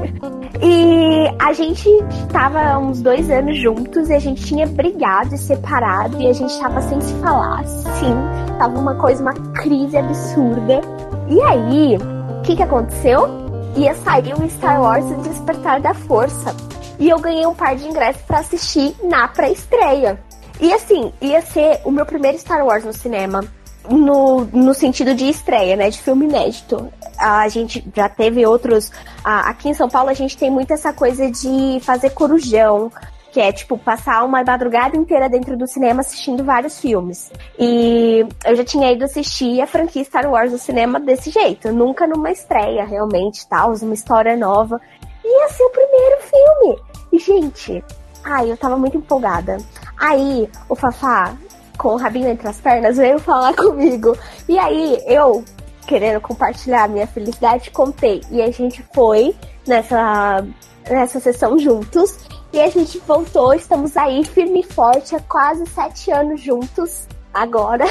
e 0.60 1.34
a 1.38 1.52
gente 1.54 1.88
tava 2.30 2.60
há 2.60 2.78
uns 2.78 3.00
dois 3.00 3.30
anos 3.30 3.56
juntos 3.56 4.10
e 4.10 4.14
a 4.14 4.18
gente 4.18 4.44
tinha 4.44 4.66
brigado 4.66 5.34
e 5.34 5.38
separado 5.38 6.20
e 6.20 6.26
a 6.26 6.32
gente 6.34 6.58
tava 6.60 6.82
sem 6.82 7.00
se 7.00 7.14
falar. 7.14 7.64
Sim, 7.66 8.14
tava 8.58 8.78
uma 8.78 8.96
coisa, 8.96 9.22
uma 9.22 9.34
crise 9.54 9.96
absurda. 9.96 10.82
E 11.26 11.40
aí, 11.40 11.96
o 11.96 12.42
que 12.42 12.54
que 12.54 12.62
aconteceu? 12.62 13.47
Ia 13.76 13.94
sair 13.94 14.34
o 14.34 14.50
Star 14.50 14.80
Wars 14.80 15.04
O 15.06 15.16
Despertar 15.22 15.80
da 15.80 15.94
Força. 15.94 16.54
E 16.98 17.08
eu 17.08 17.18
ganhei 17.18 17.46
um 17.46 17.54
par 17.54 17.76
de 17.76 17.86
ingressos 17.86 18.22
pra 18.22 18.40
assistir 18.40 18.94
na 19.04 19.28
pré-estreia. 19.28 20.20
E 20.60 20.72
assim, 20.72 21.12
ia 21.20 21.40
ser 21.40 21.80
o 21.84 21.90
meu 21.90 22.04
primeiro 22.04 22.38
Star 22.38 22.64
Wars 22.64 22.84
no 22.84 22.92
cinema. 22.92 23.44
No, 23.88 24.44
no 24.46 24.74
sentido 24.74 25.14
de 25.14 25.28
estreia, 25.28 25.76
né? 25.76 25.88
De 25.88 25.98
filme 25.98 26.26
inédito. 26.26 26.92
a 27.16 27.48
gente 27.48 27.84
já 27.94 28.08
teve 28.08 28.44
outros. 28.44 28.90
aqui 29.24 29.68
em 29.68 29.74
São 29.74 29.88
Paulo 29.88 30.10
a 30.10 30.14
gente 30.14 30.36
tem 30.36 30.50
muito 30.50 30.72
essa 30.72 30.92
coisa 30.92 31.30
de 31.30 31.78
fazer 31.82 32.10
corujão. 32.10 32.90
Que 33.38 33.42
é, 33.42 33.52
tipo, 33.52 33.78
passar 33.78 34.24
uma 34.24 34.42
madrugada 34.42 34.96
inteira 34.96 35.28
dentro 35.28 35.56
do 35.56 35.64
cinema 35.64 36.00
assistindo 36.00 36.42
vários 36.42 36.80
filmes. 36.80 37.30
E 37.56 38.26
eu 38.44 38.56
já 38.56 38.64
tinha 38.64 38.90
ido 38.90 39.04
assistir 39.04 39.60
a 39.60 39.66
franquia 39.68 40.02
Star 40.02 40.28
Wars 40.28 40.50
no 40.50 40.58
cinema 40.58 40.98
desse 40.98 41.30
jeito. 41.30 41.72
Nunca 41.72 42.04
numa 42.04 42.32
estreia, 42.32 42.84
realmente, 42.84 43.48
tal, 43.48 43.74
uma 43.80 43.94
história 43.94 44.36
nova. 44.36 44.80
E 45.24 45.48
ser 45.50 45.62
o 45.62 45.70
primeiro 45.70 46.16
filme. 46.20 46.82
E, 47.12 47.18
gente, 47.20 47.84
ai, 48.24 48.50
eu 48.50 48.56
tava 48.56 48.76
muito 48.76 48.96
empolgada. 48.96 49.58
Aí, 49.96 50.50
o 50.68 50.74
Fafá, 50.74 51.32
com 51.78 51.90
o 51.90 51.96
rabinho 51.96 52.30
entre 52.30 52.48
as 52.48 52.60
pernas, 52.60 52.96
veio 52.96 53.20
falar 53.20 53.54
comigo. 53.54 54.18
E 54.48 54.58
aí, 54.58 55.00
eu, 55.06 55.44
querendo 55.86 56.20
compartilhar 56.20 56.82
a 56.82 56.88
minha 56.88 57.06
felicidade, 57.06 57.70
contei. 57.70 58.20
E 58.32 58.42
a 58.42 58.50
gente 58.50 58.84
foi 58.92 59.32
nessa, 59.64 60.44
nessa 60.90 61.20
sessão 61.20 61.56
juntos. 61.56 62.18
E 62.52 62.60
a 62.60 62.68
gente 62.68 62.98
voltou, 63.00 63.52
estamos 63.54 63.96
aí 63.96 64.24
firme 64.24 64.60
e 64.60 64.62
forte 64.62 65.14
há 65.14 65.20
quase 65.20 65.66
sete 65.66 66.10
anos 66.10 66.40
juntos 66.40 67.06
agora. 67.32 67.84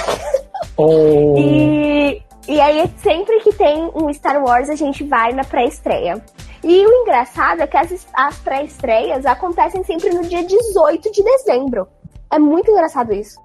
Oh. 0.75 1.35
e, 1.37 2.21
e 2.47 2.59
aí, 2.59 2.89
sempre 2.97 3.39
que 3.41 3.53
tem 3.53 3.91
um 3.93 4.11
Star 4.11 4.43
Wars, 4.43 4.69
a 4.69 4.75
gente 4.75 5.03
vai 5.03 5.31
na 5.33 5.43
pré-estreia. 5.43 6.23
E 6.63 6.85
o 6.85 6.91
engraçado 7.01 7.61
é 7.61 7.67
que 7.67 7.77
as, 7.77 8.07
as 8.13 8.39
pré-estreias 8.39 9.25
acontecem 9.25 9.83
sempre 9.83 10.09
no 10.09 10.23
dia 10.23 10.43
18 10.43 11.11
de 11.11 11.23
dezembro. 11.23 11.87
É 12.31 12.39
muito 12.39 12.71
engraçado 12.71 13.13
isso. 13.13 13.39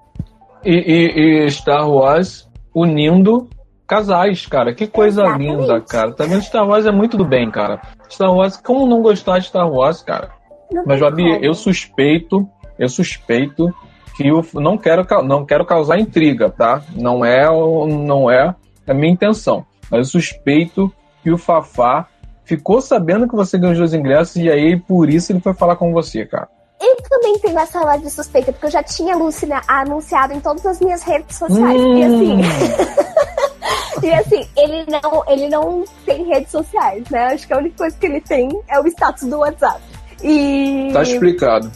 E, 0.65 0.73
e, 0.73 1.45
e 1.45 1.51
Star 1.51 1.87
Wars 1.87 2.49
unindo 2.73 3.47
casais, 3.85 4.45
cara. 4.45 4.73
Que 4.73 4.87
coisa 4.87 5.21
Exatamente. 5.21 5.61
linda, 5.61 5.81
cara. 5.81 6.13
Tá 6.13 6.25
vendo? 6.25 6.41
Star 6.41 6.67
Wars 6.67 6.85
é 6.85 6.91
muito 6.91 7.17
do 7.17 7.25
bem, 7.25 7.51
cara. 7.51 7.81
Star 8.09 8.33
Wars, 8.33 8.57
como 8.57 8.87
não 8.87 9.01
gostar 9.01 9.39
de 9.39 9.45
Star 9.45 9.69
Wars, 9.69 10.01
cara? 10.01 10.31
Não 10.71 10.83
Mas, 10.85 10.99
Babi, 10.99 11.23
como. 11.23 11.45
eu 11.45 11.53
suspeito, 11.53 12.47
eu 12.77 12.89
suspeito 12.89 13.73
que 14.15 14.27
eu 14.27 14.45
não 14.53 14.77
quero, 14.77 15.05
não 15.23 15.45
quero 15.45 15.65
causar 15.65 15.99
intriga, 15.99 16.49
tá? 16.49 16.81
Não 16.95 17.25
é, 17.25 17.45
não 17.47 18.29
é 18.29 18.55
a 18.87 18.93
minha 18.93 19.11
intenção. 19.11 19.65
Mas 19.89 19.99
eu 19.99 20.05
suspeito 20.05 20.91
que 21.21 21.31
o 21.31 21.37
Fafá 21.37 22.07
ficou 22.43 22.81
sabendo 22.81 23.27
que 23.27 23.35
você 23.35 23.57
ganhou 23.57 23.83
os 23.83 23.93
ingressos 23.93 24.35
e 24.35 24.49
aí 24.49 24.79
por 24.79 25.09
isso 25.09 25.31
ele 25.31 25.39
foi 25.39 25.53
falar 25.53 25.75
com 25.75 25.91
você, 25.91 26.25
cara. 26.25 26.47
Eu 26.81 26.97
também 27.09 27.39
tenho 27.39 27.57
essa 27.57 27.83
leve 27.85 28.09
suspeita, 28.09 28.51
porque 28.51 28.65
eu 28.65 28.71
já 28.71 28.83
tinha 28.83 29.15
anunciado 29.67 30.33
em 30.33 30.39
todas 30.41 30.65
as 30.65 30.81
minhas 30.81 31.01
redes 31.01 31.37
sociais. 31.37 31.81
Hum. 31.81 31.97
E 31.97 32.03
assim. 32.03 32.41
e 34.03 34.13
assim, 34.13 34.49
ele 34.57 34.85
não, 34.89 35.23
ele 35.27 35.49
não 35.49 35.85
tem 36.05 36.25
redes 36.25 36.51
sociais, 36.51 37.09
né? 37.09 37.27
Acho 37.27 37.47
que 37.47 37.53
a 37.53 37.57
única 37.57 37.77
coisa 37.77 37.97
que 37.97 38.05
ele 38.05 38.19
tem 38.19 38.49
é 38.67 38.79
o 38.81 38.87
status 38.87 39.29
do 39.29 39.39
WhatsApp. 39.39 39.81
E. 40.23 40.89
Tá 40.93 41.03
explicado. 41.03 41.71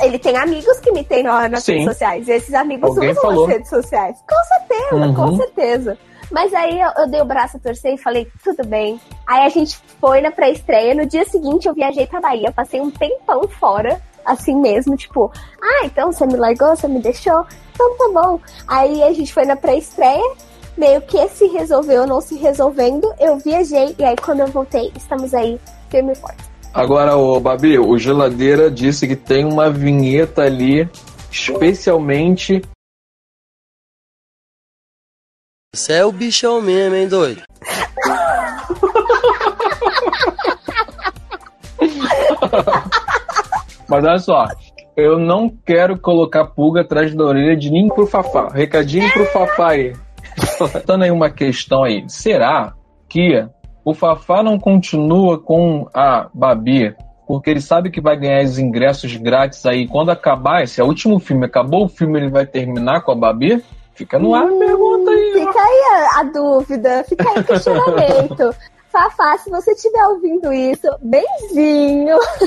Ele 0.00 0.18
tem 0.18 0.36
amigos 0.36 0.80
que 0.80 0.90
me 0.92 1.04
tem 1.04 1.22
nas 1.22 1.62
Sim. 1.62 1.72
redes 1.72 1.86
sociais. 1.86 2.28
E 2.28 2.32
esses 2.32 2.54
amigos 2.54 2.90
Alguém 2.90 3.10
usam 3.10 3.22
falou. 3.22 3.44
as 3.44 3.52
redes 3.52 3.70
sociais. 3.70 4.16
Com 4.28 4.44
certeza, 4.44 4.96
uhum. 4.96 5.14
com 5.14 5.36
certeza. 5.36 5.98
Mas 6.30 6.52
aí 6.52 6.78
eu, 6.78 6.90
eu, 6.98 7.08
dei 7.08 7.20
o 7.20 7.24
braço 7.24 7.56
a 7.56 7.60
torcer 7.60 7.94
e 7.94 7.98
falei, 7.98 8.28
tudo 8.44 8.66
bem. 8.66 9.00
Aí 9.26 9.46
a 9.46 9.48
gente 9.48 9.78
foi 10.00 10.20
na 10.20 10.30
pré-estreia. 10.30 10.94
No 10.94 11.06
dia 11.06 11.24
seguinte 11.24 11.66
eu 11.66 11.74
viajei 11.74 12.06
pra 12.06 12.20
Bahia, 12.20 12.52
passei 12.52 12.80
um 12.80 12.90
tempão 12.90 13.48
fora, 13.48 14.00
assim 14.24 14.54
mesmo, 14.56 14.96
tipo, 14.96 15.32
ah, 15.62 15.86
então 15.86 16.12
você 16.12 16.26
me 16.26 16.36
largou, 16.36 16.76
você 16.76 16.86
me 16.86 17.00
deixou? 17.00 17.46
Então 17.72 17.96
tá 17.96 18.10
bom. 18.12 18.40
Aí 18.66 19.02
a 19.02 19.12
gente 19.12 19.32
foi 19.32 19.44
na 19.44 19.56
pré-estreia, 19.56 20.34
meio 20.76 21.00
que 21.02 21.26
se 21.28 21.46
resolveu 21.46 22.06
não 22.06 22.20
se 22.20 22.36
resolvendo. 22.36 23.10
Eu 23.18 23.38
viajei 23.38 23.94
e 23.98 24.04
aí 24.04 24.16
quando 24.16 24.40
eu 24.40 24.48
voltei, 24.48 24.92
estamos 24.96 25.32
aí 25.32 25.58
firme 25.88 26.12
e 26.12 26.16
forte. 26.16 26.47
Agora, 26.72 27.16
o 27.16 27.40
Babi, 27.40 27.78
o 27.78 27.98
Geladeira 27.98 28.70
disse 28.70 29.06
que 29.06 29.16
tem 29.16 29.44
uma 29.44 29.70
vinheta 29.70 30.42
ali 30.42 30.88
especialmente 31.30 32.62
você 35.74 35.94
é 35.94 36.04
o 36.04 36.10
bichão 36.10 36.62
mesmo, 36.62 36.96
hein, 36.96 37.06
doido? 37.06 37.42
Mas 43.88 44.04
olha 44.04 44.18
só, 44.18 44.46
eu 44.96 45.18
não 45.18 45.48
quero 45.48 45.98
colocar 46.00 46.46
pulga 46.46 46.80
atrás 46.80 47.14
da 47.14 47.22
orelha 47.22 47.54
de 47.54 47.70
ninguém 47.70 47.94
pro 47.94 48.06
Fafá. 48.06 48.48
Recadinho 48.48 49.12
pro 49.12 49.26
Fafá 49.26 49.72
aí. 49.72 49.92
Tando 50.86 51.04
aí 51.04 51.10
uma 51.10 51.30
questão 51.30 51.84
aí. 51.84 52.02
Será 52.08 52.74
que 53.08 53.46
o 53.84 53.94
Fafá 53.94 54.42
não 54.42 54.58
continua 54.58 55.38
com 55.38 55.88
a 55.94 56.28
Babi 56.32 56.94
porque 57.28 57.50
ele 57.50 57.60
sabe 57.60 57.90
que 57.90 58.00
vai 58.00 58.16
ganhar 58.16 58.42
os 58.42 58.58
ingressos 58.58 59.14
grátis 59.16 59.66
aí. 59.66 59.86
Quando 59.86 60.10
acabar, 60.10 60.64
esse 60.64 60.80
é 60.80 60.84
o 60.84 60.86
último 60.86 61.20
filme, 61.20 61.44
acabou 61.44 61.84
o 61.84 61.88
filme, 61.88 62.18
ele 62.18 62.30
vai 62.30 62.46
terminar 62.46 63.02
com 63.02 63.12
a 63.12 63.14
Babi? 63.14 63.62
Fica 63.94 64.18
no 64.18 64.34
ar 64.34 64.44
a 64.44 64.46
hum, 64.46 64.58
pergunta 64.58 65.10
aí. 65.10 65.32
Fica 65.34 65.60
aí 65.60 65.80
a, 65.92 66.20
a 66.20 66.22
dúvida, 66.22 67.04
fica 67.06 67.28
aí 67.28 67.40
o 67.40 67.44
questionamento. 67.44 68.54
Fafá, 68.90 69.36
se 69.36 69.50
você 69.50 69.72
estiver 69.72 70.02
ouvindo 70.06 70.50
isso, 70.50 70.88
benzinho. 71.02 72.16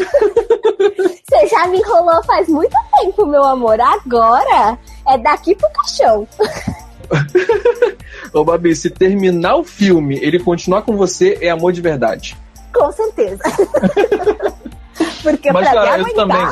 você 1.30 1.48
já 1.48 1.68
me 1.68 1.78
enrolou 1.78 2.24
faz 2.24 2.50
muito 2.50 2.76
tempo, 3.00 3.28
meu 3.28 3.44
amor. 3.44 3.80
Agora 3.80 4.80
é 5.08 5.18
daqui 5.20 5.54
pro 5.54 5.70
caixão. 5.70 6.28
Ô, 8.34 8.44
Babi, 8.44 8.76
se 8.76 8.90
terminar 8.90 9.56
o 9.56 9.64
filme, 9.64 10.18
ele 10.22 10.40
continuar 10.40 10.84
com 10.84 10.96
você, 10.96 11.38
é 11.42 11.50
amor 11.50 11.74
de 11.74 11.82
verdade. 11.82 12.38
Com 12.74 12.92
certeza. 12.92 13.44
Porque 15.22 15.52
Mas, 15.52 15.70
pra 15.70 15.84
cara, 15.84 16.04
me 16.04 16.10
eu 16.10 16.16
também. 16.16 16.46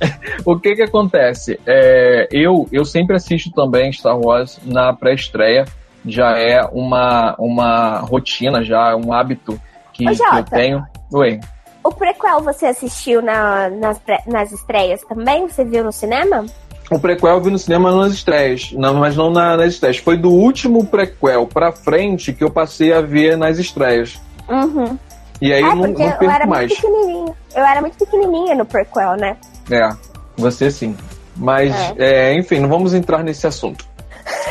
o 0.44 0.58
que 0.58 0.74
que 0.74 0.82
acontece? 0.82 1.58
É, 1.66 2.28
eu, 2.30 2.68
eu 2.72 2.84
sempre 2.84 3.16
assisto 3.16 3.50
também 3.50 3.92
Star 3.92 4.18
Wars 4.18 4.58
na 4.64 4.92
pré-estreia. 4.92 5.64
Já 6.06 6.38
é 6.38 6.62
uma, 6.72 7.34
uma 7.38 7.98
rotina, 7.98 8.64
já 8.64 8.90
é 8.90 8.94
um 8.94 9.12
hábito 9.12 9.60
que, 9.92 10.08
Ô, 10.08 10.14
que 10.14 10.22
eu 10.22 10.44
tenho. 10.44 10.82
Oi. 11.12 11.40
O 11.84 11.92
prequel 11.92 12.40
você 12.40 12.66
assistiu 12.66 13.20
na, 13.20 13.68
nas, 13.68 14.00
nas 14.26 14.52
estreias 14.52 15.02
também? 15.02 15.46
Você 15.46 15.64
viu 15.64 15.84
no 15.84 15.92
cinema? 15.92 16.46
O 16.90 16.98
prequel 16.98 17.30
eu 17.30 17.40
vi 17.40 17.50
no 17.50 17.58
cinema 17.58 17.94
nas 17.94 18.12
estreias, 18.12 18.72
não, 18.72 18.94
mas 18.94 19.16
não 19.16 19.30
na, 19.30 19.56
nas 19.56 19.74
estreias. 19.74 19.98
Foi 19.98 20.16
do 20.16 20.30
último 20.30 20.84
prequel 20.84 21.46
pra 21.46 21.70
frente 21.70 22.32
que 22.32 22.42
eu 22.42 22.50
passei 22.50 22.92
a 22.92 23.00
ver 23.00 23.36
nas 23.36 23.58
estreias. 23.58 24.20
Uhum. 24.48 24.98
E 25.40 25.52
aí 25.52 25.62
é, 25.62 25.66
eu 25.66 25.76
não, 25.76 25.86
não 25.86 25.94
perco 25.94 26.24
eu 26.24 26.30
era 26.30 26.46
mais. 26.46 26.70
Muito 26.70 26.82
pequenininha. 26.82 27.34
Eu 27.54 27.64
era 27.64 27.80
muito 27.80 27.96
pequenininha 27.96 28.54
no 28.56 28.66
prequel, 28.66 29.16
né? 29.16 29.36
É, 29.70 29.88
você 30.36 30.70
sim. 30.70 30.96
Mas, 31.36 31.72
é. 31.96 32.32
É, 32.32 32.34
enfim, 32.34 32.58
não 32.58 32.68
vamos 32.68 32.92
entrar 32.92 33.22
nesse 33.22 33.46
assunto. 33.46 33.86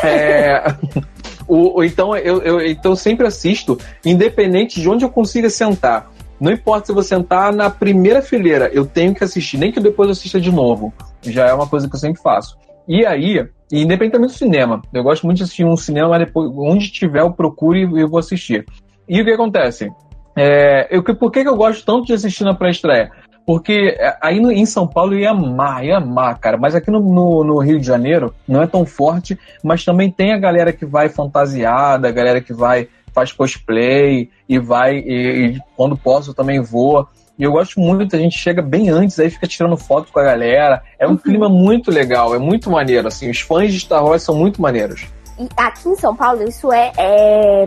É, 0.03 0.63
o, 1.45 1.83
então, 1.83 2.15
eu, 2.15 2.41
eu 2.41 2.65
então 2.65 2.95
sempre 2.95 3.27
assisto, 3.27 3.77
independente 4.03 4.81
de 4.81 4.89
onde 4.89 5.03
eu 5.03 5.09
consiga 5.09 5.49
sentar. 5.49 6.09
Não 6.39 6.51
importa 6.51 6.87
se 6.87 6.93
vou 6.93 7.03
sentar 7.03 7.53
na 7.53 7.69
primeira 7.69 8.21
fileira, 8.21 8.69
eu 8.73 8.85
tenho 8.85 9.13
que 9.13 9.23
assistir, 9.23 9.57
nem 9.57 9.71
que 9.71 9.79
depois 9.79 10.07
eu 10.07 10.13
assista 10.13 10.39
de 10.39 10.51
novo. 10.51 10.93
Já 11.21 11.47
é 11.47 11.53
uma 11.53 11.67
coisa 11.67 11.89
que 11.89 11.95
eu 11.95 11.99
sempre 11.99 12.21
faço. 12.21 12.57
E 12.87 13.05
aí, 13.05 13.45
independente 13.71 14.21
do 14.21 14.29
cinema, 14.29 14.81
eu 14.93 15.03
gosto 15.03 15.25
muito 15.25 15.37
de 15.37 15.43
assistir 15.43 15.65
um 15.65 15.77
cinema, 15.77 16.09
mas 16.09 16.25
depois, 16.25 16.49
onde 16.55 16.91
tiver, 16.91 17.21
eu 17.21 17.31
procuro 17.31 17.77
e 17.77 18.01
eu 18.01 18.07
vou 18.07 18.19
assistir. 18.19 18.65
E 19.07 19.21
o 19.21 19.25
que 19.25 19.31
acontece? 19.31 19.91
É, 20.35 20.87
eu, 20.89 21.03
por 21.03 21.31
que, 21.31 21.43
que 21.43 21.49
eu 21.49 21.55
gosto 21.55 21.85
tanto 21.85 22.05
de 22.05 22.13
assistir 22.13 22.43
na 22.43 22.53
pré-estreia? 22.53 23.11
Porque 23.45 23.97
é, 23.99 24.15
aí 24.21 24.39
no, 24.39 24.51
em 24.51 24.65
São 24.65 24.87
Paulo 24.87 25.13
eu 25.13 25.19
ia 25.19 25.31
amar, 25.31 25.83
ia 25.83 25.97
amar, 25.97 26.37
cara. 26.37 26.55
Mas 26.55 26.75
aqui 26.75 26.91
no, 26.91 26.99
no, 26.99 27.43
no, 27.43 27.57
Rio 27.57 27.79
de 27.79 27.85
Janeiro 27.85 28.31
não 28.47 28.61
é 28.61 28.67
tão 28.67 28.85
forte, 28.85 29.37
mas 29.63 29.83
também 29.83 30.11
tem 30.11 30.33
a 30.33 30.37
galera 30.37 30.71
que 30.71 30.85
vai 30.85 31.09
fantasiada, 31.09 32.07
a 32.07 32.11
galera 32.11 32.41
que 32.41 32.53
vai 32.53 32.87
faz 33.14 33.32
cosplay 33.32 34.30
e 34.47 34.60
vai, 34.60 34.97
e, 34.97 35.47
e 35.47 35.60
quando 35.76 35.97
posso 35.97 36.34
também 36.34 36.62
voa. 36.62 37.07
E 37.38 37.43
eu 37.43 37.51
gosto 37.51 37.80
muito, 37.80 38.16
a 38.16 38.20
gente 38.20 38.38
chega 38.38 38.62
bem 38.62 38.89
antes, 38.89 39.18
aí 39.20 39.30
fica 39.30 39.47
tirando 39.47 39.78
foto 39.78 40.12
com 40.12 40.20
a 40.20 40.24
galera. 40.24 40.84
É 40.97 41.07
um 41.07 41.12
uhum. 41.12 41.18
clima 41.18 41.47
muito 41.47 41.89
legal, 41.89 42.36
é 42.36 42.39
muito 42.39 42.70
maneiro, 42.70 43.07
assim. 43.07 43.30
Os 43.30 43.39
fãs 43.39 43.74
de 43.74 43.80
Star 43.80 44.03
Wars 44.03 44.24
são 44.24 44.36
muito 44.36 44.62
maneiros. 44.62 45.07
E 45.39 45.47
aqui 45.55 45.88
em 45.88 45.95
São 45.95 46.14
Paulo, 46.14 46.43
isso 46.43 46.70
é, 46.72 46.91
é 46.97 47.66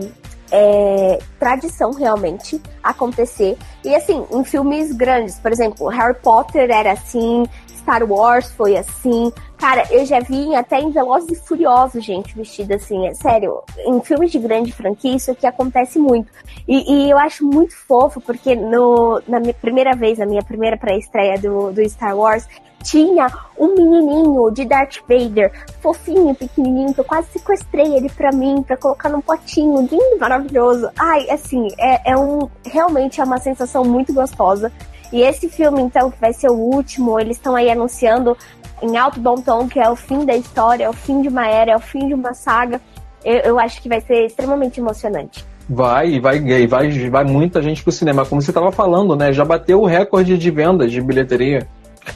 é, 0.53 1.17
tradição 1.39 1.91
realmente 1.91 2.61
acontecer. 2.83 3.57
E 3.83 3.95
assim, 3.95 4.23
em 4.31 4.43
filmes 4.43 4.91
grandes, 4.91 5.39
por 5.39 5.51
exemplo, 5.51 5.87
Harry 5.87 6.15
Potter 6.21 6.69
era 6.69 6.91
assim, 6.91 7.43
Star 7.83 8.03
Wars 8.09 8.51
foi 8.53 8.77
assim. 8.77 9.31
Cara, 9.57 9.85
eu 9.91 10.05
já 10.05 10.19
vi 10.19 10.55
até 10.55 10.79
em 10.79 10.91
Velozes 10.91 11.31
e 11.31 11.47
Furiosos, 11.47 12.03
gente, 12.03 12.35
vestida 12.35 12.75
assim. 12.75 13.05
É 13.07 13.13
sério, 13.13 13.61
em 13.77 14.01
filmes 14.01 14.31
de 14.31 14.39
grande 14.39 14.71
franquia, 14.71 15.15
isso 15.15 15.31
aqui 15.31 15.45
acontece 15.45 15.99
muito. 15.99 16.31
E, 16.67 16.91
e 16.91 17.09
eu 17.11 17.17
acho 17.17 17.45
muito 17.45 17.75
fofo, 17.75 18.19
porque 18.19 18.55
no, 18.55 19.21
na 19.27 19.39
minha 19.39 19.53
primeira 19.53 19.95
vez, 19.95 20.17
na 20.17 20.25
minha 20.25 20.41
primeira 20.41 20.77
pré-estreia 20.77 21.37
do, 21.37 21.71
do 21.71 21.87
Star 21.89 22.17
Wars, 22.17 22.47
tinha 22.83 23.31
um 23.57 23.73
menininho 23.73 24.51
de 24.51 24.65
Darth 24.65 24.97
Vader, 25.07 25.51
fofinho, 25.81 26.35
pequenininho, 26.35 26.93
que 26.93 26.99
eu 26.99 27.05
quase 27.05 27.27
sequestrei 27.29 27.95
ele 27.95 28.09
pra 28.09 28.31
mim, 28.31 28.61
pra 28.61 28.75
colocar 28.75 29.09
num 29.09 29.21
potinho, 29.21 29.81
lindo, 29.81 30.19
maravilhoso. 30.19 30.89
Ai, 30.99 31.29
assim, 31.29 31.67
é, 31.79 32.11
é 32.11 32.17
um. 32.17 32.49
Realmente 32.65 33.21
é 33.21 33.23
uma 33.23 33.37
sensação 33.37 33.85
muito 33.85 34.13
gostosa. 34.13 34.71
E 35.13 35.21
esse 35.21 35.47
filme, 35.47 35.79
então, 35.79 36.09
que 36.09 36.19
vai 36.19 36.33
ser 36.33 36.49
o 36.49 36.55
último, 36.55 37.19
eles 37.19 37.37
estão 37.37 37.55
aí 37.55 37.69
anunciando 37.69 38.35
em 38.81 38.97
alto 38.97 39.19
bom 39.19 39.35
tom 39.35 39.67
que 39.67 39.79
é 39.79 39.87
o 39.87 39.95
fim 39.95 40.25
da 40.25 40.35
história, 40.35 40.85
é 40.85 40.89
o 40.89 40.93
fim 40.93 41.21
de 41.21 41.27
uma 41.27 41.47
era, 41.47 41.73
é 41.73 41.75
o 41.75 41.79
fim 41.79 42.07
de 42.07 42.15
uma 42.15 42.33
saga. 42.33 42.81
Eu, 43.23 43.37
eu 43.41 43.59
acho 43.59 43.79
que 43.79 43.87
vai 43.87 44.01
ser 44.01 44.25
extremamente 44.25 44.79
emocionante. 44.79 45.45
Vai, 45.69 46.19
vai, 46.19 46.67
vai, 46.67 47.09
vai 47.09 47.23
muita 47.23 47.61
gente 47.61 47.83
pro 47.83 47.91
cinema. 47.91 48.25
Como 48.25 48.41
você 48.41 48.49
estava 48.49 48.71
falando, 48.71 49.15
né? 49.15 49.31
Já 49.31 49.45
bateu 49.45 49.81
o 49.81 49.85
recorde 49.85 50.35
de 50.35 50.49
vendas 50.49 50.91
de 50.91 50.99
bilheteria. 50.99 51.67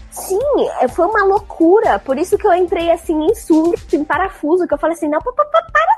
Sim, 0.09 0.39
é, 0.81 0.87
foi 0.87 1.05
uma 1.05 1.23
loucura. 1.23 1.99
Por 1.99 2.17
isso 2.17 2.35
que 2.35 2.47
eu 2.47 2.53
entrei 2.55 2.89
assim 2.89 3.27
em 3.27 3.35
surto, 3.35 3.95
em 3.95 4.03
parafuso, 4.03 4.67
que 4.67 4.73
eu 4.73 4.79
falei 4.79 4.95
assim, 4.95 5.07
não, 5.07 5.19
para 5.19 5.35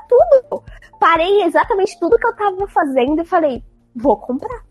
tudo. 0.06 0.62
Parei 1.00 1.44
exatamente 1.44 1.98
tudo 1.98 2.18
que 2.18 2.26
eu 2.26 2.36
tava 2.36 2.68
fazendo 2.68 3.22
e 3.22 3.24
falei, 3.24 3.64
vou 3.96 4.18
comprar. 4.18 4.69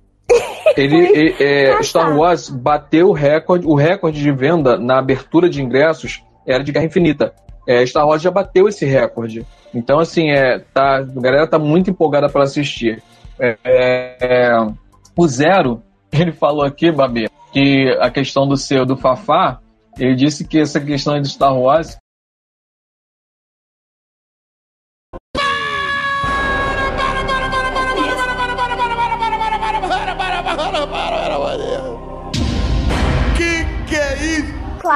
Ele, 0.76 1.36
é, 1.40 1.82
Star 1.84 2.18
Wars 2.18 2.50
bateu 2.50 3.10
o 3.10 3.14
recorde, 3.14 3.66
o 3.66 3.76
recorde 3.76 4.22
de 4.22 4.32
venda 4.32 4.78
na 4.78 5.00
abertura 5.00 5.50
de 5.50 5.62
ingressos 5.62 6.24
era 6.46 6.64
de 6.64 6.72
Guerra 6.72 6.86
Infinita. 6.86 7.34
É, 7.68 7.86
Star 7.86 8.08
Wars 8.08 8.22
já 8.22 8.32
bateu 8.32 8.68
esse 8.68 8.86
recorde. 8.86 9.46
Então, 9.74 10.00
assim, 10.00 10.32
é, 10.32 10.60
tá, 10.74 10.98
a 10.98 11.02
galera 11.02 11.48
tá 11.48 11.60
muito 11.60 11.90
empolgada 11.90 12.28
para 12.28 12.44
assistir. 12.44 13.02
É, 13.40 13.58
é, 13.64 14.68
o 15.16 15.28
Zero, 15.28 15.82
ele 16.12 16.32
falou 16.32 16.64
aqui, 16.64 16.92
Babi, 16.92 17.30
que 17.52 17.96
a 18.00 18.10
questão 18.10 18.48
do 18.48 18.58
seu, 18.58 18.86
do 18.86 18.98
Fafá, 18.98 19.60
ele 19.98 20.16
disse 20.16 20.48
que 20.48 20.60
essa 20.60 20.80
questão 20.80 21.20
de 21.22 21.30
Star 21.30 21.56
Wars 21.56 21.98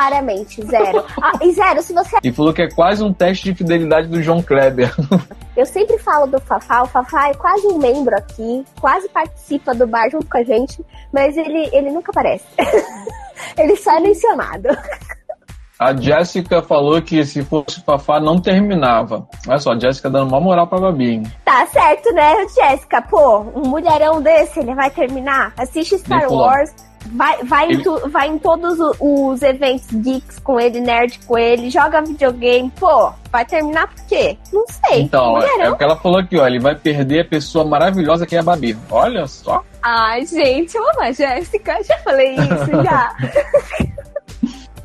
claramente, 0.03 0.65
zero. 0.65 1.03
Ah, 1.21 1.31
e 1.41 1.51
zero, 1.53 1.81
se 1.81 1.93
você. 1.93 2.17
E 2.23 2.31
falou 2.31 2.53
que 2.53 2.63
é 2.63 2.69
quase 2.69 3.03
um 3.03 3.13
teste 3.13 3.45
de 3.45 3.55
fidelidade 3.55 4.07
do 4.07 4.21
João 4.21 4.41
Kleber. 4.41 4.93
Eu 5.55 5.65
sempre 5.65 5.97
falo 5.99 6.25
do 6.25 6.39
Fafá, 6.41 6.81
o 6.81 6.87
Fafá 6.87 7.29
é 7.29 7.33
quase 7.33 7.67
um 7.67 7.77
membro 7.77 8.15
aqui, 8.17 8.65
quase 8.81 9.07
participa 9.07 9.73
do 9.73 9.87
bar 9.87 10.09
junto 10.09 10.25
com 10.25 10.37
a 10.37 10.43
gente, 10.43 10.83
mas 11.13 11.37
ele, 11.37 11.69
ele 11.71 11.91
nunca 11.91 12.11
aparece. 12.11 12.43
ele 13.57 13.75
só 13.75 13.95
é 13.97 13.99
mencionado. 13.99 14.69
A 15.79 15.95
Jéssica 15.95 16.61
falou 16.61 17.01
que 17.01 17.23
se 17.25 17.43
fosse 17.43 17.79
o 17.79 17.83
Fafá 17.83 18.19
não 18.19 18.41
terminava. 18.41 19.27
Olha 19.47 19.59
só, 19.59 19.71
a 19.71 19.79
Jéssica 19.79 20.09
dando 20.09 20.29
uma 20.29 20.39
moral 20.39 20.67
pra 20.67 20.79
Babi. 20.79 21.11
Hein? 21.11 21.23
Tá 21.45 21.65
certo, 21.67 22.11
né, 22.13 22.35
Jéssica? 22.47 23.01
Pô, 23.01 23.39
um 23.55 23.67
mulherão 23.67 24.21
desse, 24.21 24.59
ele 24.59 24.73
vai 24.73 24.89
terminar? 24.89 25.53
Assiste 25.57 25.97
Star 25.97 26.31
Wars. 26.31 26.73
Vai, 27.11 27.43
vai, 27.43 27.65
ele... 27.65 27.75
em 27.75 27.83
tu, 27.83 28.09
vai 28.09 28.27
em 28.27 28.37
todos 28.37 28.77
os 28.99 29.41
eventos 29.41 29.87
geeks 29.91 30.39
com 30.39 30.59
ele, 30.59 30.79
nerd 30.79 31.19
com 31.25 31.37
ele, 31.37 31.69
joga 31.69 32.01
videogame. 32.01 32.71
Pô, 32.79 33.11
vai 33.31 33.45
terminar 33.45 33.87
por 33.87 34.05
quê? 34.05 34.37
Não 34.51 34.65
sei. 34.67 35.01
Então, 35.01 35.37
é 35.39 35.69
o 35.69 35.75
que 35.75 35.83
ela 35.83 35.95
falou 35.95 36.19
aqui, 36.19 36.37
ó. 36.37 36.47
Ele 36.47 36.59
vai 36.59 36.75
perder 36.75 37.21
a 37.21 37.29
pessoa 37.29 37.65
maravilhosa 37.65 38.25
que 38.25 38.35
é 38.35 38.39
a 38.39 38.43
Babi. 38.43 38.77
Olha 38.89 39.27
só. 39.27 39.63
Ai, 39.81 40.25
gente, 40.25 40.75
eu 40.75 40.83
amo 40.89 41.01
a 41.01 41.11
Jéssica. 41.11 41.83
Já 41.83 41.97
falei 41.99 42.35
isso, 42.35 42.71
já. 42.83 43.15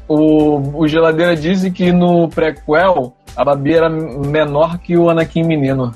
o, 0.09 0.83
o 0.83 0.89
Geladeira 0.89 1.37
disse 1.37 1.71
que 1.71 1.93
no 1.93 2.29
prequel 2.29 3.15
a 3.37 3.45
Babi 3.45 3.75
era 3.75 3.89
menor 3.89 4.79
que 4.79 4.97
o 4.97 5.09
Anakin 5.09 5.45
menino. 5.45 5.95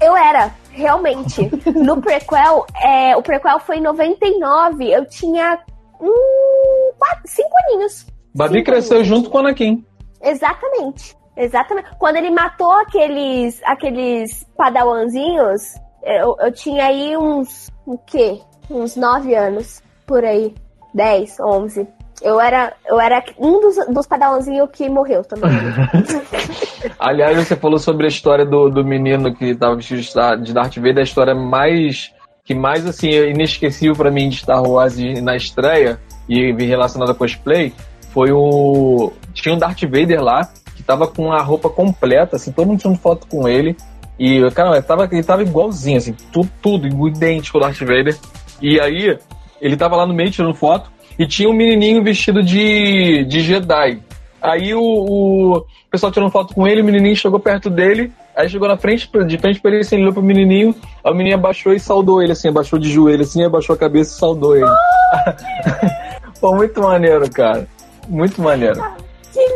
Eu 0.00 0.16
era 0.16 0.50
realmente. 0.76 1.50
No 1.74 2.00
prequel, 2.00 2.66
é, 2.82 3.16
o 3.16 3.22
prequel 3.22 3.58
foi 3.60 3.78
em 3.78 3.82
99. 3.82 4.90
Eu 4.90 5.06
tinha 5.06 5.58
hum, 6.00 6.92
quatro, 6.98 7.22
cinco 7.26 7.50
aninhos. 7.66 8.06
Babi 8.34 8.58
cinco 8.58 8.66
cresceu 8.66 8.98
aninhos. 8.98 9.08
junto 9.08 9.30
com 9.30 9.38
o 9.38 9.40
Anakin. 9.40 9.84
Exatamente. 10.22 11.16
Exatamente. 11.36 11.88
Quando 11.98 12.16
ele 12.16 12.30
matou 12.30 12.72
aqueles, 12.72 13.60
aqueles 13.64 14.44
padawanzinhos, 14.56 15.74
eu, 16.02 16.36
eu 16.40 16.52
tinha 16.52 16.86
aí 16.86 17.16
uns. 17.16 17.70
O 17.84 17.98
quê? 17.98 18.40
Uns 18.70 18.96
nove 18.96 19.34
anos. 19.34 19.82
Por 20.06 20.24
aí. 20.24 20.54
Dez, 20.94 21.38
onze. 21.40 21.86
Eu 22.22 22.40
era, 22.40 22.72
eu 22.86 22.98
era 22.98 23.22
um 23.38 23.60
dos, 23.60 23.76
dos 23.92 24.06
padawãozinhos 24.06 24.70
que 24.72 24.88
morreu 24.88 25.22
também. 25.22 25.50
Aliás, 26.98 27.36
você 27.36 27.54
falou 27.54 27.78
sobre 27.78 28.06
a 28.06 28.08
história 28.08 28.44
do, 28.44 28.70
do 28.70 28.84
menino 28.84 29.34
que 29.34 29.50
estava 29.50 29.76
vestido 29.76 30.00
de 30.42 30.52
Darth 30.54 30.76
Vader, 30.76 30.98
a 30.98 31.02
história 31.02 31.34
mais 31.34 32.10
que 32.44 32.54
mais 32.54 32.86
assim 32.86 33.10
inesquecível 33.10 33.96
para 33.96 34.10
mim 34.10 34.28
de 34.28 34.36
Star 34.36 34.62
Wars 34.62 34.96
na 35.20 35.34
estreia 35.34 35.98
e 36.28 36.52
relacionada 36.52 37.10
a 37.10 37.14
cosplay 37.14 37.72
foi 38.10 38.30
o 38.32 39.12
tinha 39.34 39.54
um 39.54 39.58
Darth 39.58 39.82
Vader 39.82 40.22
lá 40.22 40.48
que 40.74 40.82
tava 40.82 41.06
com 41.06 41.32
a 41.32 41.42
roupa 41.42 41.68
completa, 41.68 42.36
assim, 42.36 42.52
todo 42.52 42.66
mundo 42.66 42.78
tirando 42.78 42.98
foto 42.98 43.26
com 43.26 43.48
ele. 43.48 43.76
E, 44.18 44.50
cara, 44.52 44.70
ele 44.70 44.82
tava, 44.82 45.08
ele 45.10 45.22
tava 45.22 45.42
igualzinho, 45.42 45.98
assim, 45.98 46.14
tudo, 46.32 46.50
tudo 46.62 47.08
idêntico 47.08 47.58
ao 47.58 47.64
Darth 47.64 47.80
Vader. 47.80 48.16
E 48.62 48.80
aí, 48.80 49.18
ele 49.60 49.76
tava 49.76 49.96
lá 49.96 50.06
no 50.06 50.14
meio 50.14 50.30
tirando 50.30 50.54
foto 50.54 50.90
e 51.18 51.26
tinha 51.26 51.48
um 51.48 51.54
menininho 51.54 52.02
vestido 52.02 52.42
de, 52.42 53.24
de 53.24 53.40
Jedi. 53.40 54.00
Aí 54.40 54.74
o, 54.74 54.80
o 54.80 55.64
pessoal 55.90 56.12
tirou 56.12 56.30
foto 56.30 56.54
com 56.54 56.66
ele, 56.66 56.82
o 56.82 56.84
menininho 56.84 57.16
chegou 57.16 57.40
perto 57.40 57.70
dele, 57.70 58.12
aí 58.36 58.48
chegou 58.48 58.68
na 58.68 58.76
frente, 58.76 59.08
de 59.26 59.38
frente 59.38 59.60
pra 59.60 59.70
ele, 59.70 59.80
assim, 59.80 59.96
ele 59.96 60.02
olhou 60.02 60.14
pro 60.14 60.22
menininho, 60.22 60.74
a 61.02 61.12
menina 61.12 61.36
abaixou 61.36 61.72
e 61.72 61.80
saudou 61.80 62.22
ele, 62.22 62.32
assim, 62.32 62.48
abaixou 62.48 62.78
de 62.78 62.90
joelho, 62.90 63.22
assim, 63.22 63.44
abaixou 63.44 63.74
a 63.74 63.78
cabeça 63.78 64.14
e 64.14 64.18
saudou 64.18 64.56
ele. 64.56 64.70
Pô, 66.40 66.54
muito 66.54 66.80
maneiro, 66.80 67.28
cara. 67.30 67.66
Muito 68.08 68.40
maneiro. 68.40 68.80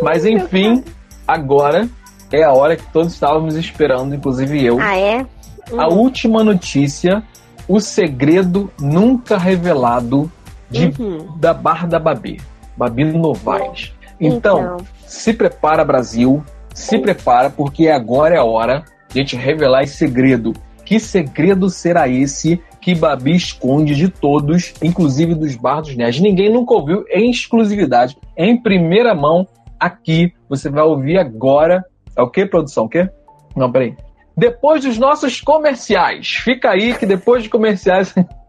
Mas 0.03 0.25
enfim, 0.25 0.83
agora 1.29 1.89
é 2.33 2.43
a 2.43 2.53
hora 2.53 2.77
que 2.77 2.87
todos 2.93 3.13
estávamos 3.13 3.55
esperando, 3.57 4.15
inclusive 4.15 4.65
eu. 4.65 4.81
Ah, 4.81 4.97
é? 4.97 5.27
Hum. 5.71 5.81
A 5.81 5.89
última 5.89 6.43
notícia, 6.43 7.23
o 7.69 7.81
segredo 7.81 8.71
nunca 8.81 9.37
revelado 9.37 10.31
de, 10.71 10.93
uhum. 10.99 11.37
da 11.37 11.53
Barra 11.53 11.87
da 11.87 11.99
Babi, 11.99 12.41
Babi 12.77 13.05
Novaes. 13.05 13.93
Então, 14.21 14.61
então, 14.61 14.77
se 15.07 15.33
prepara, 15.33 15.85
Brasil, 15.85 16.45
se 16.75 16.99
prepara, 16.99 17.51
porque 17.51 17.89
agora 17.89 18.35
é 18.35 18.39
a 18.39 18.45
hora 18.45 18.85
de 19.09 19.21
a 19.21 19.23
gente 19.23 19.37
revelar 19.37 19.83
esse 19.83 19.97
segredo. 19.97 20.53
Que 20.85 20.99
segredo 20.99 21.71
será 21.71 22.09
esse 22.09 22.61
que 22.81 22.95
Babi 22.95 23.35
esconde 23.35 23.95
de 23.95 24.09
todos, 24.09 24.75
inclusive 24.83 25.35
dos 25.35 25.57
Bar 25.57 25.83
dos 25.83 25.97
Nerds? 25.97 26.21
Ninguém 26.21 26.53
nunca 26.53 26.75
ouviu 26.75 27.05
em 27.11 27.31
exclusividade, 27.31 28.16
em 28.37 28.61
primeira 28.61 29.14
mão, 29.14 29.47
aqui. 29.79 30.33
Você 30.49 30.68
vai 30.68 30.85
ouvir 30.85 31.18
agora. 31.18 31.85
É 32.16 32.23
o 32.23 32.29
que, 32.29 32.45
produção? 32.45 32.85
O 32.85 32.89
quê? 32.89 33.09
Não, 33.57 33.71
peraí. 33.71 33.97
Depois 34.37 34.85
dos 34.85 34.99
nossos 34.99 35.41
comerciais. 35.41 36.29
Fica 36.29 36.71
aí 36.71 36.95
que 36.95 37.07
depois 37.07 37.43
dos 37.43 37.51
comerciais 37.51 38.14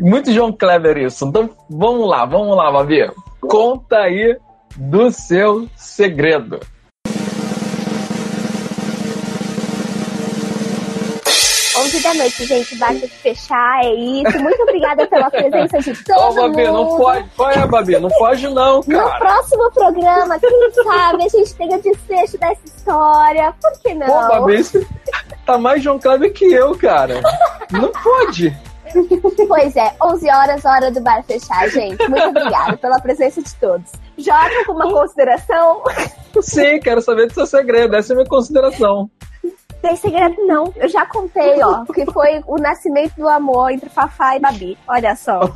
Muito 0.00 0.32
João 0.32 0.52
Kleber 0.52 0.98
isso. 0.98 1.26
Então 1.26 1.50
vamos 1.68 2.08
lá, 2.08 2.24
vamos 2.24 2.56
lá, 2.56 2.70
Babi. 2.70 3.10
Conta 3.40 3.98
aí 3.98 4.36
do 4.76 5.10
seu 5.10 5.68
segredo. 5.76 6.60
11 11.84 12.02
da 12.02 12.14
noite, 12.14 12.44
gente. 12.46 12.76
Basta 12.76 13.08
fechar, 13.08 13.84
é 13.84 13.94
isso. 13.94 14.38
Muito 14.38 14.62
obrigada 14.62 15.06
pela 15.06 15.30
presença 15.30 15.78
de 15.80 16.04
todo 16.04 16.18
oh, 16.18 16.34
Babi, 16.34 16.66
mundo. 16.66 16.72
não 16.72 16.96
foge. 16.96 17.24
É, 17.58 17.66
Babi? 17.66 17.98
Não 17.98 18.10
foge 18.10 18.48
não, 18.48 18.82
cara. 18.82 19.04
No 19.04 19.18
próximo 19.18 19.70
programa, 19.72 20.38
quem 20.38 20.72
sabe, 20.72 21.24
a 21.24 21.28
gente 21.28 21.54
tenha 21.54 21.78
desfecho 21.78 22.38
dessa 22.38 22.64
história. 22.64 23.54
Por 23.60 23.72
que 23.80 23.94
não? 23.94 24.06
Pô, 24.06 24.28
Babi, 24.28 24.62
tá 25.44 25.58
mais 25.58 25.82
João 25.82 25.98
Kleber 25.98 26.32
que 26.32 26.44
eu, 26.44 26.76
cara. 26.76 27.20
Não 27.70 27.90
pode. 27.90 28.56
Pois 29.46 29.76
é, 29.76 29.94
11 30.02 30.30
horas, 30.30 30.64
hora 30.64 30.90
do 30.90 31.00
bar 31.00 31.22
fechar, 31.22 31.68
gente. 31.68 32.08
Muito 32.08 32.28
obrigada 32.28 32.76
pela 32.76 33.00
presença 33.00 33.42
de 33.42 33.54
todos. 33.56 33.92
Joga 34.16 34.64
com 34.66 34.72
uma 34.72 34.90
consideração? 34.90 35.82
Sim, 36.40 36.80
quero 36.80 37.00
saber 37.00 37.26
do 37.26 37.34
seu 37.34 37.46
segredo. 37.46 37.94
Essa 37.94 38.12
é 38.12 38.14
a 38.14 38.16
minha 38.16 38.28
consideração. 38.28 39.10
Tem 39.82 39.96
segredo 39.96 40.34
não. 40.46 40.72
Eu 40.76 40.88
já 40.88 41.04
contei, 41.06 41.62
ó, 41.62 41.84
que 41.84 42.06
foi 42.06 42.42
o 42.46 42.56
nascimento 42.56 43.14
do 43.16 43.28
amor 43.28 43.70
entre 43.70 43.90
Fafá 43.90 44.36
e 44.36 44.40
Babi. 44.40 44.78
Olha 44.88 45.14
só. 45.14 45.40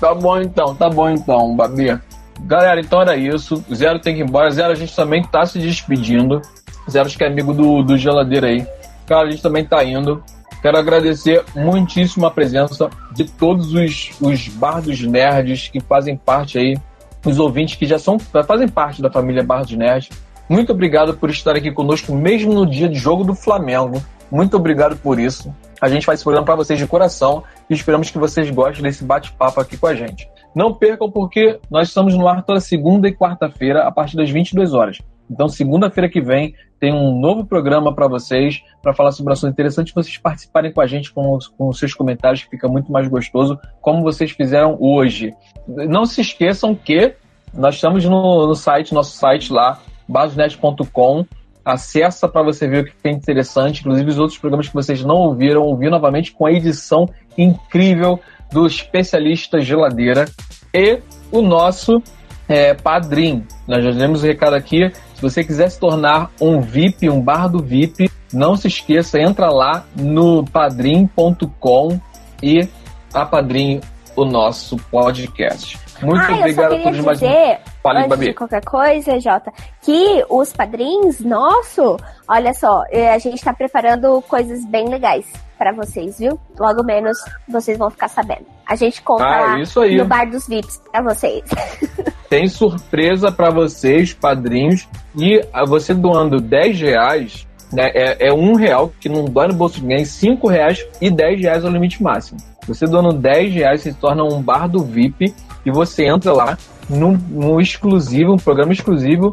Tá 0.00 0.12
bom 0.12 0.38
então, 0.40 0.74
tá 0.74 0.90
bom 0.90 1.08
então, 1.08 1.56
Babi. 1.56 1.98
Galera, 2.40 2.80
então 2.80 3.00
era 3.00 3.16
isso. 3.16 3.64
Zero 3.72 4.00
tem 4.00 4.14
que 4.14 4.20
ir 4.20 4.24
embora. 4.24 4.50
Zero, 4.50 4.72
a 4.72 4.74
gente 4.74 4.94
também 4.94 5.22
tá 5.22 5.46
se 5.46 5.58
despedindo. 5.58 6.42
Zero, 6.90 7.06
acho 7.06 7.16
que 7.16 7.24
é 7.24 7.28
amigo 7.28 7.54
do, 7.54 7.82
do 7.82 7.96
geladeiro 7.96 8.46
aí. 8.46 8.66
Cara, 9.06 9.28
a 9.28 9.30
gente 9.30 9.42
também 9.42 9.64
tá 9.64 9.82
indo. 9.84 10.22
Quero 10.64 10.78
agradecer 10.78 11.44
muitíssimo 11.54 12.24
a 12.24 12.30
presença 12.30 12.88
de 13.12 13.30
todos 13.30 13.74
os, 13.74 14.12
os 14.18 14.48
bardos 14.48 14.98
nerds 15.02 15.68
que 15.68 15.78
fazem 15.78 16.16
parte 16.16 16.56
aí, 16.56 16.74
os 17.22 17.38
ouvintes 17.38 17.74
que 17.74 17.84
já 17.84 17.98
são, 17.98 18.18
fazem 18.18 18.66
parte 18.66 19.02
da 19.02 19.12
família 19.12 19.42
Bardos 19.42 19.76
Nerds. 19.76 20.08
Muito 20.48 20.72
obrigado 20.72 21.12
por 21.18 21.28
estar 21.28 21.54
aqui 21.54 21.70
conosco, 21.70 22.14
mesmo 22.14 22.54
no 22.54 22.64
dia 22.64 22.88
de 22.88 22.94
jogo 22.94 23.24
do 23.24 23.34
Flamengo. 23.34 24.02
Muito 24.30 24.56
obrigado 24.56 24.96
por 24.96 25.20
isso. 25.20 25.54
A 25.82 25.88
gente 25.90 26.06
faz 26.06 26.20
esse 26.20 26.24
programa 26.24 26.46
para 26.46 26.56
vocês 26.56 26.78
de 26.78 26.86
coração 26.86 27.44
e 27.68 27.74
esperamos 27.74 28.08
que 28.08 28.16
vocês 28.16 28.48
gostem 28.48 28.82
desse 28.82 29.04
bate-papo 29.04 29.60
aqui 29.60 29.76
com 29.76 29.88
a 29.88 29.94
gente. 29.94 30.26
Não 30.54 30.72
percam 30.72 31.10
porque 31.10 31.60
nós 31.70 31.88
estamos 31.88 32.14
no 32.14 32.26
ar 32.26 32.42
toda 32.42 32.58
segunda 32.58 33.06
e 33.06 33.14
quarta-feira 33.14 33.82
a 33.82 33.92
partir 33.92 34.16
das 34.16 34.30
22 34.30 34.72
horas. 34.72 34.98
Então, 35.30 35.48
segunda-feira 35.48 36.08
que 36.08 36.20
vem 36.20 36.54
tem 36.78 36.92
um 36.92 37.18
novo 37.18 37.46
programa 37.46 37.94
para 37.94 38.06
vocês, 38.06 38.62
para 38.82 38.92
falar 38.92 39.10
sobre 39.10 39.32
assuntos 39.32 39.52
interessantes, 39.52 39.94
vocês 39.94 40.18
participarem 40.18 40.72
com 40.72 40.80
a 40.80 40.86
gente 40.86 41.12
com 41.12 41.34
os, 41.34 41.48
com 41.48 41.68
os 41.68 41.78
seus 41.78 41.94
comentários, 41.94 42.44
que 42.44 42.50
fica 42.50 42.68
muito 42.68 42.92
mais 42.92 43.08
gostoso, 43.08 43.58
como 43.80 44.02
vocês 44.02 44.32
fizeram 44.32 44.76
hoje. 44.78 45.32
Não 45.66 46.04
se 46.04 46.20
esqueçam 46.20 46.74
que 46.74 47.14
nós 47.54 47.76
estamos 47.76 48.04
no, 48.04 48.46
no 48.46 48.54
site, 48.54 48.92
nosso 48.92 49.16
site 49.16 49.52
lá, 49.52 49.80
basosnet.com. 50.08 51.24
Acessa 51.64 52.28
para 52.28 52.42
você 52.42 52.68
ver 52.68 52.82
o 52.82 52.84
que 52.84 52.92
é 53.04 53.10
interessante, 53.10 53.80
inclusive 53.80 54.10
os 54.10 54.18
outros 54.18 54.38
programas 54.38 54.68
que 54.68 54.74
vocês 54.74 55.02
não 55.02 55.16
ouviram, 55.16 55.62
ouvir 55.62 55.90
novamente 55.90 56.32
com 56.32 56.44
a 56.44 56.52
edição 56.52 57.08
incrível 57.38 58.20
do 58.52 58.66
especialista 58.66 59.58
geladeira 59.60 60.26
e 60.74 61.00
o 61.32 61.40
nosso 61.40 62.02
é, 62.48 62.74
padrinho. 62.74 63.46
Nós 63.66 63.82
já 63.82 63.90
demos 63.92 64.22
o 64.22 64.26
recado 64.26 64.54
aqui. 64.54 64.92
Se 65.24 65.30
você 65.30 65.44
quiser 65.44 65.70
se 65.70 65.80
tornar 65.80 66.30
um 66.38 66.60
VIP, 66.60 67.08
um 67.08 67.18
bar 67.18 67.48
do 67.48 67.62
VIP, 67.62 68.10
não 68.30 68.56
se 68.56 68.68
esqueça, 68.68 69.18
entra 69.18 69.48
lá 69.48 69.86
no 69.96 70.44
padrim.com 70.44 71.98
e 72.42 72.68
apadrinhe 73.12 73.80
o 74.14 74.26
nosso 74.26 74.76
podcast. 74.90 75.80
Muito 76.02 76.20
ah, 76.20 76.34
obrigado 76.34 76.74
eu 76.74 76.82
só 76.82 76.90
queria 76.90 77.12
dizer, 77.12 77.60
Fale, 77.82 77.98
antes 78.00 78.08
Babi. 78.10 78.26
de 78.26 78.34
qualquer 78.34 78.64
coisa, 78.66 79.18
Jota, 79.18 79.50
que 79.80 80.26
os 80.28 80.52
padrinhos, 80.52 81.20
nosso, 81.20 81.96
olha 82.28 82.52
só, 82.52 82.82
é, 82.90 83.14
a 83.14 83.18
gente 83.18 83.36
está 83.36 83.54
preparando 83.54 84.20
coisas 84.28 84.62
bem 84.66 84.90
legais 84.90 85.24
para 85.56 85.72
vocês, 85.72 86.18
viu? 86.18 86.38
Logo 86.58 86.82
menos 86.82 87.16
vocês 87.48 87.78
vão 87.78 87.88
ficar 87.88 88.08
sabendo. 88.08 88.44
A 88.66 88.76
gente 88.76 89.00
conta 89.00 89.24
ah, 89.24 89.40
lá 89.40 89.56
no 89.56 90.04
Bar 90.04 90.28
dos 90.28 90.46
VIPs 90.46 90.82
para 90.92 91.02
vocês. 91.02 91.44
Tem 92.34 92.48
surpresa 92.48 93.30
para 93.30 93.48
vocês, 93.48 94.12
padrinhos, 94.12 94.88
e 95.16 95.40
você 95.68 95.94
doando 95.94 96.40
10 96.40 96.80
reais, 96.80 97.46
né, 97.72 97.92
é, 97.94 98.26
é 98.26 98.32
um 98.32 98.56
real, 98.56 98.92
que 98.98 99.08
não 99.08 99.26
dói 99.26 99.46
no 99.46 99.54
bolso 99.54 99.76
de 99.76 99.82
ninguém, 99.82 100.04
5 100.04 100.48
reais 100.48 100.84
e 101.00 101.12
10 101.12 101.40
reais 101.42 101.64
é 101.64 101.68
o 101.68 101.70
limite 101.70 102.02
máximo. 102.02 102.40
Você 102.66 102.88
doando 102.88 103.12
10 103.12 103.54
reais, 103.54 103.82
se 103.82 103.94
torna 103.94 104.24
um 104.24 104.42
bar 104.42 104.66
do 104.66 104.82
VIP 104.82 105.32
e 105.64 105.70
você 105.70 106.06
entra 106.08 106.32
lá 106.32 106.58
no, 106.90 107.12
no 107.12 107.60
exclusivo, 107.60 108.32
um 108.32 108.36
programa 108.36 108.72
exclusivo 108.72 109.30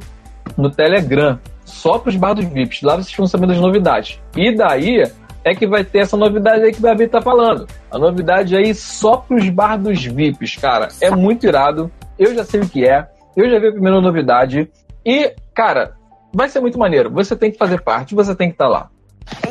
no 0.55 0.69
Telegram, 0.69 1.39
só 1.65 1.97
para 1.97 2.09
os 2.11 2.15
bar 2.15 2.35
dos 2.35 2.45
VIPs. 2.45 2.83
Lá 2.83 2.97
vocês 2.97 3.17
vão 3.17 3.25
saber 3.25 3.47
das 3.47 3.57
novidades. 3.57 4.19
E 4.37 4.55
daí 4.55 5.01
é 5.43 5.55
que 5.55 5.65
vai 5.65 5.83
ter 5.83 6.01
essa 6.01 6.15
novidade 6.15 6.63
aí 6.63 6.71
que 6.71 6.77
o 6.77 6.83
Davi 6.83 7.07
tá 7.07 7.19
falando. 7.19 7.65
A 7.89 7.97
novidade 7.97 8.55
aí 8.55 8.75
só 8.75 9.17
para 9.17 9.37
os 9.37 9.49
bar 9.49 9.77
dos 9.77 10.05
VIPs, 10.05 10.57
cara. 10.57 10.89
É 11.01 11.09
muito 11.09 11.47
irado. 11.47 11.91
Eu 12.21 12.35
já 12.35 12.43
sei 12.43 12.61
o 12.61 12.69
que 12.69 12.87
é. 12.87 13.09
Eu 13.35 13.49
já 13.49 13.57
vi 13.57 13.69
a 13.69 13.71
primeira 13.71 13.99
novidade. 13.99 14.71
E, 15.03 15.33
cara, 15.55 15.95
vai 16.31 16.47
ser 16.47 16.59
muito 16.59 16.77
maneiro. 16.77 17.09
Você 17.09 17.35
tem 17.35 17.51
que 17.51 17.57
fazer 17.57 17.81
parte, 17.81 18.13
você 18.13 18.35
tem 18.35 18.49
que 18.49 18.53
estar 18.53 18.65
tá 18.65 18.69
lá. 18.69 18.89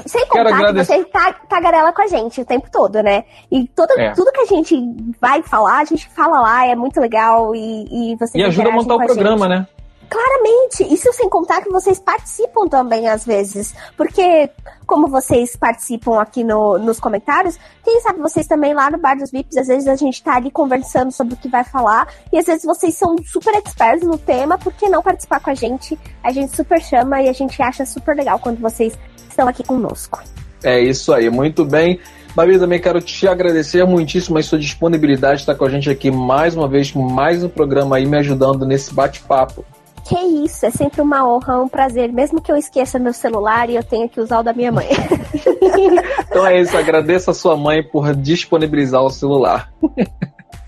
Sem 0.07 0.25
contar 0.29 0.55
agradecer... 0.55 0.93
que 0.93 1.03
você 1.03 1.05
tá, 1.07 1.33
tagarela 1.49 1.93
com 1.93 2.03
a 2.03 2.07
gente 2.07 2.41
o 2.41 2.45
tempo 2.45 2.69
todo, 2.71 3.03
né? 3.03 3.25
E 3.51 3.67
todo, 3.75 3.91
é. 3.99 4.13
tudo 4.13 4.31
que 4.31 4.43
a 4.43 4.45
gente 4.45 4.77
vai 5.21 5.43
falar, 5.43 5.81
a 5.81 5.85
gente 5.85 6.09
fala 6.11 6.41
lá, 6.41 6.65
é 6.65 6.77
muito 6.77 7.01
legal 7.01 7.53
e, 7.57 8.13
e 8.13 8.17
você 8.17 8.39
E 8.39 8.45
ajuda 8.45 8.69
a 8.69 8.73
montar 8.73 8.95
o 8.95 9.05
programa, 9.05 9.49
gente. 9.49 9.59
né? 9.59 9.67
Claramente, 10.11 10.93
isso 10.93 11.13
sem 11.13 11.29
contar 11.29 11.63
que 11.63 11.71
vocês 11.71 12.01
participam 12.01 12.67
também 12.67 13.09
às 13.09 13.25
vezes, 13.25 13.73
porque 13.97 14.51
como 14.85 15.07
vocês 15.07 15.55
participam 15.55 16.21
aqui 16.21 16.43
no, 16.43 16.77
nos 16.79 16.99
comentários, 16.99 17.57
quem 17.85 18.01
sabe 18.01 18.19
vocês 18.19 18.49
também 18.49 18.75
lá 18.75 18.91
no 18.91 18.99
Bar 18.99 19.17
dos 19.17 19.31
VIPs, 19.31 19.57
às 19.57 19.69
vezes 19.69 19.87
a 19.87 19.95
gente 19.95 20.21
tá 20.21 20.35
ali 20.35 20.51
conversando 20.51 21.13
sobre 21.13 21.35
o 21.35 21.37
que 21.37 21.49
vai 21.49 21.63
falar, 21.63 22.13
e 22.33 22.39
às 22.39 22.47
vezes 22.47 22.65
vocês 22.65 22.97
são 22.97 23.15
super 23.25 23.55
experts 23.55 24.05
no 24.05 24.19
tema, 24.19 24.59
por 24.59 24.73
que 24.73 24.89
não 24.89 25.01
participar 25.01 25.39
com 25.39 25.51
a 25.51 25.55
gente? 25.55 25.97
A 26.25 26.33
gente 26.33 26.57
super 26.57 26.83
chama 26.83 27.23
e 27.23 27.29
a 27.29 27.33
gente 27.33 27.63
acha 27.63 27.87
super 27.87 28.17
legal 28.17 28.41
quando 28.41 28.59
vocês 28.59 28.99
estão 29.29 29.47
aqui 29.47 29.63
conosco. 29.63 30.21
É 30.65 30.81
isso 30.81 31.13
aí, 31.13 31.31
muito 31.31 31.65
bem. 31.65 32.01
Babi, 32.35 32.59
também 32.59 32.81
quero 32.81 33.01
te 33.01 33.29
agradecer 33.29 33.85
muitíssimo 33.87 34.39
a 34.39 34.43
sua 34.43 34.59
disponibilidade 34.59 35.37
de 35.37 35.43
estar 35.43 35.55
com 35.55 35.65
a 35.65 35.71
gente 35.71 35.89
aqui 35.89 36.11
mais 36.11 36.57
uma 36.57 36.67
vez, 36.67 36.93
mais 36.93 37.45
um 37.45 37.49
programa 37.49 37.97
aí, 37.97 38.07
me 38.07 38.17
ajudando 38.19 38.67
nesse 38.67 38.93
bate-papo. 38.93 39.65
Que 40.05 40.19
isso, 40.19 40.67
é 40.67 40.71
sempre 40.71 41.01
uma 41.01 41.27
honra, 41.27 41.61
um 41.61 41.69
prazer, 41.69 42.13
mesmo 42.13 42.41
que 42.41 42.51
eu 42.51 42.57
esqueça 42.57 42.99
meu 42.99 43.13
celular 43.13 43.71
e 43.71 43.77
eu 43.77 43.85
tenha 43.85 44.09
que 44.09 44.21
usar 44.21 44.41
o 44.41 44.43
da 44.43 44.53
minha 44.53 44.73
mãe. 44.73 44.89
então 46.29 46.47
é 46.47 46.61
isso, 46.61 46.77
agradeço 46.77 47.31
a 47.31 47.35
sua 47.35 47.57
mãe 47.57 47.83
por 47.83 48.15
disponibilizar 48.15 49.03
o 49.03 49.11
celular. 49.11 49.73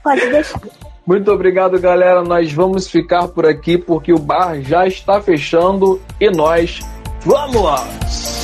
Pode 0.02 0.28
deixar. 0.30 0.60
Muito 1.04 1.32
obrigado, 1.32 1.80
galera. 1.80 2.22
Nós 2.22 2.52
vamos 2.52 2.86
ficar 2.86 3.26
por 3.28 3.44
aqui 3.44 3.76
porque 3.76 4.12
o 4.12 4.18
bar 4.18 4.60
já 4.62 4.86
está 4.86 5.20
fechando 5.20 6.00
e 6.20 6.30
nós 6.30 6.78
vamos! 7.24 8.42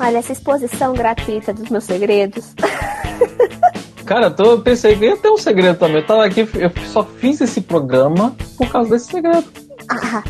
Olha, 0.00 0.18
essa 0.18 0.32
exposição 0.32 0.94
gratuita 0.94 1.52
dos 1.52 1.68
meus 1.68 1.84
segredos. 1.84 2.54
Cara, 4.04 4.26
eu, 4.26 4.30
tô, 4.34 4.44
eu 4.44 4.60
pensei 4.60 4.96
que 4.96 5.04
ia 5.04 5.16
ter 5.16 5.30
um 5.30 5.38
segredo 5.38 5.78
também. 5.78 5.96
Eu 5.96 6.06
tava 6.06 6.24
aqui, 6.24 6.40
eu 6.40 6.70
só 6.86 7.04
fiz 7.04 7.40
esse 7.40 7.60
programa 7.60 8.34
por 8.56 8.68
causa 8.68 8.90
desse 8.90 9.06
segredo. 9.06 9.44
Ah, 9.88 10.22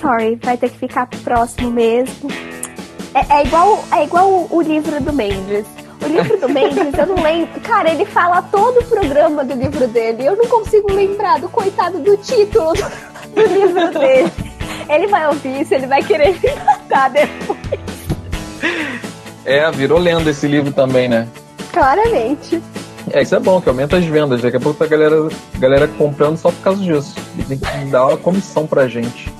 sorry, 0.00 0.38
vai 0.42 0.56
ter 0.56 0.70
que 0.70 0.78
ficar 0.78 1.06
próximo 1.24 1.70
mesmo. 1.70 2.30
É, 3.14 3.38
é 3.38 3.46
igual, 3.46 3.84
é 3.92 4.04
igual 4.04 4.30
o, 4.30 4.56
o 4.56 4.60
livro 4.60 5.00
do 5.00 5.12
Mendes. 5.12 5.66
O 6.04 6.06
livro 6.06 6.38
do 6.38 6.48
Mendes, 6.48 6.98
eu 6.98 7.06
não 7.06 7.22
lembro. 7.22 7.60
Cara, 7.62 7.90
ele 7.90 8.04
fala 8.04 8.42
todo 8.42 8.80
o 8.80 8.84
programa 8.84 9.44
do 9.44 9.54
livro 9.54 9.88
dele. 9.88 10.26
Eu 10.26 10.36
não 10.36 10.46
consigo 10.46 10.92
lembrar 10.92 11.40
do 11.40 11.48
coitado 11.48 11.98
do 11.98 12.16
título 12.18 12.74
do, 12.74 13.34
do 13.34 13.54
livro 13.54 13.98
dele. 13.98 14.32
Ele 14.88 15.06
vai 15.08 15.26
ouvir 15.26 15.62
isso, 15.62 15.74
ele 15.74 15.86
vai 15.86 16.02
querer 16.02 16.38
me 16.40 16.54
matar 16.64 17.10
depois. 17.10 17.58
É, 19.44 19.70
virou 19.70 19.98
lenda 19.98 20.30
esse 20.30 20.46
livro 20.46 20.72
também, 20.72 21.08
né? 21.08 21.26
Claramente. 21.72 22.62
É, 23.10 23.22
isso 23.22 23.34
é 23.34 23.40
bom, 23.40 23.60
que 23.60 23.68
aumenta 23.68 23.96
as 23.96 24.04
vendas. 24.04 24.42
Daqui 24.42 24.56
a 24.56 24.60
pouco 24.60 24.78
tá 24.78 24.84
a 24.84 24.88
galera, 24.88 25.28
galera 25.58 25.88
comprando 25.88 26.36
só 26.36 26.50
por 26.50 26.60
causa 26.60 26.82
disso. 26.82 27.14
E 27.38 27.44
tem 27.44 27.58
que 27.58 27.84
dar 27.90 28.06
uma 28.06 28.16
comissão 28.16 28.66
pra 28.66 28.88
gente. 28.88 29.32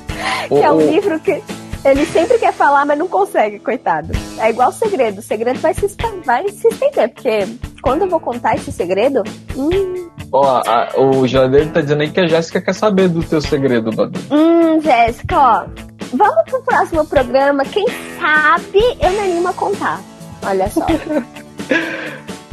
Que 0.49 0.55
o, 0.55 0.62
é 0.62 0.71
um 0.71 0.77
o... 0.77 0.91
livro 0.91 1.19
que 1.21 1.43
ele 1.85 2.05
sempre 2.07 2.39
quer 2.39 2.53
falar, 2.53 2.85
mas 2.85 2.99
não 2.99 3.09
consegue, 3.09 3.59
coitado. 3.59 4.12
É 4.39 4.51
igual 4.51 4.71
o 4.71 4.73
segredo. 4.73 5.19
O 5.19 5.23
segredo 5.23 5.59
vai 5.61 5.75
se, 5.75 5.87
vai 6.25 6.49
se 6.49 6.69
estender, 6.69 7.09
porque 7.12 7.47
quando 7.83 8.03
eu 8.03 8.09
vou 8.09 8.21
contar 8.21 8.55
esse 8.57 8.73
segredo. 8.73 9.23
Hum... 9.57 10.09
Ó, 10.33 10.62
a, 10.67 10.89
o 10.97 11.27
Jadeiro 11.27 11.71
tá 11.71 11.81
dizendo 11.81 12.03
aí 12.03 12.11
que 12.11 12.21
a 12.21 12.27
Jéssica 12.27 12.61
quer 12.61 12.75
saber 12.75 13.09
do 13.09 13.23
teu 13.23 13.41
segredo, 13.41 13.93
Badu. 13.93 14.19
Hum, 14.31 14.81
Jéssica, 14.81 15.39
ó. 15.39 15.64
Vamos 16.12 16.45
pro 16.51 16.62
próximo 16.62 17.07
programa. 17.07 17.64
Quem 17.64 17.87
sabe 18.21 18.81
eu 19.01 19.11
me 19.12 19.21
animo 19.21 19.49
a 19.49 19.53
contar. 19.53 20.01
Olha 20.45 20.69
só. 20.69 20.87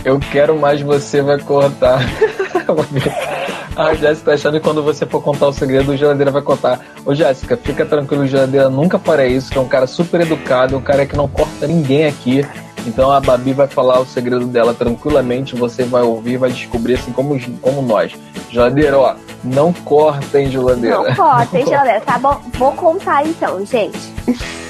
Eu 0.05 0.19
quero 0.19 0.57
mais 0.57 0.81
você 0.81 1.21
vai 1.21 1.39
cortar. 1.39 1.99
a 3.75 3.93
Jéssica 3.95 4.31
tá 4.31 4.33
achando 4.33 4.59
que 4.59 4.65
quando 4.65 4.83
você 4.83 5.05
for 5.05 5.21
contar 5.21 5.47
o 5.47 5.53
segredo, 5.53 5.91
o 5.91 5.97
geladeira 5.97 6.29
vai 6.29 6.41
contar. 6.41 6.79
Ô 7.05 7.15
Jéssica, 7.15 7.55
fica 7.55 7.85
tranquilo, 7.85 8.23
o 8.23 8.27
geladeira 8.27 8.69
nunca 8.69 8.99
fará 8.99 9.25
isso, 9.25 9.51
que 9.51 9.57
é 9.57 9.61
um 9.61 9.67
cara 9.67 9.87
super 9.87 10.21
educado, 10.21 10.77
um 10.77 10.81
cara 10.81 11.05
que 11.05 11.15
não 11.15 11.27
corta 11.27 11.67
ninguém 11.67 12.05
aqui. 12.05 12.45
Então 12.85 13.11
a 13.11 13.21
Babi 13.21 13.53
vai 13.53 13.67
falar 13.67 13.99
o 14.01 14.05
segredo 14.05 14.45
dela 14.45 14.73
tranquilamente, 14.73 15.55
você 15.55 15.83
vai 15.83 16.01
ouvir, 16.01 16.35
vai 16.35 16.51
descobrir 16.51 16.95
assim 16.95 17.13
como, 17.13 17.39
como 17.61 17.81
nós. 17.81 18.13
Geladeira, 18.49 18.99
ó, 18.99 19.15
não 19.41 19.71
corta, 19.71 20.37
hein, 20.39 20.51
geladeira. 20.51 20.97
Não 20.97 21.15
corta, 21.15 21.57
hein, 21.57 21.65
geladeira, 21.65 22.01
tá 22.01 22.19
bom? 22.19 22.41
Vou 22.55 22.73
contar 22.73 23.25
então, 23.25 23.65
gente. 23.65 24.13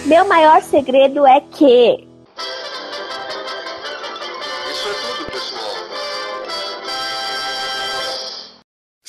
Meu 0.05 0.27
maior 0.27 0.61
segredo 0.61 1.25
é 1.25 1.41
que 1.41 2.07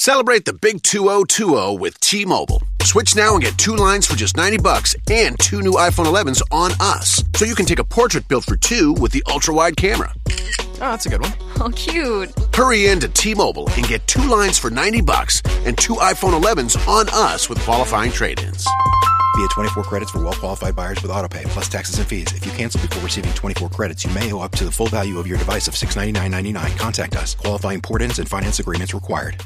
Celebrate 0.04 0.44
the 0.44 0.52
big 0.52 0.82
2020 0.82 1.78
with 1.78 1.98
T-Mobile. 1.98 2.62
Switch 2.82 3.16
now 3.16 3.32
and 3.32 3.42
get 3.42 3.56
two 3.56 3.74
lines 3.74 4.06
for 4.06 4.16
just 4.16 4.36
90 4.36 4.58
bucks 4.58 4.94
and 5.10 5.34
two 5.38 5.62
new 5.62 5.72
iPhone 5.72 6.04
11s 6.04 6.42
on 6.50 6.72
us. 6.78 7.24
So 7.34 7.46
you 7.46 7.54
can 7.54 7.64
take 7.64 7.78
a 7.78 7.84
portrait 7.84 8.28
built 8.28 8.44
for 8.44 8.58
two 8.58 8.92
with 8.92 9.12
the 9.12 9.22
ultra-wide 9.26 9.78
camera. 9.78 10.12
Oh, 10.28 10.76
that's 10.92 11.06
a 11.06 11.08
good 11.08 11.22
one. 11.22 11.32
Oh, 11.58 11.70
cute. 11.70 12.34
Hurry 12.54 12.88
in 12.88 13.00
to 13.00 13.08
T-Mobile 13.08 13.70
and 13.70 13.88
get 13.88 14.06
two 14.06 14.28
lines 14.28 14.58
for 14.58 14.68
90 14.70 15.00
bucks 15.00 15.40
and 15.64 15.78
two 15.78 15.94
iPhone 15.94 16.38
11s 16.38 16.86
on 16.86 17.08
us 17.08 17.48
with 17.48 17.58
qualifying 17.60 18.12
trade-ins. 18.12 18.66
Via 19.36 19.48
24 19.54 19.84
credits 19.84 20.10
for 20.10 20.22
well 20.22 20.34
qualified 20.34 20.76
buyers 20.76 21.00
with 21.00 21.12
autopay 21.12 21.44
plus 21.46 21.70
taxes 21.70 21.98
and 21.98 22.06
fees. 22.06 22.26
If 22.34 22.44
you 22.44 22.52
cancel 22.52 22.82
before 22.82 23.02
receiving 23.02 23.32
24 23.32 23.70
credits, 23.70 24.04
you 24.04 24.10
may 24.10 24.30
owe 24.34 24.40
up 24.40 24.52
to 24.56 24.64
the 24.64 24.70
full 24.70 24.88
value 24.88 25.18
of 25.18 25.26
your 25.26 25.38
device 25.38 25.66
of 25.66 25.72
$699.99. 25.72 26.76
Contact 26.76 27.16
us. 27.16 27.34
Qualifying 27.36 27.80
port 27.80 28.02
ins 28.02 28.18
and 28.18 28.28
finance 28.28 28.58
agreements 28.58 28.92
required. 28.92 29.42